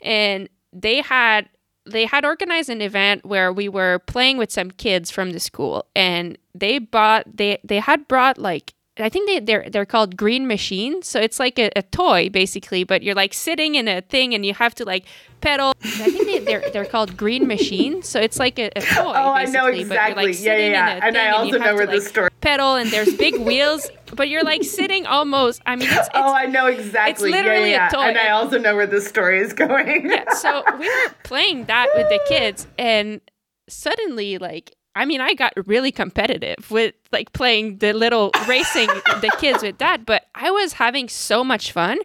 and 0.01 0.49
they 0.73 1.01
had 1.01 1.49
they 1.85 2.05
had 2.05 2.25
organized 2.25 2.69
an 2.69 2.81
event 2.81 3.25
where 3.25 3.51
we 3.51 3.69
were 3.69 3.99
playing 3.99 4.37
with 4.37 4.51
some 4.51 4.71
kids 4.71 5.09
from 5.09 5.31
the 5.31 5.39
school, 5.39 5.85
and 5.95 6.37
they 6.53 6.79
bought 6.79 7.25
they 7.33 7.59
they 7.63 7.79
had 7.79 8.07
brought 8.07 8.37
like 8.37 8.73
I 8.99 9.09
think 9.09 9.27
they, 9.27 9.39
they're 9.39 9.69
they're 9.69 9.85
called 9.85 10.17
green 10.17 10.47
machines. 10.47 11.07
So 11.07 11.19
it's 11.19 11.39
like 11.39 11.57
a, 11.59 11.71
a, 11.75 11.81
toy 11.83 12.29
basically, 12.29 12.83
but 12.83 13.03
you're 13.03 13.15
like 13.15 13.33
sitting 13.33 13.75
in 13.75 13.87
a 13.87 14.01
thing 14.01 14.33
and 14.33 14.45
you 14.45 14.53
have 14.53 14.75
to 14.75 14.85
like 14.85 15.05
pedal. 15.41 15.73
I 15.83 15.87
think 15.87 16.25
they, 16.25 16.39
they're 16.39 16.69
they're 16.71 16.85
called 16.85 17.17
green 17.17 17.47
machines. 17.47 18.07
So 18.07 18.19
it's 18.19 18.39
like 18.39 18.59
a, 18.59 18.67
a 18.75 18.81
toy. 18.81 19.13
Oh, 19.15 19.33
I 19.33 19.45
know 19.45 19.67
exactly. 19.67 20.27
Like 20.27 20.41
yeah, 20.41 20.57
yeah, 20.57 20.69
yeah. 20.69 20.99
And 21.07 21.17
I 21.17 21.29
also 21.29 21.55
and 21.55 21.63
know 21.65 21.75
where 21.75 21.87
the 21.87 22.01
story 22.01 22.29
pedal 22.41 22.75
and 22.75 22.89
there's 22.89 23.13
big 23.15 23.37
wheels, 23.39 23.89
but 24.15 24.29
you're 24.29 24.43
like 24.43 24.63
sitting 24.63 25.05
almost. 25.05 25.61
I 25.65 25.75
mean, 25.75 25.89
it's, 25.89 25.97
oh, 25.97 26.01
it's 26.01 26.13
oh, 26.15 26.33
I 26.33 26.45
know 26.45 26.67
exactly. 26.67 27.29
It's 27.29 27.37
literally 27.37 27.71
yeah, 27.71 27.77
yeah. 27.77 27.87
a 27.87 27.91
toy. 27.91 28.01
And 28.01 28.17
I 28.17 28.29
also 28.29 28.57
know 28.57 28.75
where 28.75 28.87
the 28.87 29.01
story 29.01 29.39
is 29.39 29.53
going. 29.53 30.09
yeah. 30.09 30.33
So 30.33 30.63
we 30.77 30.87
were 30.87 31.13
playing 31.23 31.65
that 31.65 31.89
with 31.95 32.09
the 32.09 32.19
kids, 32.27 32.67
and 32.77 33.21
suddenly, 33.67 34.37
like 34.37 34.75
I 34.99 35.05
mean, 35.05 35.21
I 35.21 35.33
got 35.33 35.53
really 35.65 35.93
competitive 35.93 36.69
with 36.69 36.93
like 37.13 37.31
playing 37.31 37.77
the 37.77 37.93
little 37.93 38.31
racing 38.49 38.87
the 39.21 39.33
kids 39.39 39.63
with 39.63 39.77
that, 39.77 40.05
but 40.05 40.25
I 40.35 40.51
was 40.51 40.73
having 40.73 41.07
so 41.07 41.41
much 41.41 41.71
fun. 41.71 41.99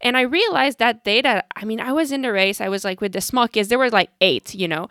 And 0.00 0.16
I 0.16 0.22
realized 0.22 0.80
that 0.80 1.04
day 1.04 1.22
that, 1.22 1.46
I 1.54 1.64
mean, 1.64 1.78
I 1.78 1.92
was 1.92 2.10
in 2.10 2.22
the 2.22 2.32
race, 2.32 2.60
I 2.60 2.68
was 2.68 2.82
like 2.82 3.00
with 3.00 3.12
the 3.12 3.20
small 3.20 3.46
kids, 3.46 3.68
there 3.68 3.78
were 3.78 3.90
like 3.90 4.10
eight, 4.20 4.56
you 4.56 4.66
know, 4.66 4.88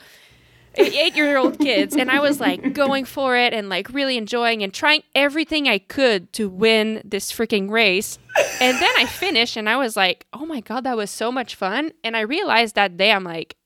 eight 0.76 1.18
year 1.18 1.36
old 1.36 1.60
kids. 1.60 1.94
And 1.94 2.10
I 2.10 2.22
was 2.22 2.40
like 2.40 2.72
going 2.72 3.04
for 3.04 3.36
it 3.36 3.54
and 3.54 3.68
like 3.68 3.90
really 3.90 4.16
enjoying 4.16 4.64
and 4.64 4.74
trying 4.74 5.04
everything 5.14 5.68
I 5.68 5.80
could 5.80 6.32
to 6.32 6.48
win 6.48 7.02
this 7.04 7.34
freaking 7.34 7.70
race. 7.70 8.18
And 8.62 8.78
then 8.78 8.94
I 8.98 9.06
finished 9.06 9.58
and 9.58 9.68
I 9.68 9.76
was 9.76 9.98
like, 9.98 10.26
oh 10.32 10.46
my 10.46 10.62
God, 10.62 10.86
that 10.86 10.96
was 10.96 11.12
so 11.12 11.34
much 11.34 11.56
fun. 11.56 11.92
And 12.02 12.16
I 12.16 12.22
realized 12.22 12.76
that 12.76 12.96
day, 12.96 13.12
I'm 13.12 13.26
like, 13.26 13.58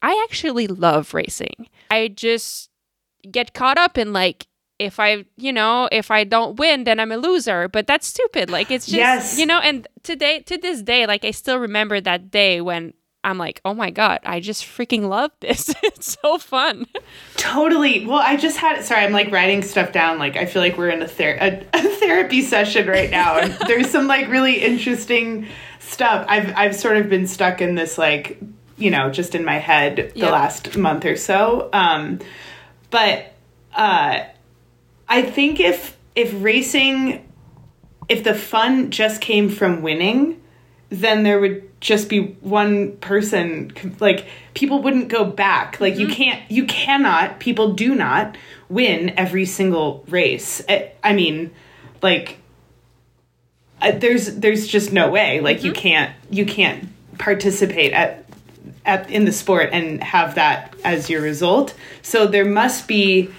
I 0.00 0.18
actually 0.26 0.66
love 0.66 1.12
racing. 1.12 1.68
I 1.90 2.08
just 2.08 2.70
get 3.30 3.54
caught 3.54 3.78
up 3.78 3.98
in 3.98 4.12
like 4.12 4.46
if 4.78 4.98
I, 4.98 5.24
you 5.36 5.52
know, 5.52 5.88
if 5.92 6.10
I 6.10 6.24
don't 6.24 6.58
win, 6.58 6.84
then 6.84 6.98
I'm 6.98 7.12
a 7.12 7.16
loser. 7.16 7.68
But 7.68 7.86
that's 7.86 8.06
stupid. 8.06 8.50
Like 8.50 8.70
it's 8.70 8.86
just, 8.86 8.96
yes. 8.96 9.38
you 9.38 9.46
know, 9.46 9.60
and 9.60 9.86
today, 10.02 10.40
to 10.40 10.58
this 10.58 10.82
day, 10.82 11.06
like 11.06 11.24
I 11.24 11.30
still 11.30 11.58
remember 11.58 12.00
that 12.00 12.30
day 12.30 12.60
when 12.60 12.92
I'm 13.24 13.38
like, 13.38 13.60
oh 13.64 13.72
my 13.72 13.90
God, 13.90 14.20
I 14.24 14.40
just 14.40 14.64
freaking 14.64 15.08
love 15.08 15.30
this. 15.40 15.74
it's 15.82 16.18
so 16.20 16.38
fun. 16.38 16.86
Totally. 17.36 18.04
Well, 18.04 18.18
I 18.18 18.36
just 18.36 18.58
had, 18.58 18.84
sorry, 18.84 19.04
I'm 19.04 19.12
like 19.12 19.30
writing 19.30 19.62
stuff 19.62 19.92
down. 19.92 20.18
Like, 20.18 20.36
I 20.36 20.44
feel 20.44 20.60
like 20.60 20.76
we're 20.76 20.90
in 20.90 21.02
a, 21.02 21.08
ther- 21.08 21.38
a, 21.40 21.66
a 21.74 21.82
therapy 21.82 22.42
session 22.42 22.86
right 22.86 23.10
now. 23.10 23.38
And 23.38 23.52
there's 23.66 23.90
some 23.90 24.06
like 24.06 24.28
really 24.28 24.62
interesting 24.62 25.46
stuff. 25.78 26.26
I've, 26.28 26.52
I've 26.56 26.76
sort 26.76 26.96
of 26.96 27.08
been 27.08 27.26
stuck 27.26 27.60
in 27.60 27.76
this, 27.76 27.96
like, 27.96 28.38
you 28.76 28.90
know, 28.90 29.10
just 29.10 29.34
in 29.34 29.44
my 29.44 29.58
head 29.58 30.12
the 30.14 30.20
yep. 30.20 30.32
last 30.32 30.76
month 30.76 31.04
or 31.04 31.16
so. 31.16 31.70
Um, 31.72 32.18
but 32.94 33.32
uh, 33.74 34.20
I 35.08 35.22
think 35.22 35.58
if 35.58 35.96
if 36.14 36.32
racing, 36.36 37.28
if 38.08 38.22
the 38.22 38.34
fun 38.34 38.92
just 38.92 39.20
came 39.20 39.48
from 39.48 39.82
winning, 39.82 40.40
then 40.90 41.24
there 41.24 41.40
would 41.40 41.68
just 41.80 42.08
be 42.08 42.36
one 42.40 42.96
person. 42.98 43.72
Like 43.98 44.26
people 44.54 44.80
wouldn't 44.80 45.08
go 45.08 45.24
back. 45.24 45.80
Like 45.80 45.94
mm-hmm. 45.94 46.02
you 46.02 46.06
can't, 46.06 46.48
you 46.48 46.66
cannot. 46.66 47.40
People 47.40 47.72
do 47.72 47.96
not 47.96 48.36
win 48.68 49.12
every 49.16 49.44
single 49.44 50.04
race. 50.06 50.62
I, 50.68 50.92
I 51.02 51.14
mean, 51.14 51.50
like 52.00 52.38
uh, 53.82 53.90
there's 53.90 54.36
there's 54.36 54.68
just 54.68 54.92
no 54.92 55.10
way. 55.10 55.40
Like 55.40 55.56
mm-hmm. 55.56 55.66
you 55.66 55.72
can't 55.72 56.12
you 56.30 56.46
can't 56.46 56.90
participate 57.18 57.92
at 57.92 58.23
at 58.84 59.10
in 59.10 59.24
the 59.24 59.32
sport 59.32 59.70
and 59.72 60.02
have 60.02 60.34
that 60.34 60.74
as 60.84 61.08
your 61.08 61.22
result. 61.22 61.74
So 62.02 62.26
there 62.26 62.44
must 62.44 62.86
be 62.86 63.30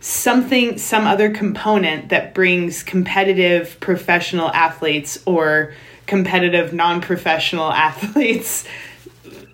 something 0.00 0.76
some 0.76 1.06
other 1.06 1.30
component 1.30 2.10
that 2.10 2.34
brings 2.34 2.82
competitive 2.82 3.78
professional 3.80 4.50
athletes 4.50 5.18
or 5.24 5.72
competitive 6.06 6.74
non-professional 6.74 7.72
athletes 7.72 8.66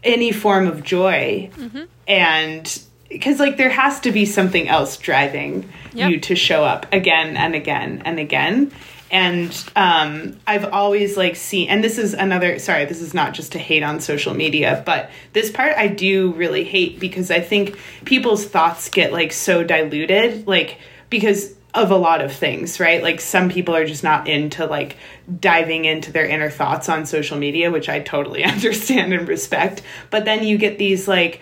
any 0.03 0.32
form 0.32 0.66
of 0.66 0.82
joy 0.82 1.49
mm-hmm. 1.57 1.84
and 2.09 2.82
because 3.09 3.38
like 3.38 3.59
there 3.59 3.70
has 3.70 4.01
to 4.01 4.11
be 4.11 4.26
something 4.26 4.68
else 4.68 4.97
driving 4.97 5.70
yep. 5.93 6.11
you 6.11 6.18
to 6.18 6.34
show 6.34 6.64
up 6.64 6.84
again 6.93 7.36
and 7.36 7.55
again 7.55 8.03
and 8.05 8.18
again 8.18 8.72
and 9.11 9.65
um, 9.77 10.37
i've 10.47 10.73
always 10.73 11.17
like 11.17 11.37
seen 11.37 11.69
and 11.69 11.83
this 11.83 11.99
is 11.99 12.15
another 12.15 12.59
sorry 12.59 12.85
this 12.85 13.01
is 13.01 13.15
not 13.15 13.35
just 13.35 13.53
to 13.53 13.59
hate 13.59 13.83
on 13.83 14.01
social 14.01 14.35
media 14.35 14.83
but 14.87 15.11
this 15.33 15.51
part 15.51 15.77
i 15.77 15.87
do 15.87 16.33
really 16.33 16.65
hate 16.65 17.01
because 17.01 17.31
i 17.31 17.41
think 17.41 17.79
people's 18.05 18.45
thoughts 18.45 18.89
get 18.89 19.13
like 19.13 19.33
so 19.33 19.65
diluted 19.65 20.47
like 20.47 20.79
because 21.09 21.55
of 21.75 21.91
a 21.91 21.97
lot 21.97 22.21
of 22.21 22.33
things, 22.33 22.81
right? 22.81 23.03
Like 23.03 23.21
some 23.21 23.49
people 23.49 23.77
are 23.77 23.87
just 23.87 24.03
not 24.03 24.27
into 24.27 24.67
like 24.67 24.97
diving 25.39 25.85
into 25.85 26.11
their 26.11 26.27
inner 26.27 26.51
thoughts 26.51 26.89
on 26.89 27.07
social 27.07 27.39
media, 27.39 27.71
which 27.71 27.89
I 27.89 28.01
totally 28.01 28.45
understand 28.45 29.13
and 29.13 29.29
respect. 29.29 29.83
But 30.11 30.25
then 30.25 30.45
you 30.45 30.59
get 30.59 30.79
these 30.79 31.07
like, 31.07 31.41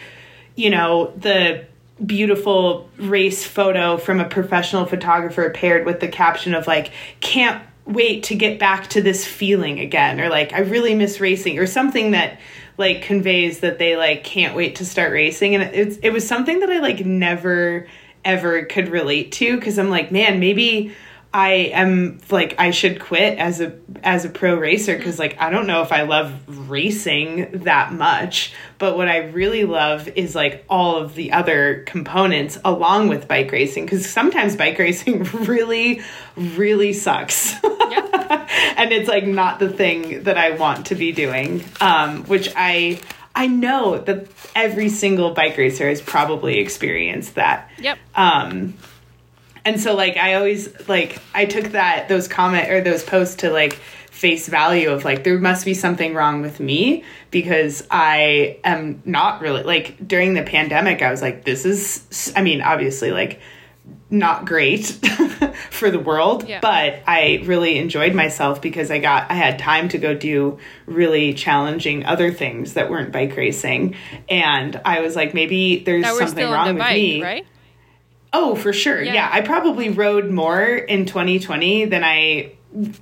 you 0.55 0.71
know, 0.71 1.12
the 1.16 1.64
beautiful 2.05 2.88
race 2.99 3.44
photo 3.44 3.96
from 3.96 4.20
a 4.20 4.28
professional 4.28 4.86
photographer 4.86 5.51
paired 5.51 5.84
with 5.84 6.01
the 6.01 6.09
caption 6.09 6.55
of 6.55 6.66
like 6.66 6.92
can't 7.20 7.62
wait 7.86 8.22
to 8.24 8.34
get 8.34 8.59
back 8.59 8.88
to 8.88 9.01
this 9.03 9.26
feeling 9.26 9.80
again 9.80 10.20
or 10.20 10.28
like 10.28 10.53
I 10.53 10.61
really 10.61 10.94
miss 10.94 11.20
racing 11.20 11.59
or 11.59 11.66
something 11.66 12.12
that 12.12 12.38
like 12.78 13.03
conveys 13.03 13.61
that 13.61 13.78
they 13.78 13.96
like 13.96 14.24
can't 14.24 14.55
wait 14.55 14.76
to 14.76 14.86
start 14.86 15.12
racing. 15.12 15.55
And 15.55 15.64
it's 15.74 15.96
it 15.99 16.11
was 16.11 16.26
something 16.26 16.61
that 16.61 16.70
I 16.70 16.78
like 16.78 17.05
never 17.05 17.86
ever 18.24 18.64
could 18.64 18.88
relate 18.88 19.32
to 19.32 19.57
because 19.57 19.78
I'm 19.78 19.90
like, 19.90 20.12
man, 20.12 20.40
maybe 20.40 20.94
I 21.33 21.51
am 21.74 22.20
like 22.31 22.55
I 22.59 22.70
should 22.70 23.01
quit 23.01 23.39
as 23.39 23.61
a 23.61 23.74
as 24.03 24.24
a 24.24 24.31
pro 24.31 24.55
racer 24.55 24.97
because 24.97 25.18
like 25.18 25.39
I 25.39 25.51
don't 25.51 25.66
know 25.66 25.83
if 25.83 25.93
I 25.93 26.03
love 26.03 26.33
racing 26.70 27.51
that 27.64 27.93
much, 27.93 28.55
but 28.79 28.97
what 28.97 29.09
I 29.09 29.18
really 29.18 29.64
love 29.64 30.09
is 30.09 30.35
like 30.35 30.64
all 30.70 30.97
of 30.97 31.14
the 31.14 31.33
other 31.33 31.85
components 31.87 32.59
along 32.64 33.09
with 33.09 33.29
bike 33.29 33.53
racing 33.53 33.85
because 33.85 34.09
sometimes 34.09 34.57
bike 34.57 34.79
racing 34.79 35.24
really 35.24 36.01
really 36.37 36.95
sucks. 36.95 37.53
and 37.62 38.93
it's 38.93 39.09
like 39.09 39.26
not 39.26 39.59
the 39.59 39.68
thing 39.68 40.22
that 40.22 40.39
I 40.39 40.53
want 40.53 40.87
to 40.87 40.95
be 40.95 41.12
doing. 41.12 41.62
Um, 41.83 42.24
which 42.24 42.51
I 42.57 43.01
I 43.35 43.47
know 43.47 43.99
that 43.99 44.26
every 44.57 44.89
single 44.89 45.33
bike 45.33 45.57
racer 45.59 45.89
has 45.89 46.01
probably 46.01 46.59
experienced 46.59 47.35
that. 47.35 47.70
Yep. 47.79 47.99
Um, 48.14 48.74
and 49.64 49.80
so 49.80 49.94
like 49.94 50.16
I 50.16 50.34
always 50.34 50.68
like 50.88 51.20
I 51.34 51.46
took 51.46 51.72
that 51.72 52.09
those 52.09 52.28
comment 52.28 52.70
or 52.70 52.80
those 52.80 53.02
posts 53.02 53.36
to 53.36 53.50
like 53.50 53.74
face 54.11 54.48
value 54.48 54.90
of 54.90 55.04
like 55.04 55.24
there 55.24 55.38
must 55.38 55.64
be 55.64 55.74
something 55.74 56.14
wrong 56.14 56.42
with 56.42 56.59
me 56.59 57.04
because 57.30 57.86
I 57.90 58.59
am 58.64 59.02
not 59.04 59.40
really 59.40 59.62
like 59.62 60.06
during 60.06 60.34
the 60.34 60.42
pandemic 60.42 61.02
I 61.02 61.11
was 61.11 61.22
like 61.22 61.44
this 61.44 61.64
is 61.64 62.32
I 62.36 62.42
mean 62.42 62.61
obviously 62.62 63.12
like 63.12 63.40
not 64.11 64.46
great 64.46 64.86
for 65.70 65.90
the 65.90 65.98
world 65.98 66.48
yeah. 66.48 66.61
but 66.61 67.00
i 67.06 67.42
really 67.44 67.76
enjoyed 67.76 68.14
myself 68.14 68.61
because 68.62 68.90
i 68.90 68.98
got 68.98 69.30
i 69.30 69.34
had 69.34 69.59
time 69.59 69.88
to 69.88 69.98
go 69.98 70.14
do 70.14 70.59
really 70.86 71.34
challenging 71.34 72.04
other 72.06 72.32
things 72.32 72.74
that 72.74 72.90
weren't 72.90 73.12
bike 73.12 73.36
racing. 73.36 73.94
And 74.28 74.80
i 74.84 75.00
was 75.00 75.14
like 75.14 75.34
maybe 75.34 75.80
there's 75.80 76.06
something 76.06 76.48
wrong 76.48 76.68
with 76.68 76.78
bike, 76.78 76.94
me. 76.94 77.22
right 77.22 77.46
oh 78.33 78.55
for 78.55 78.72
sure 78.72 79.03
yeah. 79.03 79.14
yeah 79.14 79.31
i 79.33 79.41
probably 79.41 79.89
rode 79.89 80.31
more 80.31 80.62
in 80.62 81.07
2020 81.07 81.87
than 81.87 82.05
i 82.05 82.53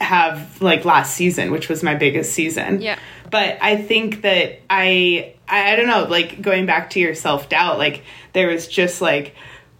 have 0.00 0.60
like 0.62 0.84
last 0.84 1.14
season 1.14 1.50
which 1.50 1.68
was 1.68 1.82
my 1.82 1.94
biggest 1.94 2.32
season 2.32 2.80
yeah 2.80 2.98
but 3.30 3.58
i 3.60 3.76
think 3.76 4.22
that 4.22 4.60
i 4.70 5.34
i 5.48 5.74
don't 5.76 5.88
know 5.88 6.04
like 6.04 6.40
going 6.40 6.66
back 6.66 6.90
to 6.90 7.00
your 7.00 7.14
self-doubt 7.14 7.78
like 7.78 8.02
there 8.32 8.48
was 8.48 8.68
just 8.68 9.00
like 9.00 9.34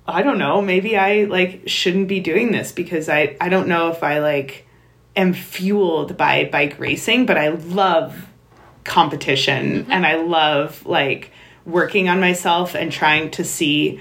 I 0.08 0.22
don't 0.22 0.38
know, 0.38 0.62
maybe 0.62 0.96
I 0.96 1.24
like 1.24 1.62
shouldn't 1.66 2.08
be 2.08 2.20
doing 2.20 2.52
this 2.52 2.70
because 2.72 3.08
I 3.08 3.36
I 3.40 3.48
don't 3.48 3.68
know 3.68 3.90
if 3.90 4.02
I 4.02 4.20
like 4.20 4.66
am 5.16 5.32
fueled 5.32 6.16
by 6.16 6.44
bike 6.44 6.78
racing, 6.78 7.26
but 7.26 7.36
I 7.36 7.48
love 7.48 8.26
competition 8.84 9.82
mm-hmm. 9.82 9.92
and 9.92 10.06
I 10.06 10.16
love 10.16 10.86
like 10.86 11.32
working 11.64 12.08
on 12.08 12.20
myself 12.20 12.74
and 12.74 12.92
trying 12.92 13.32
to 13.32 13.44
see 13.44 14.00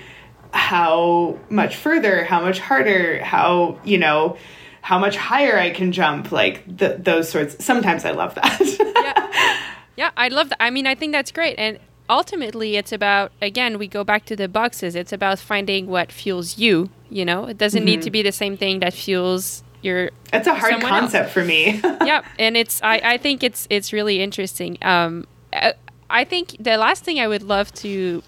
how 0.56 1.38
much 1.50 1.76
further, 1.76 2.24
how 2.24 2.42
much 2.42 2.60
harder, 2.60 3.24
how, 3.24 3.80
you 3.84 3.98
know, 3.98 4.38
how 4.82 4.98
much 4.98 5.18
higher 5.18 5.58
I 5.58 5.72
can 5.72 5.92
jump, 5.92 6.32
like 6.32 6.64
the, 6.66 6.98
those 6.98 7.30
sorts. 7.30 7.64
Sometimes 7.64 8.06
I 8.06 8.12
love 8.12 8.36
that. 8.36 8.60
yeah. 8.96 9.62
yeah, 9.98 10.12
I 10.16 10.30
love 10.30 10.50
that. 10.50 10.62
I 10.62 10.70
mean, 10.70 10.88
I 10.88 10.96
think 10.96 11.12
that's 11.12 11.32
great. 11.32 11.56
And 11.58 11.80
ultimately 12.10 12.76
it's 12.76 12.92
about 12.92 13.32
again 13.42 13.80
we 13.80 13.88
go 13.88 14.04
back 14.04 14.26
to 14.26 14.36
the 14.36 14.48
boxes 14.48 14.94
it's 14.94 15.12
about 15.12 15.40
finding 15.40 15.88
what 15.88 16.12
fuels 16.12 16.56
you 16.56 16.88
you 17.10 17.26
know 17.26 17.46
it 17.46 17.58
doesn't 17.58 17.80
mm-hmm. 17.80 17.86
need 17.86 18.02
to 18.02 18.10
mm-hmm. 18.10 18.12
be 18.12 18.22
the 18.22 18.32
same 18.32 18.56
thing 18.56 18.80
that 18.80 18.94
fuels 18.94 19.64
your 19.82 20.12
that's 20.32 20.48
a 20.48 20.54
hard 20.54 20.80
concept 20.82 21.26
else. 21.26 21.34
for 21.34 21.44
me 21.44 21.82
yeah 22.06 22.24
and 22.38 22.56
it's 22.56 22.80
I, 22.84 23.02
I 23.04 23.18
think 23.18 23.44
it's 23.44 23.66
it's 23.72 23.92
really 23.92 24.22
interesting 24.22 24.78
um 24.84 25.26
I, 25.52 25.74
I 26.08 26.24
think 26.26 26.56
the 26.60 26.78
last 26.78 27.04
thing 27.04 27.20
i 27.20 27.28
would 27.28 27.42
love 27.42 27.74
to 27.76 28.22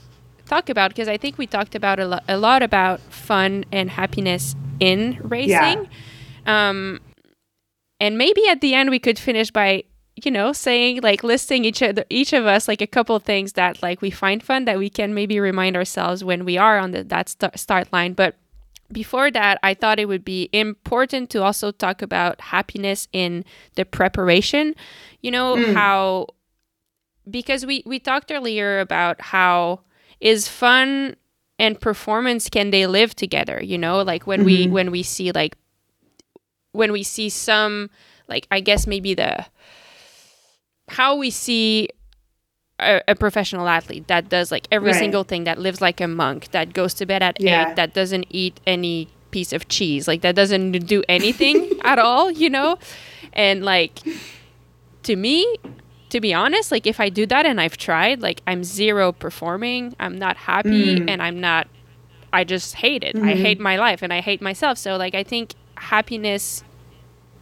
talk 0.48 0.70
about 0.70 0.90
because 0.90 1.08
i 1.08 1.18
think 1.18 1.38
we 1.38 1.46
talked 1.46 1.76
about 1.76 2.00
a, 2.00 2.06
lo- 2.06 2.20
a 2.28 2.38
lot 2.38 2.64
about 2.64 3.00
fun 3.02 3.66
and 3.72 3.90
happiness 3.90 4.56
in 4.80 5.20
racing 5.24 5.88
yeah. 6.46 6.70
um 6.70 7.00
and 8.00 8.18
maybe 8.18 8.48
at 8.48 8.62
the 8.62 8.74
end 8.74 8.90
we 8.90 9.00
could 9.00 9.20
finish 9.20 9.52
by 9.52 9.84
you 10.16 10.32
know 10.32 10.52
saying 10.52 11.02
like 11.02 11.24
listing 11.24 11.66
each 11.66 11.82
of 11.82 12.00
each 12.10 12.34
of 12.34 12.46
us 12.46 12.68
like 12.68 12.82
a 12.82 12.88
couple 12.88 13.16
of 13.16 13.24
things 13.24 13.54
that 13.54 13.82
like 13.84 14.02
we 14.02 14.10
find 14.10 14.42
fun 14.42 14.66
that 14.66 14.78
we 14.78 14.90
can 14.90 15.14
maybe 15.14 15.40
remind 15.40 15.76
ourselves 15.76 16.24
when 16.24 16.46
we 16.46 16.58
are 16.58 16.80
on 16.80 16.92
the, 16.92 17.04
that 17.04 17.30
st- 17.30 17.58
start 17.58 17.92
line 17.94 18.14
but 18.14 18.36
before 18.92 19.30
that 19.30 19.60
i 19.64 19.74
thought 19.74 20.00
it 20.00 20.08
would 20.08 20.24
be 20.24 20.50
important 20.54 21.30
to 21.30 21.44
also 21.44 21.72
talk 21.72 22.02
about 22.02 22.40
happiness 22.42 23.08
in 23.12 23.44
the 23.76 23.86
preparation 23.86 24.74
you 25.22 25.30
know 25.30 25.56
mm. 25.56 25.74
how 25.74 26.26
because 27.30 27.66
we 27.66 27.84
we 27.86 28.00
talked 28.00 28.32
earlier 28.32 28.80
about 28.80 29.20
how 29.22 29.82
is 30.20 30.48
fun 30.48 31.16
and 31.60 31.80
performance 31.80 32.50
can 32.50 32.72
they 32.72 32.88
live 32.88 33.16
together 33.16 33.62
you 33.64 33.78
know 33.78 34.02
like 34.02 34.28
when 34.28 34.40
mm-hmm. 34.40 34.46
we 34.46 34.68
when 34.68 34.92
we 34.92 35.04
see 35.04 35.32
like 35.32 35.56
when 36.72 36.92
we 36.92 37.04
see 37.04 37.30
some 37.30 37.90
like 38.28 38.48
i 38.52 38.60
guess 38.60 38.88
maybe 38.88 39.14
the 39.14 39.46
how 40.90 41.16
we 41.16 41.30
see 41.30 41.90
a, 42.80 43.02
a, 43.08 43.16
professional 43.16 43.68
athlete 43.68 44.08
that 44.08 44.30
does 44.30 44.52
like 44.52 44.68
every 44.72 44.92
right. 44.92 45.00
single 45.00 45.24
thing 45.24 45.46
that 45.46 45.58
lives 45.58 45.82
like 45.82 46.00
a 46.00 46.08
monk 46.08 46.52
that 46.52 46.74
goes 46.74 46.94
to 46.94 47.06
bed 47.06 47.24
at 47.24 47.40
yeah. 47.42 47.70
eight 47.70 47.76
that 47.76 47.94
doesn't 47.94 48.26
eat 48.30 48.60
any 48.68 49.10
piece 49.32 49.52
of 49.52 49.68
cheese 49.68 50.08
like 50.08 50.22
that 50.22 50.36
doesn't 50.36 50.72
do 50.86 51.04
anything 51.10 51.72
at 51.84 52.00
all 52.00 52.32
you 52.32 52.50
know 52.50 52.78
and 53.34 53.66
like 53.66 54.00
to 55.04 55.16
me 55.16 55.58
to 56.10 56.22
be 56.22 56.34
honest 56.34 56.72
like 56.72 56.88
if 56.88 57.00
i 57.00 57.10
do 57.10 57.26
that 57.26 57.46
and 57.46 57.60
i've 57.60 57.78
tried 57.78 58.22
like 58.22 58.42
i'm 58.48 58.64
zero 58.64 59.12
performing 59.12 59.96
i'm 60.00 60.18
not 60.18 60.38
happy 60.38 61.00
mm. 61.00 61.10
and 61.10 61.22
i'm 61.22 61.40
not 61.40 61.68
i 62.32 62.44
just 62.44 62.76
hate 62.76 63.04
it 63.04 63.16
mm-hmm. 63.16 63.28
i 63.28 63.34
hate 63.34 63.60
my 63.60 63.78
life 63.78 64.02
and 64.02 64.14
i 64.14 64.22
hate 64.22 64.42
myself 64.42 64.78
so 64.78 64.96
like 64.96 65.16
i 65.16 65.24
think 65.24 65.54
happiness 65.76 66.64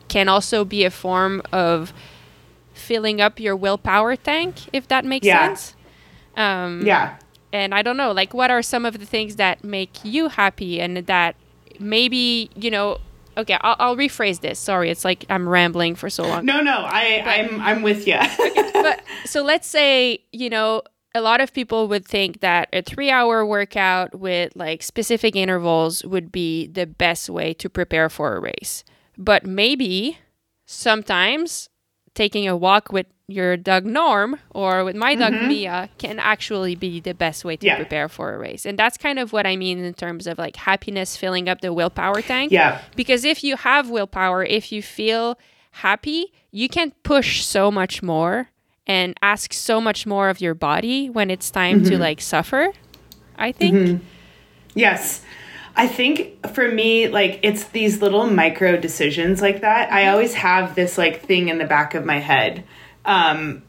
can 0.07 0.29
also 0.29 0.63
be 0.63 0.83
a 0.83 0.91
form 0.91 1.41
of 1.51 1.93
filling 2.75 3.21
up 3.21 3.39
your 3.39 3.55
willpower 3.55 4.15
tank, 4.15 4.69
if 4.73 4.87
that 4.89 5.05
makes 5.05 5.25
yeah. 5.25 5.47
sense. 5.47 5.75
Um, 6.35 6.85
yeah. 6.85 7.17
And 7.51 7.73
I 7.73 7.81
don't 7.81 7.97
know, 7.97 8.11
like, 8.11 8.33
what 8.33 8.51
are 8.51 8.61
some 8.61 8.85
of 8.85 8.99
the 8.99 9.05
things 9.05 9.37
that 9.37 9.63
make 9.63 10.03
you 10.03 10.27
happy 10.27 10.81
and 10.81 10.97
that 10.97 11.35
maybe, 11.79 12.49
you 12.55 12.69
know, 12.69 12.99
okay, 13.37 13.57
I'll, 13.61 13.75
I'll 13.79 13.95
rephrase 13.95 14.41
this. 14.41 14.59
Sorry, 14.59 14.89
it's 14.89 15.05
like 15.05 15.25
I'm 15.29 15.47
rambling 15.47 15.95
for 15.95 16.09
so 16.09 16.23
long. 16.23 16.45
No, 16.45 16.61
no, 16.61 16.85
I, 16.85 17.21
but, 17.23 17.29
I'm, 17.29 17.61
I'm 17.61 17.81
with 17.81 18.07
you. 18.07 18.15
okay, 18.39 18.71
but 18.73 19.01
so 19.25 19.43
let's 19.43 19.67
say, 19.67 20.23
you 20.31 20.49
know, 20.49 20.81
a 21.13 21.21
lot 21.21 21.39
of 21.39 21.53
people 21.53 21.87
would 21.87 22.05
think 22.05 22.41
that 22.41 22.67
a 22.73 22.81
three 22.81 23.09
hour 23.09 23.45
workout 23.45 24.19
with 24.19 24.53
like 24.55 24.83
specific 24.83 25.35
intervals 25.35 26.03
would 26.03 26.31
be 26.31 26.67
the 26.67 26.85
best 26.85 27.29
way 27.29 27.53
to 27.53 27.69
prepare 27.69 28.09
for 28.09 28.35
a 28.35 28.39
race. 28.39 28.83
But 29.17 29.45
maybe 29.45 30.17
sometimes 30.65 31.69
taking 32.13 32.47
a 32.47 32.57
walk 32.57 32.91
with 32.91 33.07
your 33.27 33.57
dog 33.57 33.85
Norm 33.85 34.39
or 34.51 34.83
with 34.83 34.95
my 34.95 35.15
dog 35.15 35.33
mm-hmm. 35.33 35.47
Mia 35.47 35.89
can 35.97 36.19
actually 36.19 36.75
be 36.75 36.99
the 36.99 37.13
best 37.13 37.43
way 37.43 37.57
to 37.57 37.65
yeah. 37.65 37.75
prepare 37.75 38.07
for 38.07 38.33
a 38.33 38.37
race. 38.37 38.65
And 38.65 38.77
that's 38.77 38.97
kind 38.97 39.17
of 39.17 39.33
what 39.33 39.47
I 39.47 39.55
mean 39.55 39.79
in 39.79 39.93
terms 39.93 40.27
of 40.27 40.37
like 40.37 40.55
happiness 40.55 41.17
filling 41.17 41.49
up 41.49 41.61
the 41.61 41.73
willpower 41.73 42.21
tank. 42.21 42.51
Yeah. 42.51 42.81
Because 42.95 43.23
if 43.23 43.43
you 43.43 43.57
have 43.57 43.89
willpower, 43.89 44.43
if 44.43 44.71
you 44.71 44.83
feel 44.83 45.39
happy, 45.71 46.33
you 46.51 46.69
can 46.69 46.91
push 47.03 47.43
so 47.43 47.71
much 47.71 48.03
more 48.03 48.49
and 48.85 49.15
ask 49.23 49.53
so 49.53 49.81
much 49.81 50.05
more 50.05 50.29
of 50.29 50.39
your 50.39 50.53
body 50.53 51.09
when 51.09 51.31
it's 51.31 51.49
time 51.49 51.81
mm-hmm. 51.81 51.89
to 51.89 51.97
like 51.97 52.21
suffer. 52.21 52.69
I 53.37 53.51
think. 53.51 53.75
Mm-hmm. 53.75 54.05
Yes. 54.75 55.23
I 55.75 55.87
think 55.87 56.47
for 56.53 56.71
me, 56.71 57.07
like 57.07 57.39
it's 57.41 57.65
these 57.65 58.01
little 58.01 58.27
micro 58.29 58.77
decisions 58.77 59.41
like 59.41 59.61
that. 59.61 59.91
I 59.91 60.07
always 60.09 60.35
have 60.35 60.75
this 60.75 60.97
like 60.97 61.23
thing 61.23 61.49
in 61.49 61.57
the 61.57 61.65
back 61.65 61.95
of 61.95 62.05
my 62.05 62.19
head 62.19 62.63
um, 63.05 63.63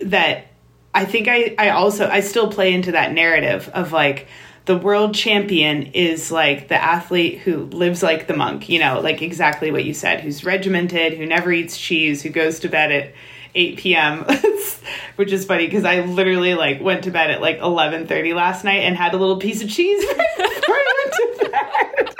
that 0.00 0.48
I 0.94 1.04
think 1.04 1.28
I 1.28 1.54
I 1.58 1.70
also 1.70 2.08
I 2.08 2.20
still 2.20 2.50
play 2.50 2.72
into 2.72 2.92
that 2.92 3.12
narrative 3.12 3.70
of 3.72 3.92
like 3.92 4.28
the 4.64 4.76
world 4.76 5.14
champion 5.14 5.88
is 5.88 6.30
like 6.30 6.68
the 6.68 6.80
athlete 6.80 7.38
who 7.38 7.64
lives 7.64 8.02
like 8.02 8.26
the 8.28 8.36
monk, 8.36 8.68
you 8.68 8.78
know, 8.78 9.00
like 9.00 9.20
exactly 9.20 9.72
what 9.72 9.84
you 9.84 9.92
said, 9.94 10.20
who's 10.20 10.44
regimented, 10.44 11.14
who 11.14 11.26
never 11.26 11.52
eats 11.52 11.76
cheese, 11.76 12.22
who 12.22 12.28
goes 12.28 12.60
to 12.60 12.68
bed 12.68 12.92
at 12.92 13.14
8 13.54 13.78
p.m. 13.78 14.24
which 15.16 15.32
is 15.32 15.44
funny 15.44 15.66
because 15.66 15.84
I 15.84 16.00
literally 16.00 16.54
like 16.54 16.80
went 16.80 17.04
to 17.04 17.10
bed 17.10 17.30
at 17.30 17.40
like 17.40 17.58
11:30 17.58 18.34
last 18.34 18.64
night 18.64 18.82
and 18.82 18.96
had 18.96 19.14
a 19.14 19.16
little 19.16 19.38
piece 19.38 19.62
of 19.62 19.70
cheese 19.70 20.04
before 20.14 20.74
I 20.74 20.92
went 21.04 21.14
to 21.14 21.50
bed. 21.50 22.14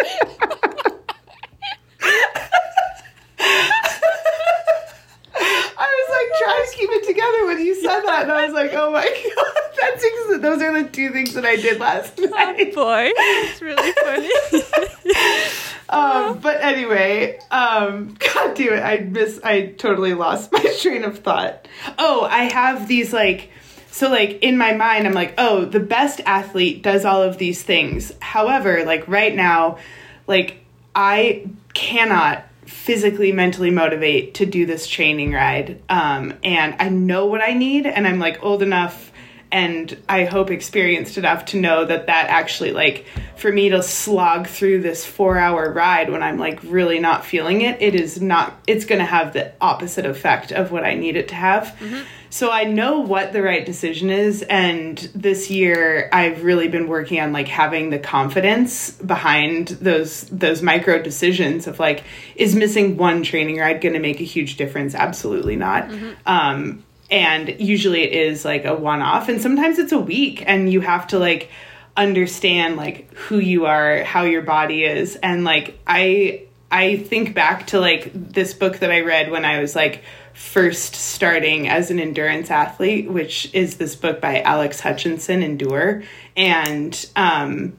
I 5.79 5.89
was 5.99 6.09
like 6.11 6.31
trying 6.43 6.65
to 6.65 6.72
keep 6.83 6.91
it 6.91 7.07
together 7.07 7.47
when 7.47 7.61
you 7.61 7.75
said 7.75 8.01
that, 8.03 8.23
and 8.23 8.33
I 8.33 8.45
was 8.47 8.55
like, 8.55 8.73
"Oh 8.75 8.91
my 8.91 9.05
god, 9.37 9.73
that's 9.81 10.05
ex- 10.05 10.41
those 10.41 10.63
are 10.63 10.83
the 10.83 10.89
two 10.89 11.11
things 11.11 11.35
that 11.35 11.45
I 11.45 11.57
did 11.57 11.79
last 11.79 12.19
night." 12.19 12.73
Oh 12.73 12.75
boy, 12.75 13.13
it's 13.17 13.63
really 13.63 13.93
funny. 13.93 14.31
um, 15.89 16.39
but 16.39 16.61
anyway, 16.61 17.39
um, 17.51 18.17
God 18.19 18.55
damn 18.55 18.73
it, 18.73 18.83
I 18.83 18.99
miss, 18.99 19.41
I 19.45 19.67
totally 19.67 20.15
lost 20.15 20.53
my 20.53 20.65
train 20.81 21.05
of 21.05 21.21
thought. 21.21 21.69
Oh, 21.99 22.23
I 22.25 22.45
have 22.45 22.89
these 22.89 23.13
like, 23.13 23.51
so 23.91 24.11
like 24.11 24.43
in 24.43 24.59
my 24.59 24.73
mind, 24.75 25.07
I'm 25.07 25.15
like, 25.15 25.35
oh, 25.39 25.65
the 25.65 25.81
best 25.81 26.21
athlete 26.27 26.83
does 26.83 27.05
all 27.05 27.23
of 27.23 27.39
these 27.39 27.63
things. 27.63 28.13
However, 28.21 28.85
like 28.85 29.07
right 29.07 29.35
now, 29.35 29.79
like 30.27 30.65
I 30.95 31.47
cannot 31.75 32.45
physically 32.67 33.33
mentally 33.33 33.71
motivate 33.71 34.35
to 34.35 34.47
do 34.47 34.67
this 34.67 34.87
training 34.87 35.33
ride 35.33 35.83
um, 35.89 36.35
and 36.45 36.75
i 36.79 36.89
know 36.89 37.27
what 37.27 37.41
i 37.41 37.53
need 37.53 37.87
and 37.87 38.07
i'm 38.07 38.19
like 38.19 38.43
old 38.43 38.63
enough 38.63 39.11
and 39.51 40.01
i 40.09 40.25
hope 40.25 40.51
experienced 40.51 41.19
enough 41.19 41.45
to 41.45 41.59
know 41.59 41.85
that 41.85 42.07
that 42.07 42.29
actually 42.29 42.73
like 42.73 43.05
for 43.37 43.53
me 43.53 43.69
to 43.69 43.83
slog 43.83 44.47
through 44.47 44.81
this 44.81 45.05
four 45.05 45.39
hour 45.39 45.73
ride 45.73 46.11
when 46.11 46.23
i'm 46.23 46.39
like 46.39 46.61
really 46.65 47.01
not 47.01 47.25
feeling 47.25 47.63
it 47.63 47.81
it 47.83 47.95
is 47.95 48.21
not 48.21 48.61
it's 48.67 48.85
going 48.85 49.01
to 49.01 49.05
have 49.05 49.33
the 49.33 49.53
opposite 49.61 50.07
effect 50.07 50.53
of 50.53 50.71
what 50.71 50.85
i 50.85 50.95
need 50.95 51.17
it 51.17 51.29
to 51.29 51.35
have 51.35 51.77
mm-hmm. 51.81 52.03
So 52.33 52.51
i 52.51 52.65
know 52.65 52.99
what 52.99 53.35
the 53.35 53.43
right 53.43 53.67
decision 53.67 54.09
is 54.09 54.43
and 54.49 54.99
this 55.15 55.51
year 55.51 56.09
i've 56.13 56.43
really 56.43 56.67
been 56.67 56.89
working 56.89 57.21
on 57.21 57.31
like 57.31 57.47
having 57.47 57.91
the 57.91 57.99
confidence 57.99 58.93
behind 58.93 59.69
those 59.69 60.23
those 60.31 60.63
micro 60.63 61.01
decisions 61.01 61.67
of 61.67 61.79
like 61.79 62.03
is 62.35 62.57
missing 62.57 62.97
one 62.97 63.23
training 63.23 63.59
ride 63.59 63.83
going 63.83 63.93
to 63.93 64.01
make 64.01 64.19
a 64.19 64.25
huge 64.25 64.57
difference 64.57 64.95
absolutely 64.95 65.57
not 65.57 65.89
mm-hmm. 65.89 66.13
um, 66.27 66.83
and 67.11 67.61
usually 67.61 68.03
it 68.03 68.13
is 68.15 68.47
like 68.47 68.65
a 68.65 68.75
one 68.75 69.03
off 69.03 69.29
and 69.29 69.43
sometimes 69.43 69.79
it's 69.79 69.93
a 69.93 69.99
week 69.99 70.43
and 70.47 70.73
you 70.73 70.81
have 70.81 71.07
to 71.07 71.19
like 71.19 71.51
understand 71.99 72.77
like 72.77 73.13
who 73.13 73.39
you 73.39 73.67
are 73.67 74.03
how 74.05 74.23
your 74.23 74.41
body 74.41 74.85
is 74.85 75.17
and 75.17 75.45
like 75.45 75.79
i 75.87 76.43
i 76.71 76.97
think 76.97 77.35
back 77.35 77.67
to 77.67 77.79
like 77.79 78.11
this 78.15 78.55
book 78.55 78.79
that 78.79 78.91
i 78.91 79.01
read 79.01 79.31
when 79.31 79.45
i 79.45 79.61
was 79.61 79.77
like 79.77 80.03
first 80.35 80.95
starting 80.95 81.69
as 81.69 81.91
an 81.91 81.99
endurance 81.99 82.51
athlete 82.51 83.11
which 83.11 83.53
is 83.55 83.77
this 83.77 83.95
book 83.95 84.21
by 84.21 84.41
alex 84.41 84.81
hutchinson 84.81 85.43
endure 85.43 86.03
and 86.37 87.11
um 87.17 87.73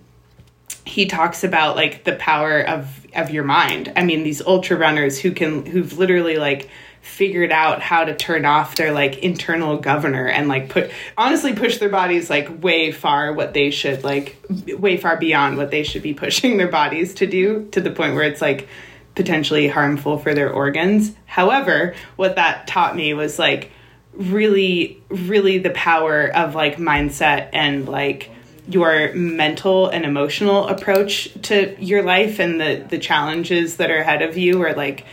he 0.85 1.05
talks 1.05 1.43
about 1.43 1.75
like 1.75 2.03
the 2.03 2.15
power 2.15 2.61
of 2.61 3.05
of 3.15 3.29
your 3.29 3.43
mind. 3.43 3.91
I 3.95 4.03
mean 4.03 4.23
these 4.23 4.41
ultra 4.41 4.77
runners 4.77 5.19
who 5.19 5.31
can 5.31 5.65
who've 5.65 5.97
literally 5.97 6.37
like 6.37 6.69
figured 7.01 7.51
out 7.51 7.81
how 7.81 8.05
to 8.05 8.15
turn 8.15 8.45
off 8.45 8.75
their 8.75 8.93
like 8.93 9.17
internal 9.19 9.77
governor 9.77 10.27
and 10.27 10.47
like 10.47 10.69
put 10.69 10.89
honestly 11.17 11.53
push 11.53 11.77
their 11.77 11.89
bodies 11.89 12.29
like 12.29 12.63
way 12.63 12.91
far 12.91 13.33
what 13.33 13.53
they 13.53 13.71
should 13.71 14.03
like 14.03 14.37
way 14.77 14.95
far 14.95 15.17
beyond 15.17 15.57
what 15.57 15.69
they 15.69 15.83
should 15.83 16.01
be 16.01 16.13
pushing 16.13 16.57
their 16.57 16.69
bodies 16.69 17.13
to 17.13 17.27
do 17.27 17.67
to 17.71 17.81
the 17.81 17.91
point 17.91 18.15
where 18.15 18.23
it's 18.23 18.41
like 18.41 18.67
potentially 19.15 19.67
harmful 19.67 20.17
for 20.17 20.33
their 20.33 20.51
organs. 20.51 21.13
However, 21.25 21.95
what 22.15 22.35
that 22.35 22.67
taught 22.67 22.95
me 22.95 23.13
was 23.13 23.37
like 23.37 23.71
really 24.13 25.01
really 25.09 25.57
the 25.57 25.71
power 25.71 26.27
of 26.27 26.53
like 26.53 26.77
mindset 26.77 27.49
and 27.51 27.87
like 27.89 28.29
your 28.67 29.11
mental 29.13 29.89
and 29.89 30.05
emotional 30.05 30.67
approach 30.67 31.29
to 31.41 31.75
your 31.79 32.03
life 32.03 32.39
and 32.39 32.61
the 32.61 32.85
the 32.89 32.99
challenges 32.99 33.77
that 33.77 33.89
are 33.91 33.97
ahead 33.97 34.21
of 34.21 34.37
you 34.37 34.61
are 34.61 34.73
like 34.73 35.05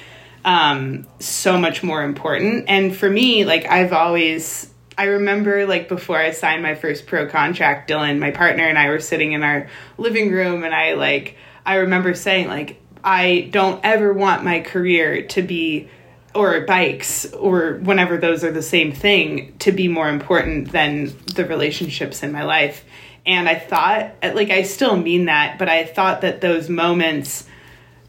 um, 0.45 1.07
so 1.19 1.59
much 1.59 1.83
more 1.83 2.03
important. 2.03 2.65
And 2.69 2.97
for 2.97 3.09
me, 3.09 3.45
like 3.45 3.67
I've 3.67 3.93
always, 3.93 4.73
I 4.97 5.05
remember 5.05 5.67
like 5.67 5.89
before 5.89 6.19
I 6.19 6.31
signed 6.31 6.63
my 6.63 6.75
first 6.75 7.07
pro 7.07 7.27
contract, 7.27 7.91
Dylan, 7.91 8.19
my 8.19 8.31
partner, 8.31 8.67
and 8.67 8.79
I 8.79 8.89
were 8.89 9.01
sitting 9.01 9.33
in 9.33 9.43
our 9.43 9.69
living 9.99 10.33
room, 10.33 10.65
and 10.65 10.75
I 10.75 10.95
like, 10.95 11.37
I 11.65 11.77
remember 11.77 12.15
saying 12.15 12.49
like, 12.49 12.80
I 13.03 13.49
don't 13.51 13.81
ever 13.85 14.13
want 14.13 14.45
my 14.45 14.61
career 14.61 15.23
to 15.29 15.43
be 15.43 15.89
or 16.35 16.61
bikes 16.61 17.33
or 17.33 17.75
whenever 17.83 18.17
those 18.17 18.45
are 18.45 18.53
the 18.53 18.63
same 18.63 18.93
thing 18.93 19.55
to 19.59 19.73
be 19.73 19.89
more 19.89 20.09
important 20.09 20.71
than 20.71 21.13
the 21.35 21.45
relationships 21.45 22.23
in 22.23 22.31
my 22.31 22.45
life. 22.45 22.85
And 23.27 23.49
I 23.49 23.57
thought 23.57 24.15
like 24.23 24.51
I 24.51 24.63
still 24.63 24.97
mean 24.97 25.27
that, 25.27 25.59
but 25.59 25.69
I 25.69 25.85
thought 25.85 26.21
that 26.21 26.41
those 26.41 26.69
moments 26.69 27.47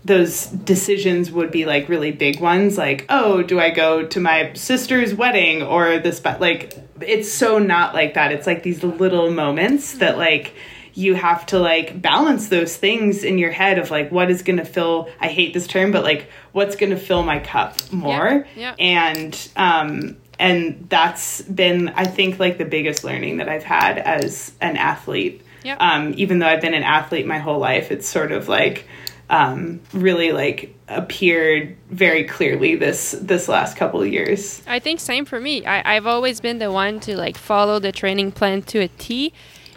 those 0.03 0.47
decisions 0.47 1.31
would 1.31 1.51
be 1.51 1.65
like 1.65 1.87
really 1.87 2.11
big 2.11 2.39
ones 2.39 2.75
like 2.75 3.05
oh 3.09 3.43
do 3.43 3.59
i 3.59 3.69
go 3.69 4.03
to 4.03 4.19
my 4.19 4.51
sister's 4.53 5.13
wedding 5.13 5.61
or 5.61 5.99
this 5.99 6.19
but 6.19 6.41
like 6.41 6.73
it's 7.01 7.31
so 7.31 7.59
not 7.59 7.93
like 7.93 8.15
that 8.15 8.31
it's 8.31 8.47
like 8.47 8.63
these 8.63 8.83
little 8.83 9.29
moments 9.31 9.99
that 9.99 10.17
like 10.17 10.53
you 10.93 11.15
have 11.15 11.45
to 11.45 11.59
like 11.59 12.01
balance 12.01 12.49
those 12.49 12.75
things 12.75 13.23
in 13.23 13.37
your 13.37 13.51
head 13.51 13.77
of 13.79 13.91
like 13.91 14.11
what 14.11 14.29
is 14.29 14.43
going 14.43 14.57
to 14.57 14.65
fill 14.65 15.09
i 15.19 15.27
hate 15.27 15.53
this 15.53 15.67
term 15.67 15.91
but 15.91 16.03
like 16.03 16.29
what's 16.51 16.75
going 16.75 16.89
to 16.89 16.97
fill 16.97 17.23
my 17.23 17.39
cup 17.39 17.75
more 17.91 18.45
yeah, 18.55 18.75
yeah. 18.75 18.75
and 18.79 19.49
um 19.55 20.17
and 20.39 20.85
that's 20.89 21.41
been 21.43 21.89
i 21.89 22.05
think 22.05 22.39
like 22.39 22.57
the 22.57 22.65
biggest 22.65 23.03
learning 23.03 23.37
that 23.37 23.49
i've 23.49 23.63
had 23.63 23.97
as 23.97 24.51
an 24.61 24.77
athlete 24.77 25.41
yeah. 25.63 25.75
um 25.79 26.13
even 26.17 26.39
though 26.39 26.47
i've 26.47 26.61
been 26.61 26.73
an 26.73 26.83
athlete 26.83 27.25
my 27.25 27.39
whole 27.39 27.59
life 27.59 27.91
it's 27.91 28.07
sort 28.07 28.31
of 28.31 28.47
like 28.47 28.87
um, 29.31 29.79
really 29.93 30.33
like 30.33 30.75
appeared 30.89 31.77
very 31.89 32.25
clearly 32.25 32.75
this 32.75 33.11
this 33.11 33.47
last 33.47 33.77
couple 33.77 34.01
of 34.01 34.09
years. 34.09 34.61
I 34.67 34.79
think 34.79 34.99
same 34.99 35.23
for 35.23 35.39
me. 35.39 35.65
I, 35.65 35.95
I've 35.95 36.05
always 36.05 36.41
been 36.41 36.59
the 36.59 36.69
one 36.71 36.99
to 37.01 37.15
like 37.15 37.37
follow 37.37 37.79
the 37.79 37.93
training 37.93 38.33
plan 38.33 38.61
to 38.63 38.79
a 38.79 38.89
T, 38.89 39.33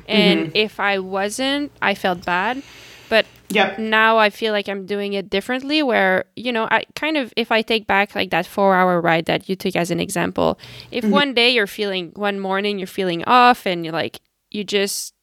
and 0.07 0.47
mm-hmm. 0.49 0.57
if 0.57 0.81
I 0.81 0.99
wasn't, 0.99 1.73
I 1.83 1.95
felt 1.95 2.25
bad. 2.25 2.63
But 3.09 3.27
yep. 3.49 3.79
now 3.79 4.19
I 4.19 4.31
feel 4.31 4.53
like 4.53 4.69
I'm 4.69 4.87
doing 4.87 5.13
it 5.13 5.29
differently. 5.31 5.83
Where 5.83 6.25
you 6.37 6.53
know, 6.53 6.67
I 6.71 6.85
kind 6.95 7.17
of 7.17 7.33
if 7.37 7.53
I 7.53 7.63
take 7.63 7.87
back 7.87 8.15
like 8.15 8.31
that 8.31 8.47
four 8.47 8.75
hour 8.75 9.01
ride 9.01 9.27
that 9.27 9.49
you 9.49 9.57
took 9.57 9.77
as 9.77 9.91
an 9.91 10.01
example, 10.01 10.59
if 10.91 11.05
mm-hmm. 11.05 11.13
one 11.13 11.35
day 11.35 11.51
you're 11.51 11.67
feeling 11.67 12.13
one 12.17 12.41
morning 12.41 12.79
you're 12.79 12.87
feeling 12.87 13.25
off 13.25 13.67
and 13.67 13.85
you're 13.85 13.93
like 13.93 14.21
you 14.51 14.65
just 14.65 15.15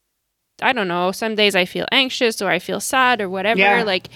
I 0.62 0.72
don't 0.72 0.88
know, 0.88 1.12
some 1.12 1.34
days 1.34 1.54
I 1.54 1.64
feel 1.64 1.86
anxious 1.92 2.40
or 2.40 2.50
I 2.50 2.58
feel 2.58 2.80
sad 2.80 3.20
or 3.20 3.28
whatever. 3.28 3.60
Yeah. 3.60 3.82
Like, 3.82 4.08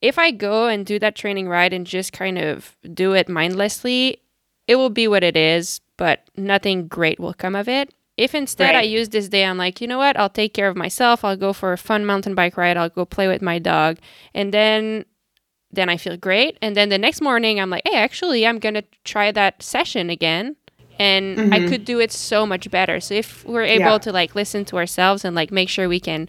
if 0.00 0.18
I 0.18 0.30
go 0.30 0.66
and 0.68 0.86
do 0.86 0.98
that 0.98 1.16
training 1.16 1.48
ride 1.48 1.72
and 1.72 1.86
just 1.86 2.12
kind 2.12 2.38
of 2.38 2.76
do 2.94 3.12
it 3.12 3.28
mindlessly, 3.28 4.22
it 4.66 4.76
will 4.76 4.90
be 4.90 5.08
what 5.08 5.24
it 5.24 5.36
is, 5.36 5.80
but 5.96 6.28
nothing 6.36 6.88
great 6.88 7.20
will 7.20 7.34
come 7.34 7.54
of 7.54 7.68
it. 7.68 7.92
If 8.20 8.34
instead 8.34 8.74
right. 8.74 8.80
I 8.80 8.82
use 8.82 9.08
this 9.08 9.28
day, 9.28 9.44
I'm 9.44 9.56
like, 9.56 9.80
you 9.80 9.86
know 9.86 9.98
what? 9.98 10.18
I'll 10.18 10.28
take 10.28 10.52
care 10.52 10.68
of 10.68 10.76
myself. 10.76 11.24
I'll 11.24 11.36
go 11.36 11.52
for 11.52 11.72
a 11.72 11.78
fun 11.78 12.04
mountain 12.04 12.34
bike 12.34 12.56
ride. 12.56 12.76
I'll 12.76 12.90
go 12.90 13.06
play 13.06 13.28
with 13.28 13.40
my 13.40 13.58
dog. 13.58 13.98
And 14.34 14.52
then 14.52 15.06
then 15.72 15.88
I 15.88 15.96
feel 15.96 16.16
great. 16.16 16.58
And 16.60 16.76
then 16.76 16.88
the 16.88 16.98
next 16.98 17.20
morning, 17.20 17.60
I'm 17.60 17.70
like, 17.70 17.84
hey, 17.86 17.96
actually, 17.96 18.44
I'm 18.44 18.58
going 18.58 18.74
to 18.74 18.82
try 19.04 19.30
that 19.30 19.62
session 19.62 20.10
again 20.10 20.56
and 20.98 21.38
mm-hmm. 21.38 21.52
I 21.52 21.60
could 21.66 21.84
do 21.84 22.00
it 22.00 22.12
so 22.12 22.44
much 22.44 22.70
better. 22.70 23.00
So 23.00 23.14
if 23.14 23.44
we're 23.46 23.62
able 23.62 23.92
yeah. 23.92 23.98
to 23.98 24.12
like 24.12 24.34
listen 24.34 24.64
to 24.66 24.76
ourselves 24.76 25.24
and 25.24 25.34
like 25.34 25.50
make 25.50 25.68
sure 25.68 25.88
we 25.88 26.00
can 26.00 26.28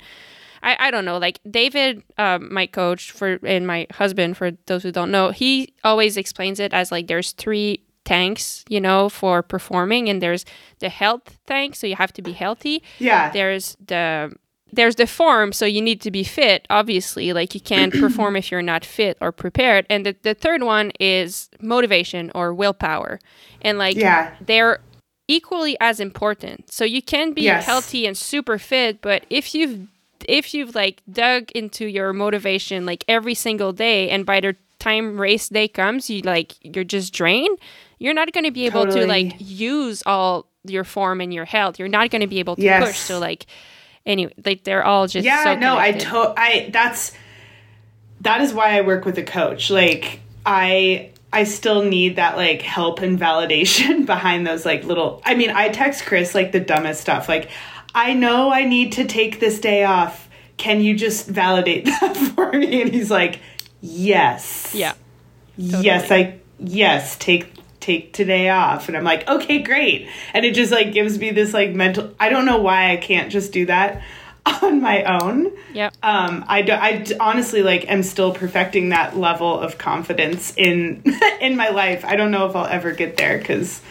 I, 0.63 0.77
I 0.79 0.91
don't 0.91 1.05
know, 1.05 1.17
like 1.17 1.39
David, 1.49 2.03
um, 2.17 2.53
my 2.53 2.67
coach 2.67 3.11
for 3.11 3.39
and 3.43 3.65
my 3.65 3.87
husband, 3.91 4.37
for 4.37 4.51
those 4.67 4.83
who 4.83 4.91
don't 4.91 5.11
know, 5.11 5.31
he 5.31 5.73
always 5.83 6.17
explains 6.17 6.59
it 6.59 6.71
as 6.71 6.91
like 6.91 7.07
there's 7.07 7.31
three 7.31 7.83
tanks, 8.05 8.65
you 8.67 8.81
know, 8.81 9.09
for 9.09 9.41
performing, 9.41 10.09
and 10.09 10.21
there's 10.21 10.45
the 10.79 10.89
health 10.89 11.37
tank, 11.45 11.75
so 11.75 11.87
you 11.87 11.95
have 11.95 12.13
to 12.13 12.21
be 12.21 12.33
healthy. 12.33 12.83
Yeah. 12.99 13.31
There's 13.31 13.75
the 13.85 14.35
there's 14.73 14.95
the 14.95 15.07
form, 15.07 15.51
so 15.51 15.65
you 15.65 15.81
need 15.81 16.01
to 16.01 16.11
be 16.11 16.23
fit, 16.23 16.65
obviously. 16.69 17.33
Like 17.33 17.53
you 17.53 17.61
can't 17.61 17.93
perform 17.99 18.35
if 18.35 18.51
you're 18.51 18.61
not 18.61 18.85
fit 18.85 19.17
or 19.21 19.31
prepared. 19.31 19.85
And 19.89 20.05
the, 20.05 20.15
the 20.21 20.33
third 20.33 20.63
one 20.63 20.91
is 20.99 21.49
motivation 21.59 22.31
or 22.33 22.53
willpower. 22.53 23.19
And 23.61 23.77
like 23.77 23.97
yeah. 23.97 24.33
they're 24.39 24.79
equally 25.27 25.77
as 25.79 25.99
important. 25.99 26.71
So 26.71 26.85
you 26.85 27.01
can 27.01 27.33
be 27.33 27.43
yes. 27.43 27.65
healthy 27.65 28.05
and 28.05 28.17
super 28.17 28.57
fit, 28.57 29.01
but 29.01 29.25
if 29.29 29.53
you've 29.53 29.87
if 30.27 30.53
you've 30.53 30.75
like 30.75 31.01
dug 31.11 31.51
into 31.51 31.87
your 31.87 32.13
motivation 32.13 32.85
like 32.85 33.03
every 33.07 33.33
single 33.33 33.73
day 33.73 34.07
and 34.09 34.23
by 34.23 34.39
the 34.39 34.55
time 34.77 35.19
race 35.19 35.49
day 35.49 35.67
comes 35.67 36.11
you 36.11 36.21
like 36.21 36.53
you're 36.61 36.83
just 36.83 37.11
drained 37.11 37.57
you're 38.01 38.15
not 38.15 38.31
going 38.33 38.45
to 38.45 38.51
be 38.51 38.65
able 38.65 38.85
Totally. 38.85 39.01
to 39.01 39.07
like 39.07 39.35
use 39.39 40.01
all 40.07 40.47
your 40.63 40.83
form 40.83 41.21
and 41.21 41.31
your 41.33 41.45
health. 41.45 41.77
You're 41.77 41.87
not 41.87 42.09
going 42.09 42.21
to 42.21 42.27
be 42.27 42.39
able 42.39 42.55
to 42.55 42.61
Yes. 42.63 42.83
push 42.87 42.97
so 42.97 43.19
like 43.19 43.45
anyway 44.05 44.33
like 44.43 44.63
they're 44.63 44.83
all 44.83 45.05
just 45.07 45.23
yeah 45.23 45.43
so 45.43 45.55
no 45.55 45.77
i 45.77 45.91
to 45.91 46.33
i 46.35 46.69
that's 46.73 47.11
that 48.21 48.41
is 48.41 48.51
why 48.53 48.77
i 48.77 48.81
work 48.81 49.05
with 49.05 49.17
a 49.19 49.23
coach. 49.23 49.69
Like 49.69 50.19
i 50.45 51.09
i 51.31 51.43
still 51.43 51.83
need 51.83 52.15
that 52.15 52.35
like 52.37 52.61
help 52.63 53.01
and 53.01 53.19
validation 53.19 54.05
behind 54.13 54.45
those 54.47 54.65
like 54.65 54.83
little 54.83 55.21
i 55.23 55.35
mean 55.35 55.51
i 55.51 55.69
text 55.69 56.05
chris 56.05 56.33
like 56.33 56.51
the 56.51 56.59
dumbest 56.59 57.01
stuff. 57.01 57.29
Like 57.29 57.49
i 57.93 58.13
know 58.13 58.51
i 58.51 58.65
need 58.65 58.93
to 58.93 59.05
take 59.05 59.39
this 59.39 59.59
day 59.59 59.83
off. 59.83 60.27
Can 60.57 60.81
you 60.81 60.95
just 60.95 61.27
validate 61.27 61.85
that 62.01 62.17
for 62.17 62.51
me? 62.53 62.81
And 62.81 62.91
he's 62.93 63.11
like 63.11 63.39
yes. 63.81 64.73
Yeah. 64.73 64.93
Yes 65.57 66.11
i 66.11 66.39
yes 66.59 67.15
take 67.17 67.51
take 67.81 68.13
today 68.13 68.49
off. 68.49 68.87
And 68.87 68.95
i'm 68.95 69.03
like 69.03 69.27
okay 69.27 69.59
great. 69.59 70.07
And 70.33 70.45
it 70.45 70.53
just 70.55 70.71
like 70.71 70.93
gives 70.93 71.17
me 71.17 71.31
this 71.31 71.53
like 71.53 71.71
mental 71.71 72.13
i 72.19 72.29
don't 72.29 72.45
know 72.45 72.59
why 72.61 72.91
i 72.91 72.97
can't 72.97 73.31
just 73.31 73.51
do 73.51 73.65
that 73.65 74.01
on 74.63 74.81
my 74.81 75.03
own. 75.03 75.51
Yeah 75.73 75.89
um 76.03 76.45
i 76.47 76.61
do, 76.61 76.73
i 76.73 77.05
honestly 77.19 77.63
like 77.63 77.89
am 77.89 78.03
still 78.03 78.33
perfecting 78.33 78.89
that 78.89 79.17
level 79.17 79.59
of 79.59 79.77
confidence 79.77 80.53
in 80.55 81.03
in 81.41 81.55
my 81.57 81.69
life. 81.69 82.05
I 82.05 82.15
don't 82.15 82.31
know 82.31 82.47
if 82.47 82.55
i'll 82.55 82.65
ever 82.65 82.91
get 82.91 83.17
there 83.17 83.37
because 83.37 83.81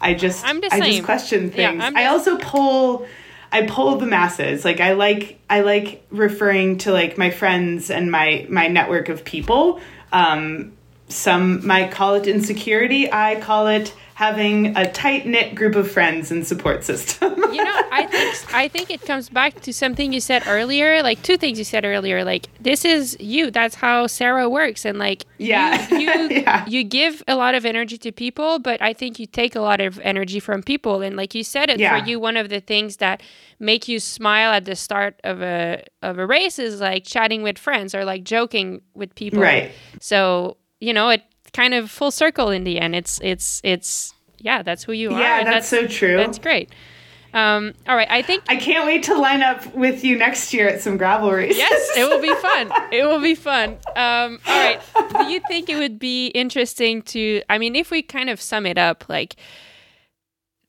i 0.00 0.14
just 0.14 0.44
I'm 0.46 0.60
the 0.60 0.72
i 0.72 0.80
just 0.80 1.04
question 1.04 1.50
things. 1.50 1.82
I'm 1.82 1.96
i 1.96 2.06
also 2.06 2.38
pull 2.38 3.06
i 3.52 3.66
pull 3.66 3.96
the 3.96 4.06
masses. 4.06 4.64
Like 4.64 4.80
i 4.80 4.92
like 4.92 5.38
i 5.50 5.60
like 5.60 6.04
referring 6.10 6.78
to 6.78 6.92
like 6.92 7.18
my 7.18 7.30
friends 7.30 7.90
and 7.90 8.10
my 8.10 8.46
my 8.48 8.68
network 8.68 9.08
of 9.08 9.24
people. 9.24 9.80
Um 10.12 10.72
some 11.12 11.64
might 11.66 11.90
call 11.90 12.14
it 12.14 12.26
insecurity 12.26 13.10
i 13.12 13.38
call 13.40 13.66
it 13.66 13.94
having 14.14 14.76
a 14.76 14.90
tight 14.92 15.26
knit 15.26 15.54
group 15.54 15.74
of 15.74 15.90
friends 15.90 16.30
and 16.30 16.46
support 16.46 16.84
system 16.84 17.34
you 17.52 17.64
know 17.64 17.80
i 17.90 18.06
think 18.06 18.54
i 18.54 18.68
think 18.68 18.90
it 18.90 19.00
comes 19.02 19.30
back 19.30 19.58
to 19.62 19.72
something 19.72 20.12
you 20.12 20.20
said 20.20 20.42
earlier 20.46 21.02
like 21.02 21.22
two 21.22 21.38
things 21.38 21.56
you 21.58 21.64
said 21.64 21.86
earlier 21.86 22.22
like 22.22 22.46
this 22.60 22.84
is 22.84 23.16
you 23.18 23.50
that's 23.50 23.74
how 23.76 24.06
sarah 24.06 24.48
works 24.48 24.84
and 24.84 24.98
like 24.98 25.24
Yeah. 25.38 25.88
you 25.90 25.98
you, 26.00 26.28
Yeah. 26.42 26.66
you 26.68 26.84
give 26.84 27.22
a 27.26 27.34
lot 27.34 27.54
of 27.54 27.64
energy 27.64 27.96
to 27.98 28.12
people 28.12 28.58
but 28.58 28.80
i 28.82 28.92
think 28.92 29.18
you 29.18 29.24
take 29.26 29.56
a 29.56 29.60
lot 29.60 29.80
of 29.80 29.98
energy 30.00 30.38
from 30.38 30.62
people 30.62 31.00
and 31.00 31.16
like 31.16 31.34
you 31.34 31.42
said 31.42 31.70
it 31.70 31.80
Yeah. 31.80 31.98
for 31.98 32.06
you 32.06 32.20
one 32.20 32.36
of 32.36 32.50
the 32.50 32.60
things 32.60 32.98
that 32.98 33.22
make 33.58 33.88
you 33.88 33.98
smile 33.98 34.52
at 34.52 34.64
the 34.66 34.76
start 34.76 35.18
of 35.24 35.40
a 35.40 35.82
of 36.02 36.18
a 36.18 36.26
race 36.26 36.58
is 36.58 36.80
like 36.80 37.04
chatting 37.04 37.42
with 37.42 37.56
friends 37.58 37.94
or 37.94 38.04
like 38.04 38.22
joking 38.24 38.82
with 38.94 39.14
people 39.14 39.40
Right. 39.40 39.72
so 39.98 40.58
you 40.80 40.92
know 40.92 41.08
it 41.08 41.22
kind 41.52 41.74
of 41.74 41.90
full 41.90 42.10
circle 42.10 42.50
in 42.50 42.64
the 42.64 42.78
end 42.78 42.94
it's 42.94 43.20
it's 43.22 43.60
it's 43.64 44.14
yeah 44.38 44.62
that's 44.62 44.84
who 44.84 44.92
you 44.92 45.12
are 45.12 45.20
yeah 45.20 45.40
and 45.40 45.48
that's 45.48 45.68
so 45.68 45.86
true 45.86 46.16
that's 46.16 46.38
great 46.38 46.70
um, 47.32 47.74
all 47.86 47.94
right, 47.94 48.10
I 48.10 48.22
think 48.22 48.42
I 48.48 48.56
can't 48.56 48.86
wait 48.86 49.04
to 49.04 49.14
line 49.14 49.42
up 49.42 49.74
with 49.74 50.02
you 50.02 50.18
next 50.18 50.52
year 50.52 50.68
at 50.68 50.80
some 50.80 50.96
gravel 50.96 51.30
races. 51.30 51.58
yes, 51.58 51.96
it 51.96 52.04
will 52.04 52.20
be 52.20 52.34
fun. 52.34 52.72
It 52.92 53.04
will 53.04 53.20
be 53.20 53.36
fun. 53.36 53.78
Um, 53.94 54.40
all 54.46 54.58
right, 54.58 54.80
do 55.16 55.30
you 55.30 55.40
think 55.46 55.68
it 55.68 55.76
would 55.76 56.00
be 56.00 56.26
interesting 56.28 57.02
to? 57.02 57.40
I 57.48 57.58
mean, 57.58 57.76
if 57.76 57.92
we 57.92 58.02
kind 58.02 58.30
of 58.30 58.40
sum 58.40 58.66
it 58.66 58.78
up, 58.78 59.08
like 59.08 59.36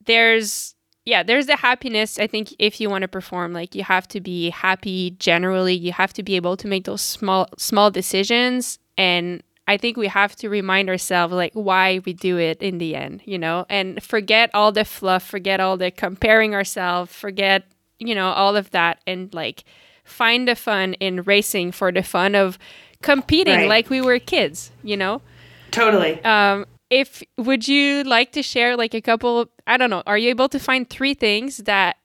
there's 0.06 0.76
yeah, 1.04 1.24
there's 1.24 1.46
the 1.46 1.56
happiness. 1.56 2.18
I 2.18 2.28
think 2.28 2.54
if 2.60 2.80
you 2.80 2.88
want 2.88 3.02
to 3.02 3.08
perform, 3.08 3.52
like 3.52 3.74
you 3.74 3.82
have 3.82 4.06
to 4.08 4.20
be 4.20 4.50
happy 4.50 5.10
generally. 5.18 5.74
You 5.74 5.92
have 5.92 6.12
to 6.12 6.22
be 6.22 6.36
able 6.36 6.56
to 6.58 6.68
make 6.68 6.84
those 6.84 7.02
small 7.02 7.48
small 7.58 7.90
decisions 7.90 8.78
and 8.96 9.42
I 9.68 9.76
think 9.76 9.96
we 9.96 10.08
have 10.08 10.34
to 10.36 10.48
remind 10.48 10.88
ourselves 10.88 11.32
like 11.32 11.52
why 11.54 12.00
we 12.04 12.12
do 12.12 12.38
it 12.38 12.60
in 12.60 12.78
the 12.78 12.96
end, 12.96 13.22
you 13.24 13.38
know, 13.38 13.64
and 13.68 14.02
forget 14.02 14.50
all 14.52 14.72
the 14.72 14.84
fluff, 14.84 15.22
forget 15.24 15.60
all 15.60 15.76
the 15.76 15.90
comparing 15.90 16.54
ourselves, 16.54 17.12
forget, 17.12 17.64
you 17.98 18.14
know, 18.14 18.28
all 18.28 18.56
of 18.56 18.70
that 18.72 19.00
and 19.06 19.32
like 19.32 19.64
find 20.04 20.48
the 20.48 20.56
fun 20.56 20.94
in 20.94 21.22
racing 21.22 21.70
for 21.72 21.92
the 21.92 22.02
fun 22.02 22.34
of 22.34 22.58
competing 23.02 23.54
Right. 23.54 23.68
like 23.68 23.90
we 23.90 24.00
were 24.00 24.18
kids, 24.18 24.72
you 24.82 24.96
know? 24.96 25.22
Totally. 25.70 26.22
Um 26.24 26.66
if 26.90 27.22
would 27.38 27.66
you 27.68 28.02
like 28.02 28.32
to 28.32 28.42
share 28.42 28.76
like 28.76 28.94
a 28.94 29.00
couple 29.00 29.48
I 29.66 29.76
don't 29.76 29.90
know, 29.90 30.02
are 30.06 30.18
you 30.18 30.28
able 30.30 30.48
to 30.48 30.58
find 30.58 30.90
three 30.90 31.14
things 31.14 31.58
that 31.58 31.96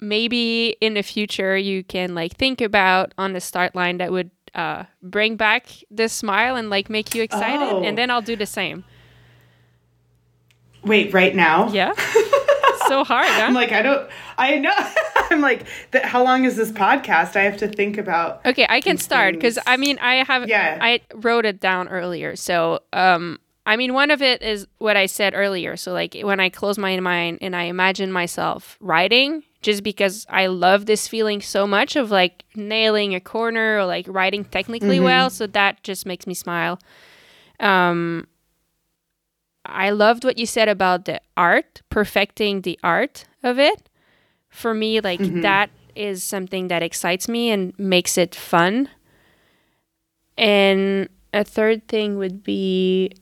maybe 0.00 0.76
in 0.80 0.94
the 0.94 1.02
future 1.02 1.56
you 1.56 1.82
can 1.82 2.14
like 2.14 2.36
think 2.36 2.60
about 2.60 3.12
on 3.18 3.32
the 3.32 3.40
start 3.40 3.74
line 3.74 3.98
that 3.98 4.12
would 4.12 4.30
uh, 4.58 4.84
bring 5.02 5.36
back 5.36 5.66
this 5.90 6.12
smile 6.12 6.56
and 6.56 6.68
like 6.68 6.90
make 6.90 7.14
you 7.14 7.22
excited 7.22 7.68
Oh. 7.72 7.82
and 7.84 7.96
then 7.96 8.10
I'll 8.10 8.22
do 8.22 8.36
the 8.36 8.46
same. 8.46 8.84
Wait, 10.84 11.12
right 11.12 11.34
now? 11.34 11.70
Yeah. 11.72 11.92
so 12.88 13.04
hard, 13.04 13.26
huh? 13.28 13.42
I'm 13.46 13.54
like, 13.54 13.72
I 13.72 13.82
don't, 13.82 14.08
I 14.38 14.58
know. 14.58 14.74
I'm 15.30 15.40
like, 15.40 15.66
th- 15.92 16.04
how 16.04 16.22
long 16.24 16.44
is 16.44 16.56
this 16.56 16.70
podcast? 16.72 17.36
I 17.36 17.42
have 17.42 17.56
to 17.58 17.68
think 17.68 17.98
about. 17.98 18.44
Okay, 18.46 18.66
I 18.68 18.80
can 18.80 18.96
start 18.96 19.34
because. 19.34 19.58
I 19.66 19.76
mean 19.76 19.98
I 19.98 20.24
have 20.24 20.48
Yeah. 20.48 20.78
I 20.80 21.00
wrote 21.14 21.44
it 21.44 21.60
down 21.60 21.88
earlier. 21.88 22.34
So 22.36 22.80
um 22.92 23.38
I 23.66 23.76
mean 23.76 23.92
one 23.92 24.10
of 24.10 24.22
it 24.22 24.40
is 24.42 24.66
what 24.78 24.96
I 24.96 25.06
said 25.06 25.34
earlier. 25.34 25.76
So 25.76 25.92
like 25.92 26.16
when 26.22 26.40
I 26.40 26.48
close 26.48 26.78
my 26.78 26.98
mind 27.00 27.38
and 27.42 27.54
I 27.54 27.64
imagine 27.64 28.10
myself 28.10 28.78
riding 28.80 29.42
just 29.60 29.82
because 29.82 30.24
I 30.28 30.46
love 30.46 30.86
this 30.86 31.08
feeling 31.08 31.40
so 31.40 31.66
much 31.66 31.96
of 31.96 32.10
like 32.10 32.44
nailing 32.54 33.14
a 33.14 33.20
corner 33.20 33.78
or 33.78 33.84
like 33.86 34.06
riding 34.08 34.44
technically 34.44 34.98
well, 35.00 35.30
so 35.30 35.46
that 35.48 35.82
just 35.82 36.06
makes 36.06 36.26
me 36.26 36.34
smile. 36.34 36.78
Um 37.60 38.26
I 39.64 39.90
loved 39.90 40.24
what 40.24 40.38
you 40.38 40.46
said 40.46 40.68
about 40.68 41.04
the 41.04 41.20
art, 41.36 41.82
perfecting 41.90 42.62
the 42.62 42.78
art 42.82 43.26
of 43.42 43.58
it. 43.58 43.88
For 44.48 44.72
me, 44.72 45.00
like 45.00 45.20
that 45.42 45.70
is 45.94 46.22
something 46.24 46.68
that 46.68 46.82
excites 46.82 47.28
me 47.28 47.50
and 47.50 47.76
makes 47.78 48.16
it 48.16 48.34
fun. 48.34 48.88
And 50.38 51.08
a 51.32 51.44
third 51.44 51.86
thing 51.88 52.16
would 52.16 52.42
be 52.42 53.12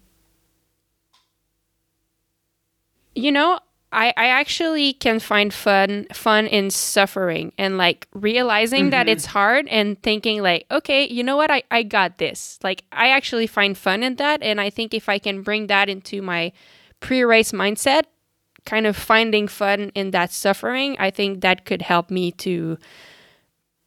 you 3.14 3.32
know, 3.32 3.59
I, 3.93 4.12
I 4.16 4.26
actually 4.26 4.95
can 4.95 5.20
find 5.20 5.55
fun 5.55 6.07
fun 6.12 6.47
in 6.47 6.70
suffering 6.70 7.53
and 7.57 7.78
like 7.78 8.09
realizing 8.12 8.91
that 8.91 9.07
mm-hmm. 9.07 9.12
it's 9.12 9.26
hard 9.26 9.68
and 9.68 10.01
thinking 10.03 10.43
like, 10.43 10.66
okay, 10.70 11.07
you 11.07 11.22
know 11.22 11.37
what, 11.37 11.51
I, 11.51 11.62
I 11.70 11.82
got 11.82 12.18
this. 12.18 12.59
Like 12.62 12.84
I 12.93 13.11
actually 13.11 13.47
find 13.47 13.78
fun 13.78 14.03
in 14.03 14.16
that 14.16 14.43
and 14.43 14.61
I 14.61 14.70
think 14.70 14.93
if 14.93 15.09
I 15.09 15.18
can 15.18 15.43
bring 15.43 15.68
that 15.68 15.89
into 15.89 16.20
my 16.20 16.53
pre 17.01 17.22
race 17.22 17.53
mindset, 17.53 18.03
kind 18.64 18.87
of 18.87 18.97
finding 18.97 19.47
fun 19.49 19.93
in 19.95 20.11
that 20.11 20.32
suffering, 20.32 20.97
I 20.99 21.11
think 21.11 21.41
that 21.41 21.64
could 21.64 21.82
help 21.82 22.11
me 22.11 22.32
to 22.32 22.78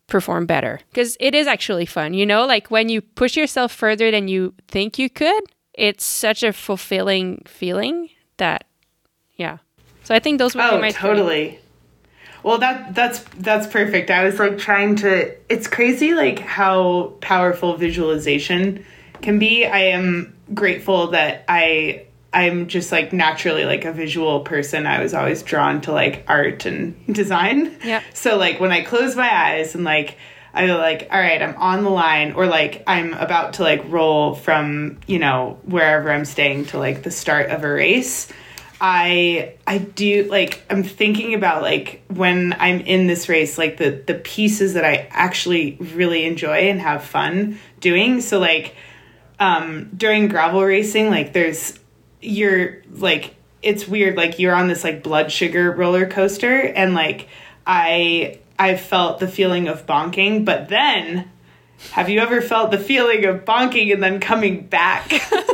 perform 0.08 0.46
better. 0.46 0.80
Because 0.90 1.18
it 1.20 1.36
is 1.36 1.46
actually 1.46 1.86
fun, 1.86 2.14
you 2.14 2.26
know, 2.26 2.46
like 2.46 2.72
when 2.72 2.90
you 2.90 3.02
push 3.02 3.36
yourself 3.36 3.72
further 3.72 4.10
than 4.12 4.28
you 4.28 4.54
think 4.68 4.98
you 4.98 5.10
could, 5.10 5.44
it's 5.74 6.06
such 6.06 6.42
a 6.42 6.54
fulfilling 6.54 7.44
feeling 7.46 8.10
that 8.38 8.66
yeah. 9.40 9.58
So 10.04 10.16
I 10.16 10.20
think 10.20 10.40
those 10.40 10.56
would 10.56 10.62
be 10.62 10.68
Oh, 10.70 10.80
my 10.80 10.92
three. 10.92 11.00
totally. 11.10 11.60
Well, 12.42 12.58
that 12.60 12.96
that's 12.96 13.20
that's 13.38 13.68
perfect. 13.68 14.10
I 14.10 14.24
was 14.24 14.40
like 14.40 14.58
trying 14.58 14.96
to. 14.98 15.36
It's 15.52 15.68
crazy, 15.68 16.14
like 16.14 16.40
how 16.40 17.14
powerful 17.22 17.76
visualization 17.76 18.86
can 19.22 19.40
be. 19.40 19.66
I 19.66 19.80
am 19.80 20.34
grateful 20.54 21.08
that 21.08 21.44
I 21.50 22.06
I'm 22.32 22.68
just 22.68 22.92
like 22.92 23.12
naturally 23.12 23.66
like 23.66 23.84
a 23.86 23.92
visual 23.92 24.40
person. 24.40 24.86
I 24.88 25.02
was 25.02 25.14
always 25.14 25.44
drawn 25.44 25.82
to 25.82 25.92
like 25.92 26.24
art 26.28 26.66
and 26.66 26.96
design. 27.14 27.76
Yeah. 27.84 28.02
So 28.14 28.38
like 28.38 28.60
when 28.62 28.72
I 28.72 28.84
close 28.84 29.16
my 29.18 29.30
eyes 29.30 29.76
and 29.76 29.84
like 29.84 30.16
I 30.54 30.66
like, 30.68 31.10
all 31.12 31.20
right, 31.20 31.42
I'm 31.42 31.56
on 31.58 31.84
the 31.84 31.90
line, 31.92 32.32
or 32.32 32.48
like 32.48 32.84
I'm 32.88 33.14
about 33.16 33.54
to 33.56 33.64
like 33.64 33.84
roll 33.92 34.34
from 34.34 35.00
you 35.08 35.20
know 35.20 35.60
wherever 35.64 36.10
I'm 36.10 36.26
staying 36.26 36.66
to 36.68 36.78
like 36.80 37.04
the 37.04 37.12
start 37.12 37.50
of 37.50 37.64
a 37.66 37.70
race. 37.72 38.32
I 38.82 39.56
I 39.68 39.78
do 39.78 40.24
like 40.24 40.64
I'm 40.70 40.84
thinking 40.84 41.34
about 41.34 41.62
like 41.62 42.02
when 42.08 42.56
I'm 42.60 42.80
in 42.82 43.08
this 43.08 43.28
race, 43.28 43.58
like 43.58 43.78
the 43.78 43.92
the 44.06 44.16
pieces 44.16 44.76
that 44.76 44.86
I 44.86 45.08
actually 45.10 45.78
really 45.80 46.26
enjoy 46.26 46.70
and 46.70 46.80
have 46.80 47.04
fun 47.04 47.60
doing. 47.80 48.22
So 48.22 48.40
like 48.40 48.76
um 49.40 49.90
during 49.96 50.30
gravel 50.30 50.64
racing, 50.64 51.10
like 51.10 51.34
there's 51.34 51.78
you're 52.22 52.82
like 52.92 53.36
it's 53.62 53.88
weird 53.88 54.16
like 54.16 54.40
you're 54.40 54.56
on 54.56 54.70
this 54.70 54.84
like 54.84 55.04
blood 55.04 55.32
sugar 55.32 55.72
roller 55.72 56.08
coaster 56.08 56.60
and 56.62 56.94
like 56.94 57.28
I 57.68 58.40
I 58.58 58.78
felt 58.78 59.20
the 59.20 59.28
feeling 59.28 59.68
of 59.68 59.86
bonking, 59.86 60.46
but 60.46 60.70
then 60.70 61.30
have 61.92 62.10
you 62.10 62.20
ever 62.20 62.42
felt 62.42 62.72
the 62.72 62.80
feeling 62.80 63.26
of 63.26 63.44
bonking 63.44 63.92
and 63.94 64.02
then 64.02 64.20
coming 64.22 64.68
back? 64.68 65.12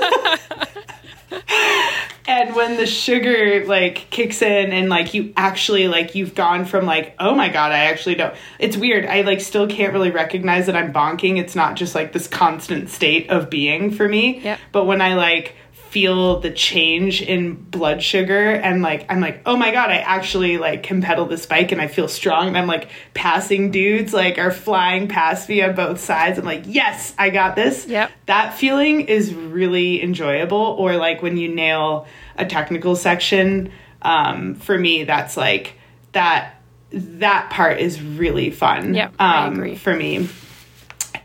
and 2.27 2.55
when 2.55 2.77
the 2.77 2.85
sugar 2.85 3.65
like 3.65 4.07
kicks 4.09 4.41
in 4.41 4.71
and 4.71 4.89
like 4.89 5.13
you 5.13 5.33
actually 5.37 5.87
like 5.87 6.15
you've 6.15 6.35
gone 6.35 6.65
from 6.65 6.85
like 6.85 7.15
oh 7.19 7.35
my 7.35 7.49
god 7.49 7.71
i 7.71 7.85
actually 7.85 8.15
don't 8.15 8.35
it's 8.59 8.77
weird. 8.77 9.05
I 9.05 9.21
like 9.21 9.41
still 9.41 9.67
can't 9.67 9.93
really 9.93 10.11
recognize 10.11 10.65
that 10.67 10.75
i'm 10.75 10.93
bonking. 10.93 11.37
It's 11.39 11.55
not 11.55 11.75
just 11.75 11.95
like 11.95 12.13
this 12.13 12.27
constant 12.27 12.89
state 12.89 13.29
of 13.29 13.49
being 13.49 13.91
for 13.91 14.07
me. 14.07 14.39
Yep. 14.39 14.59
but 14.71 14.85
when 14.85 15.01
i 15.01 15.15
like 15.15 15.55
feel 15.95 16.41
the 16.41 16.51
change 16.51 17.21
in 17.21 17.53
blood 17.53 18.03
sugar 18.03 18.51
and 18.51 18.81
like 18.81 19.05
I'm 19.09 19.21
like, 19.21 19.43
oh 19.45 19.55
my 19.55 19.71
god, 19.71 19.91
I 19.91 19.99
actually 19.99 20.57
like 20.57 20.83
can 20.83 21.01
pedal 21.01 21.25
this 21.25 21.45
bike 21.45 21.71
and 21.71 21.79
I 21.79 21.87
feel 21.87 22.09
strong 22.09 22.49
and 22.49 22.57
I'm 22.57 22.67
like 22.67 22.89
passing 23.13 23.71
dudes 23.71 24.13
like 24.13 24.37
are 24.37 24.51
flying 24.51 25.07
past 25.07 25.47
me 25.47 25.61
on 25.61 25.73
both 25.73 26.01
sides. 26.01 26.37
I'm 26.37 26.43
like, 26.43 26.63
yes, 26.65 27.15
I 27.17 27.29
got 27.29 27.55
this. 27.55 27.87
Yep. 27.87 28.11
That 28.25 28.57
feeling 28.57 29.07
is 29.07 29.33
really 29.33 30.03
enjoyable. 30.03 30.57
Or 30.57 30.97
like 30.97 31.21
when 31.21 31.37
you 31.37 31.47
nail 31.47 32.07
a 32.35 32.45
technical 32.45 32.97
section, 32.97 33.71
um, 34.01 34.55
for 34.55 34.77
me 34.77 35.05
that's 35.05 35.37
like 35.37 35.75
that 36.11 36.61
that 36.91 37.51
part 37.51 37.79
is 37.79 38.01
really 38.01 38.51
fun. 38.51 38.95
Yep, 38.95 39.11
um, 39.11 39.15
I 39.19 39.47
agree. 39.47 39.75
for 39.75 39.95
me. 39.95 40.27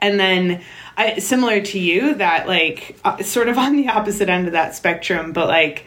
And 0.01 0.21
then 0.21 0.63
I, 0.97 1.19
similar 1.19 1.61
to 1.61 1.79
you, 1.79 2.15
that 2.15 2.47
like 2.47 2.99
uh, 3.05 3.23
sort 3.23 3.49
of 3.49 3.59
on 3.59 3.77
the 3.77 3.89
opposite 3.89 4.29
end 4.29 4.47
of 4.47 4.53
that 4.53 4.75
spectrum, 4.75 5.33
but 5.33 5.49
like 5.49 5.85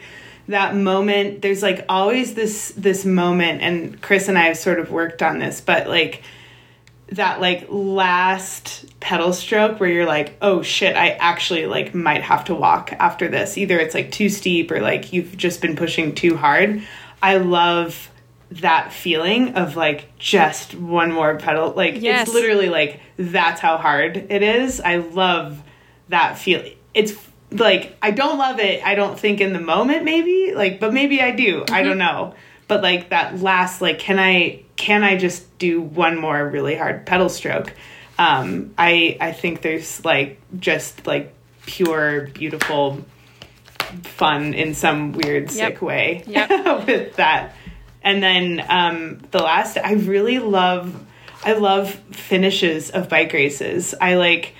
that 0.48 0.74
moment, 0.74 1.42
there's 1.42 1.62
like 1.62 1.84
always 1.88 2.34
this 2.34 2.72
this 2.76 3.04
moment, 3.04 3.62
and 3.62 4.00
Chris 4.02 4.28
and 4.28 4.38
I 4.38 4.42
have 4.42 4.58
sort 4.58 4.78
of 4.78 4.90
worked 4.90 5.22
on 5.22 5.38
this, 5.38 5.60
but 5.60 5.88
like 5.88 6.22
that 7.08 7.40
like 7.40 7.66
last 7.68 8.84
pedal 9.00 9.32
stroke 9.32 9.78
where 9.78 9.88
you're 9.88 10.06
like, 10.06 10.36
oh 10.40 10.62
shit, 10.62 10.96
I 10.96 11.10
actually 11.10 11.66
like 11.66 11.94
might 11.94 12.22
have 12.22 12.44
to 12.46 12.54
walk 12.54 12.92
after 12.92 13.28
this. 13.28 13.58
Either 13.58 13.78
it's 13.78 13.94
like 13.94 14.10
too 14.10 14.28
steep 14.28 14.70
or 14.70 14.80
like 14.80 15.12
you've 15.12 15.36
just 15.36 15.60
been 15.60 15.76
pushing 15.76 16.14
too 16.14 16.36
hard. 16.36 16.82
I 17.22 17.36
love 17.38 18.10
that 18.60 18.92
feeling 18.92 19.54
of 19.54 19.76
like 19.76 20.16
just 20.18 20.74
one 20.74 21.12
more 21.12 21.36
pedal. 21.36 21.72
Like 21.72 22.00
Yes. 22.00 22.26
it's 22.28 22.34
literally 22.34 22.68
like 22.68 23.00
that's 23.16 23.60
how 23.60 23.76
hard 23.78 24.16
it 24.16 24.42
is. 24.42 24.80
I 24.80 24.96
love 24.96 25.62
that 26.08 26.38
feel. 26.38 26.62
It's 26.92 27.14
like 27.50 27.96
I 28.02 28.10
don't 28.10 28.38
love 28.38 28.60
it. 28.60 28.84
I 28.84 28.94
don't 28.94 29.18
think 29.18 29.40
in 29.40 29.52
the 29.52 29.60
moment 29.60 30.04
maybe 30.04 30.52
like 30.54 30.80
but 30.80 30.92
maybe 30.92 31.20
I 31.20 31.30
do. 31.32 31.64
I 31.70 31.82
don't 31.82 31.98
know. 31.98 32.34
But 32.68 32.82
like 32.82 33.10
that 33.10 33.40
last 33.40 33.80
like 33.80 33.98
can 33.98 34.18
I 34.18 34.62
can 34.76 35.02
I 35.04 35.16
just 35.16 35.58
do 35.58 35.80
one 35.80 36.18
more 36.18 36.48
really 36.48 36.74
hard 36.76 37.06
pedal 37.06 37.28
stroke? 37.28 37.72
Um 38.18 38.74
I 38.78 39.16
I 39.20 39.32
think 39.32 39.62
there's 39.62 40.04
like 40.04 40.40
just 40.58 41.06
like 41.06 41.32
pure 41.66 42.28
beautiful 42.34 43.04
fun 44.02 44.54
in 44.54 44.74
some 44.74 45.12
weird 45.12 45.50
sick 45.50 45.80
way 45.82 46.24
Yep. 46.26 46.50
with 46.86 47.16
that. 47.16 47.54
And 48.04 48.22
then 48.22 48.64
um, 48.68 49.18
the 49.30 49.38
last, 49.42 49.76
I 49.78 49.94
really 49.94 50.38
love, 50.38 50.94
I 51.42 51.54
love 51.54 51.90
finishes 52.12 52.90
of 52.90 53.08
bike 53.08 53.32
races. 53.32 53.94
I 54.00 54.14
like, 54.14 54.54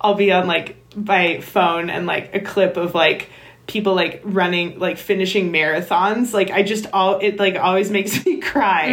I'll 0.00 0.14
be 0.14 0.32
on 0.32 0.46
like 0.46 0.76
my 0.96 1.40
phone 1.40 1.90
and 1.90 2.06
like 2.06 2.34
a 2.34 2.40
clip 2.40 2.76
of 2.78 2.94
like 2.94 3.28
people 3.66 3.94
like 3.94 4.22
running, 4.24 4.78
like 4.78 4.96
finishing 4.96 5.52
marathons. 5.52 6.32
Like 6.32 6.50
I 6.50 6.62
just 6.62 6.86
all 6.92 7.18
it 7.18 7.38
like 7.38 7.56
always 7.56 7.90
makes 7.98 8.24
me 8.24 8.40
cry. 8.40 8.86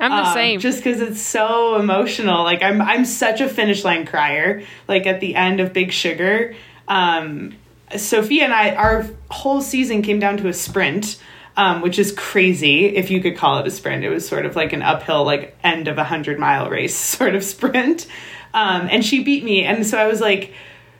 I'm 0.00 0.10
the 0.10 0.28
Um, 0.28 0.32
same. 0.34 0.60
Just 0.60 0.78
because 0.78 1.00
it's 1.00 1.20
so 1.20 1.76
emotional. 1.76 2.42
Like 2.44 2.62
I'm 2.62 2.80
I'm 2.80 3.04
such 3.04 3.40
a 3.42 3.48
finish 3.48 3.84
line 3.84 4.06
crier. 4.06 4.62
Like 4.88 5.06
at 5.06 5.20
the 5.20 5.34
end 5.34 5.60
of 5.60 5.72
Big 5.74 5.92
Sugar, 5.92 6.54
um, 6.88 7.54
Sofia 7.96 8.44
and 8.44 8.54
I, 8.54 8.74
our 8.74 9.06
whole 9.30 9.60
season 9.60 10.00
came 10.02 10.20
down 10.20 10.38
to 10.38 10.48
a 10.48 10.52
sprint. 10.54 11.20
Um, 11.56 11.82
which 11.82 11.98
is 11.98 12.12
crazy 12.12 12.86
if 12.86 13.10
you 13.10 13.20
could 13.20 13.36
call 13.36 13.58
it 13.58 13.66
a 13.66 13.70
sprint. 13.70 14.04
It 14.04 14.08
was 14.08 14.26
sort 14.26 14.46
of 14.46 14.56
like 14.56 14.72
an 14.72 14.80
uphill, 14.80 15.24
like 15.24 15.54
end 15.62 15.86
of 15.86 15.98
a 15.98 16.04
hundred 16.04 16.38
mile 16.38 16.70
race 16.70 16.96
sort 17.16 17.34
of 17.34 17.44
sprint. 17.44 18.06
Um, 18.54 18.88
and 18.90 19.04
she 19.04 19.22
beat 19.22 19.44
me. 19.44 19.62
And 19.64 19.86
so 19.86 19.98
I 19.98 20.06
was 20.06 20.20
like, 20.20 20.54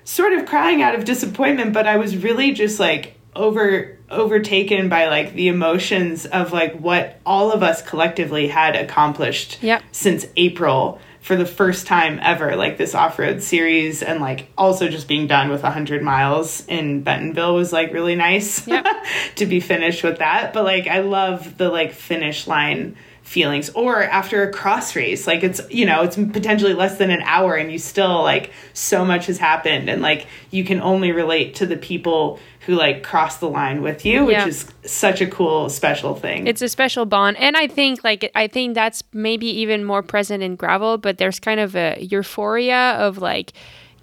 sort 0.05 0.33
of 0.35 0.45
crying 0.47 0.83
out 0.83 0.95
of 0.95 1.05
disappointment, 1.07 1.73
but 1.73 1.87
I 1.87 1.97
was 1.97 2.17
really 2.19 2.53
just 2.53 2.79
like 2.81 3.15
over 3.35 3.97
overtaken 4.11 4.91
by 4.91 5.07
like 5.09 5.33
the 5.33 5.49
emotions 5.49 6.27
of 6.27 6.53
like 6.53 6.75
what 6.79 7.19
all 7.25 7.51
of 7.51 7.63
us 7.63 7.81
collectively 7.81 8.49
had 8.49 8.77
accomplished 8.77 9.59
Yep. 9.63 9.83
since 9.93 10.27
April 10.37 11.01
for 11.23 11.37
the 11.37 11.47
first 11.47 11.87
time 11.87 12.19
ever 12.23 12.57
like 12.57 12.77
this 12.77 12.95
off-road 12.95 13.43
series 13.43 14.03
and 14.03 14.21
like 14.21 14.49
also 14.59 14.89
just 14.89 15.09
being 15.09 15.27
done 15.27 15.49
with 15.49 15.63
100 15.63 16.03
miles 16.03 16.67
in 16.67 17.03
Bentonville 17.03 17.55
was 17.55 17.73
like 17.73 17.93
really 17.93 18.17
nice 18.17 18.67
Yep. 18.67 18.87
to 19.37 19.47
be 19.47 19.61
finished 19.61 20.03
with 20.03 20.19
that 20.19 20.53
but 20.53 20.65
like 20.65 20.87
I 20.89 20.99
love 21.01 21.57
the 21.57 21.69
like 21.71 21.93
finish 21.93 22.47
line 22.47 22.97
feelings 23.23 23.71
or 23.71 24.03
after 24.03 24.43
a 24.43 24.53
cross 24.53 24.97
race 24.97 25.29
like 25.29 25.45
it's 25.45 25.61
you 25.71 25.87
know 25.87 26.03
it's 26.03 26.17
potentially 26.17 26.75
less 26.75 26.99
than 26.99 27.11
an 27.11 27.23
hour 27.23 27.55
and 27.55 27.71
you 27.71 27.79
still 27.79 28.21
like 28.25 28.51
so 28.73 29.05
much 29.05 29.27
has 29.27 29.39
happened 29.39 29.89
and 29.89 30.03
like 30.03 30.27
you 30.51 30.65
can 30.65 30.81
only 30.81 31.13
relate 31.13 31.55
to 31.55 31.65
the 31.65 31.77
people 31.77 32.41
who 32.67 32.75
like 32.75 33.03
cross 33.03 33.39
the 33.39 33.49
line 33.49 33.83
with 33.83 34.05
you 34.05 34.25
which 34.25 34.35
Yeah. 34.37 34.47
is 34.47 34.67
such 34.85 35.21
a 35.21 35.27
cool 35.27 35.69
special 35.69 36.15
thing. 36.15 36.47
It's 36.47 36.63
a 36.63 36.69
special 36.69 37.05
bond. 37.07 37.37
And 37.39 37.57
i 37.57 37.67
think 37.67 38.03
like 38.05 38.31
i 38.35 38.47
think 38.47 38.75
that's 38.75 39.03
maybe 39.13 39.47
even 39.47 39.85
more 39.85 40.03
present 40.03 40.43
in 40.43 40.57
gravel 40.57 40.99
but 40.99 41.19
there's 41.19 41.41
kind 41.41 41.61
of 41.61 41.75
a 41.77 41.97
euphoria 42.01 42.93
of 42.99 43.19
like 43.19 43.53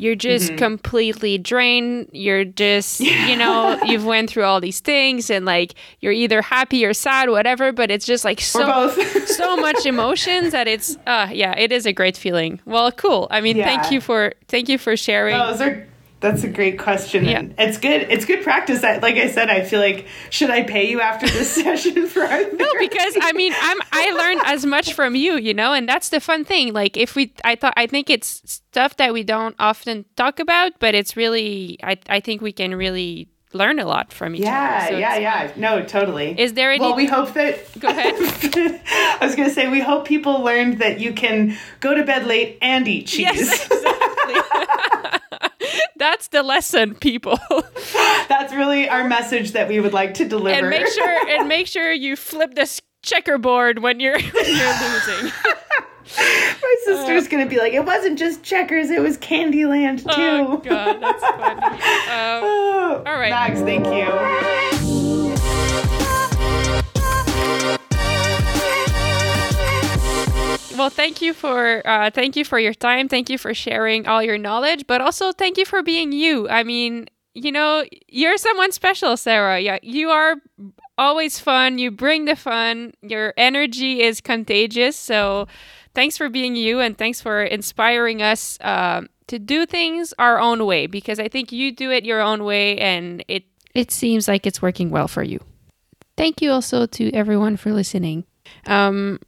you're 0.01 0.15
just 0.15 0.51
Mm-hmm. 0.51 0.57
completely 0.59 1.37
drained. 1.37 2.07
You're 2.13 2.45
just 2.45 3.01
you 3.29 3.35
know 3.35 3.77
you've 3.85 4.05
went 4.05 4.29
through 4.29 4.43
all 4.45 4.61
these 4.61 4.79
things 4.79 5.29
and 5.29 5.43
like 5.45 5.73
you're 5.99 6.13
either 6.13 6.41
happy 6.41 6.85
or 6.85 6.93
sad 6.93 7.29
whatever 7.29 7.73
but 7.73 7.91
it's 7.91 8.05
just 8.05 8.23
like 8.23 8.39
so 8.39 8.89
so 9.25 9.57
much 9.57 9.85
emotions 9.85 10.53
that 10.53 10.69
it's 10.69 10.95
uh 11.05 11.27
yeah 11.33 11.53
it 11.57 11.73
is 11.73 11.85
a 11.85 11.91
great 11.91 12.15
feeling. 12.15 12.61
Well 12.65 12.91
cool. 12.93 13.27
I 13.29 13.41
mean 13.41 13.57
thank 13.57 13.91
you 13.91 13.99
for 13.99 14.33
thank 14.47 14.69
you 14.69 14.77
for 14.77 14.95
sharing. 14.95 15.37
Those 15.37 15.59
are 15.61 15.85
that's 16.19 16.43
a 16.43 16.49
great 16.49 16.77
question. 16.77 17.25
Yeah. 17.25 17.39
And 17.39 17.55
it's 17.57 17.77
good. 17.77 18.01
It's 18.09 18.25
good 18.25 18.43
practice. 18.43 18.83
I, 18.83 18.97
like 18.97 19.15
I 19.15 19.29
said, 19.29 19.49
I 19.49 19.63
feel 19.63 19.79
like 19.79 20.05
should 20.29 20.49
I 20.49 20.63
pay 20.63 20.89
you 20.89 20.99
after 21.01 21.27
this 21.27 21.49
session 21.63 22.07
for 22.07 22.23
our 22.23 22.41
No, 22.41 22.71
because 22.79 23.17
I 23.21 23.31
mean, 23.33 23.53
I'm 23.59 23.77
I 23.91 24.11
learned 24.11 24.41
as 24.45 24.65
much 24.65 24.93
from 24.93 25.15
you, 25.15 25.35
you 25.37 25.53
know, 25.53 25.73
and 25.73 25.87
that's 25.87 26.09
the 26.09 26.19
fun 26.19 26.43
thing. 26.45 26.73
Like 26.73 26.97
if 26.97 27.15
we, 27.15 27.33
I 27.43 27.55
thought, 27.55 27.73
I 27.77 27.87
think 27.87 28.09
it's 28.09 28.41
stuff 28.45 28.97
that 28.97 29.13
we 29.13 29.23
don't 29.23 29.55
often 29.59 30.05
talk 30.15 30.39
about, 30.39 30.73
but 30.79 30.93
it's 30.95 31.15
really, 31.15 31.79
I, 31.83 31.97
I 32.09 32.19
think 32.19 32.41
we 32.41 32.51
can 32.51 32.75
really 32.75 33.29
learn 33.53 33.79
a 33.79 33.85
lot 33.85 34.13
from 34.13 34.35
each 34.35 34.41
Yeah, 34.41 34.79
other. 34.83 34.93
So 34.93 34.99
yeah, 34.99 35.15
it's- 35.15 35.51
yeah. 35.55 35.59
No, 35.61 35.83
totally. 35.83 36.39
Is 36.39 36.53
there 36.53 36.71
any? 36.71 36.81
well, 36.81 36.95
we 36.95 37.07
hope 37.07 37.33
that. 37.33 37.79
Go 37.79 37.87
ahead. 37.87 38.13
I 38.15 39.17
was 39.25 39.35
gonna 39.35 39.49
say 39.49 39.69
we 39.69 39.79
hope 39.79 40.05
people 40.05 40.41
learned 40.41 40.79
that 40.79 40.99
you 40.99 41.13
can 41.13 41.57
go 41.79 41.95
to 41.95 42.03
bed 42.03 42.27
late 42.27 42.57
and 42.61 42.87
eat 42.87 43.07
cheese. 43.07 43.21
yes, 43.21 43.65
exactly. 43.71 44.35
that's 46.09 46.27
the 46.29 46.41
lesson, 46.43 46.95
people. 46.95 47.39
That's 48.29 48.53
really 48.53 48.87
our 48.89 49.07
message 49.07 49.51
that 49.53 49.67
we 49.67 49.79
would 49.79 49.93
like 49.93 50.13
to 50.15 50.25
deliver. 50.27 50.57
and 50.57 50.69
make 50.69 50.87
sure 50.87 51.29
and 51.39 51.47
make 51.47 51.67
sure 51.67 51.91
you 51.91 52.15
flip 52.15 52.53
this 52.55 52.81
checkerboard 53.01 53.79
when 53.79 53.99
you're 53.99 54.19
when 54.19 54.45
you're 54.45 54.79
losing. 54.81 55.31
My 56.17 56.75
sister's 56.85 57.27
gonna 57.27 57.45
be 57.45 57.57
like, 57.59 57.73
it 57.73 57.85
wasn't 57.85 58.17
just 58.17 58.43
checkers; 58.43 58.89
it 58.89 59.01
was 59.01 59.17
Candyland 59.19 59.99
too. 59.99 60.07
oh 60.11 60.57
God, 60.57 60.99
that's 61.01 61.23
funny. 61.23 61.61
Um, 61.61 62.43
Oh, 62.43 63.03
All 63.05 63.13
right. 63.19 63.29
Max. 63.29 63.59
Thank 63.61 63.85
you. 63.87 64.98
Well, 70.79 70.89
thank 70.89 71.21
you 71.21 71.33
for 71.33 71.85
uh, 71.85 72.09
thank 72.09 72.37
you 72.37 72.45
for 72.45 72.57
your 72.57 72.73
time. 72.73 73.09
Thank 73.09 73.29
you 73.29 73.37
for 73.37 73.53
sharing 73.53 74.07
all 74.07 74.23
your 74.23 74.37
knowledge, 74.37 74.87
but 74.87 75.01
also 75.01 75.33
thank 75.33 75.57
you 75.57 75.65
for 75.65 75.83
being 75.83 76.13
you. 76.13 76.47
I 76.47 76.63
mean, 76.63 77.07
you 77.33 77.51
know, 77.51 77.83
you're 78.07 78.37
someone 78.37 78.71
special, 78.71 79.17
Sarah. 79.17 79.59
Yeah, 79.59 79.79
you 79.83 80.09
are 80.09 80.37
always 80.97 81.37
fun. 81.37 81.79
You 81.79 81.91
bring 81.91 82.23
the 82.23 82.37
fun. 82.37 82.93
Your 83.01 83.33
energy 83.35 84.01
is 84.03 84.21
contagious. 84.21 84.95
So, 84.95 85.49
thanks 85.95 86.15
for 86.15 86.29
being 86.29 86.55
you, 86.55 86.79
and 86.79 86.97
thanks 86.97 87.19
for 87.19 87.43
inspiring 87.43 88.21
us 88.21 88.57
um, 88.61 89.09
to 89.27 89.37
do 89.37 89.65
things 89.65 90.13
our 90.17 90.39
own 90.39 90.65
way. 90.65 90.87
Because 90.87 91.19
I 91.19 91.27
think 91.27 91.51
you 91.51 91.73
do 91.73 91.91
it 91.91 92.05
your 92.05 92.21
own 92.21 92.45
way, 92.45 92.77
and 92.77 93.21
it 93.27 93.43
it 93.75 93.91
seems 93.91 94.29
like 94.29 94.47
it's 94.47 94.61
working 94.61 94.91
well 94.91 95.09
for 95.09 95.23
you. 95.23 95.41
Thank 96.15 96.41
you 96.41 96.51
also 96.51 96.85
to 96.85 97.11
everyone 97.11 97.57
for 97.57 97.73
listening. 97.73 98.23
Um, 98.65 99.19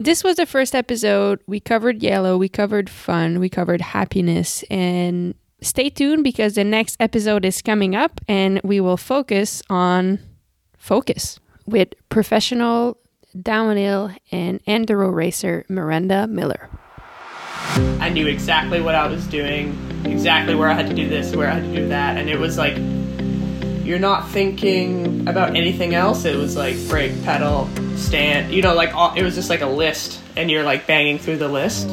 this 0.00 0.24
was 0.24 0.36
the 0.36 0.46
first 0.46 0.74
episode. 0.74 1.40
We 1.46 1.60
covered 1.60 2.02
yellow, 2.02 2.38
we 2.38 2.48
covered 2.48 2.88
fun, 2.88 3.38
we 3.38 3.50
covered 3.50 3.82
happiness, 3.82 4.64
and 4.70 5.34
stay 5.60 5.90
tuned 5.90 6.24
because 6.24 6.54
the 6.54 6.64
next 6.64 6.96
episode 6.98 7.44
is 7.44 7.60
coming 7.60 7.94
up 7.94 8.18
and 8.26 8.62
we 8.64 8.80
will 8.80 8.96
focus 8.96 9.62
on 9.68 10.18
focus 10.78 11.38
with 11.66 11.88
professional 12.08 12.96
downhill 13.40 14.10
and 14.32 14.64
enduro 14.64 15.14
racer 15.14 15.66
Miranda 15.68 16.26
Miller. 16.26 16.70
I 18.00 18.08
knew 18.08 18.26
exactly 18.26 18.80
what 18.80 18.94
I 18.94 19.06
was 19.06 19.26
doing, 19.26 19.76
exactly 20.06 20.54
where 20.54 20.70
I 20.70 20.72
had 20.72 20.88
to 20.88 20.94
do 20.94 21.10
this, 21.10 21.36
where 21.36 21.48
I 21.48 21.54
had 21.54 21.64
to 21.64 21.74
do 21.74 21.88
that, 21.88 22.16
and 22.16 22.30
it 22.30 22.38
was 22.38 22.56
like 22.56 22.74
you're 23.84 23.98
not 23.98 24.28
thinking 24.30 25.28
about 25.28 25.56
anything 25.56 25.94
else. 25.94 26.24
It 26.24 26.36
was 26.36 26.56
like 26.56 26.76
brake, 26.88 27.22
pedal, 27.24 27.68
stand. 27.96 28.52
You 28.52 28.62
know, 28.62 28.74
like 28.74 28.94
all, 28.94 29.14
it 29.14 29.22
was 29.22 29.34
just 29.34 29.50
like 29.50 29.60
a 29.60 29.66
list, 29.66 30.20
and 30.36 30.50
you're 30.50 30.64
like 30.64 30.86
banging 30.86 31.18
through 31.18 31.38
the 31.38 31.48
list. 31.48 31.88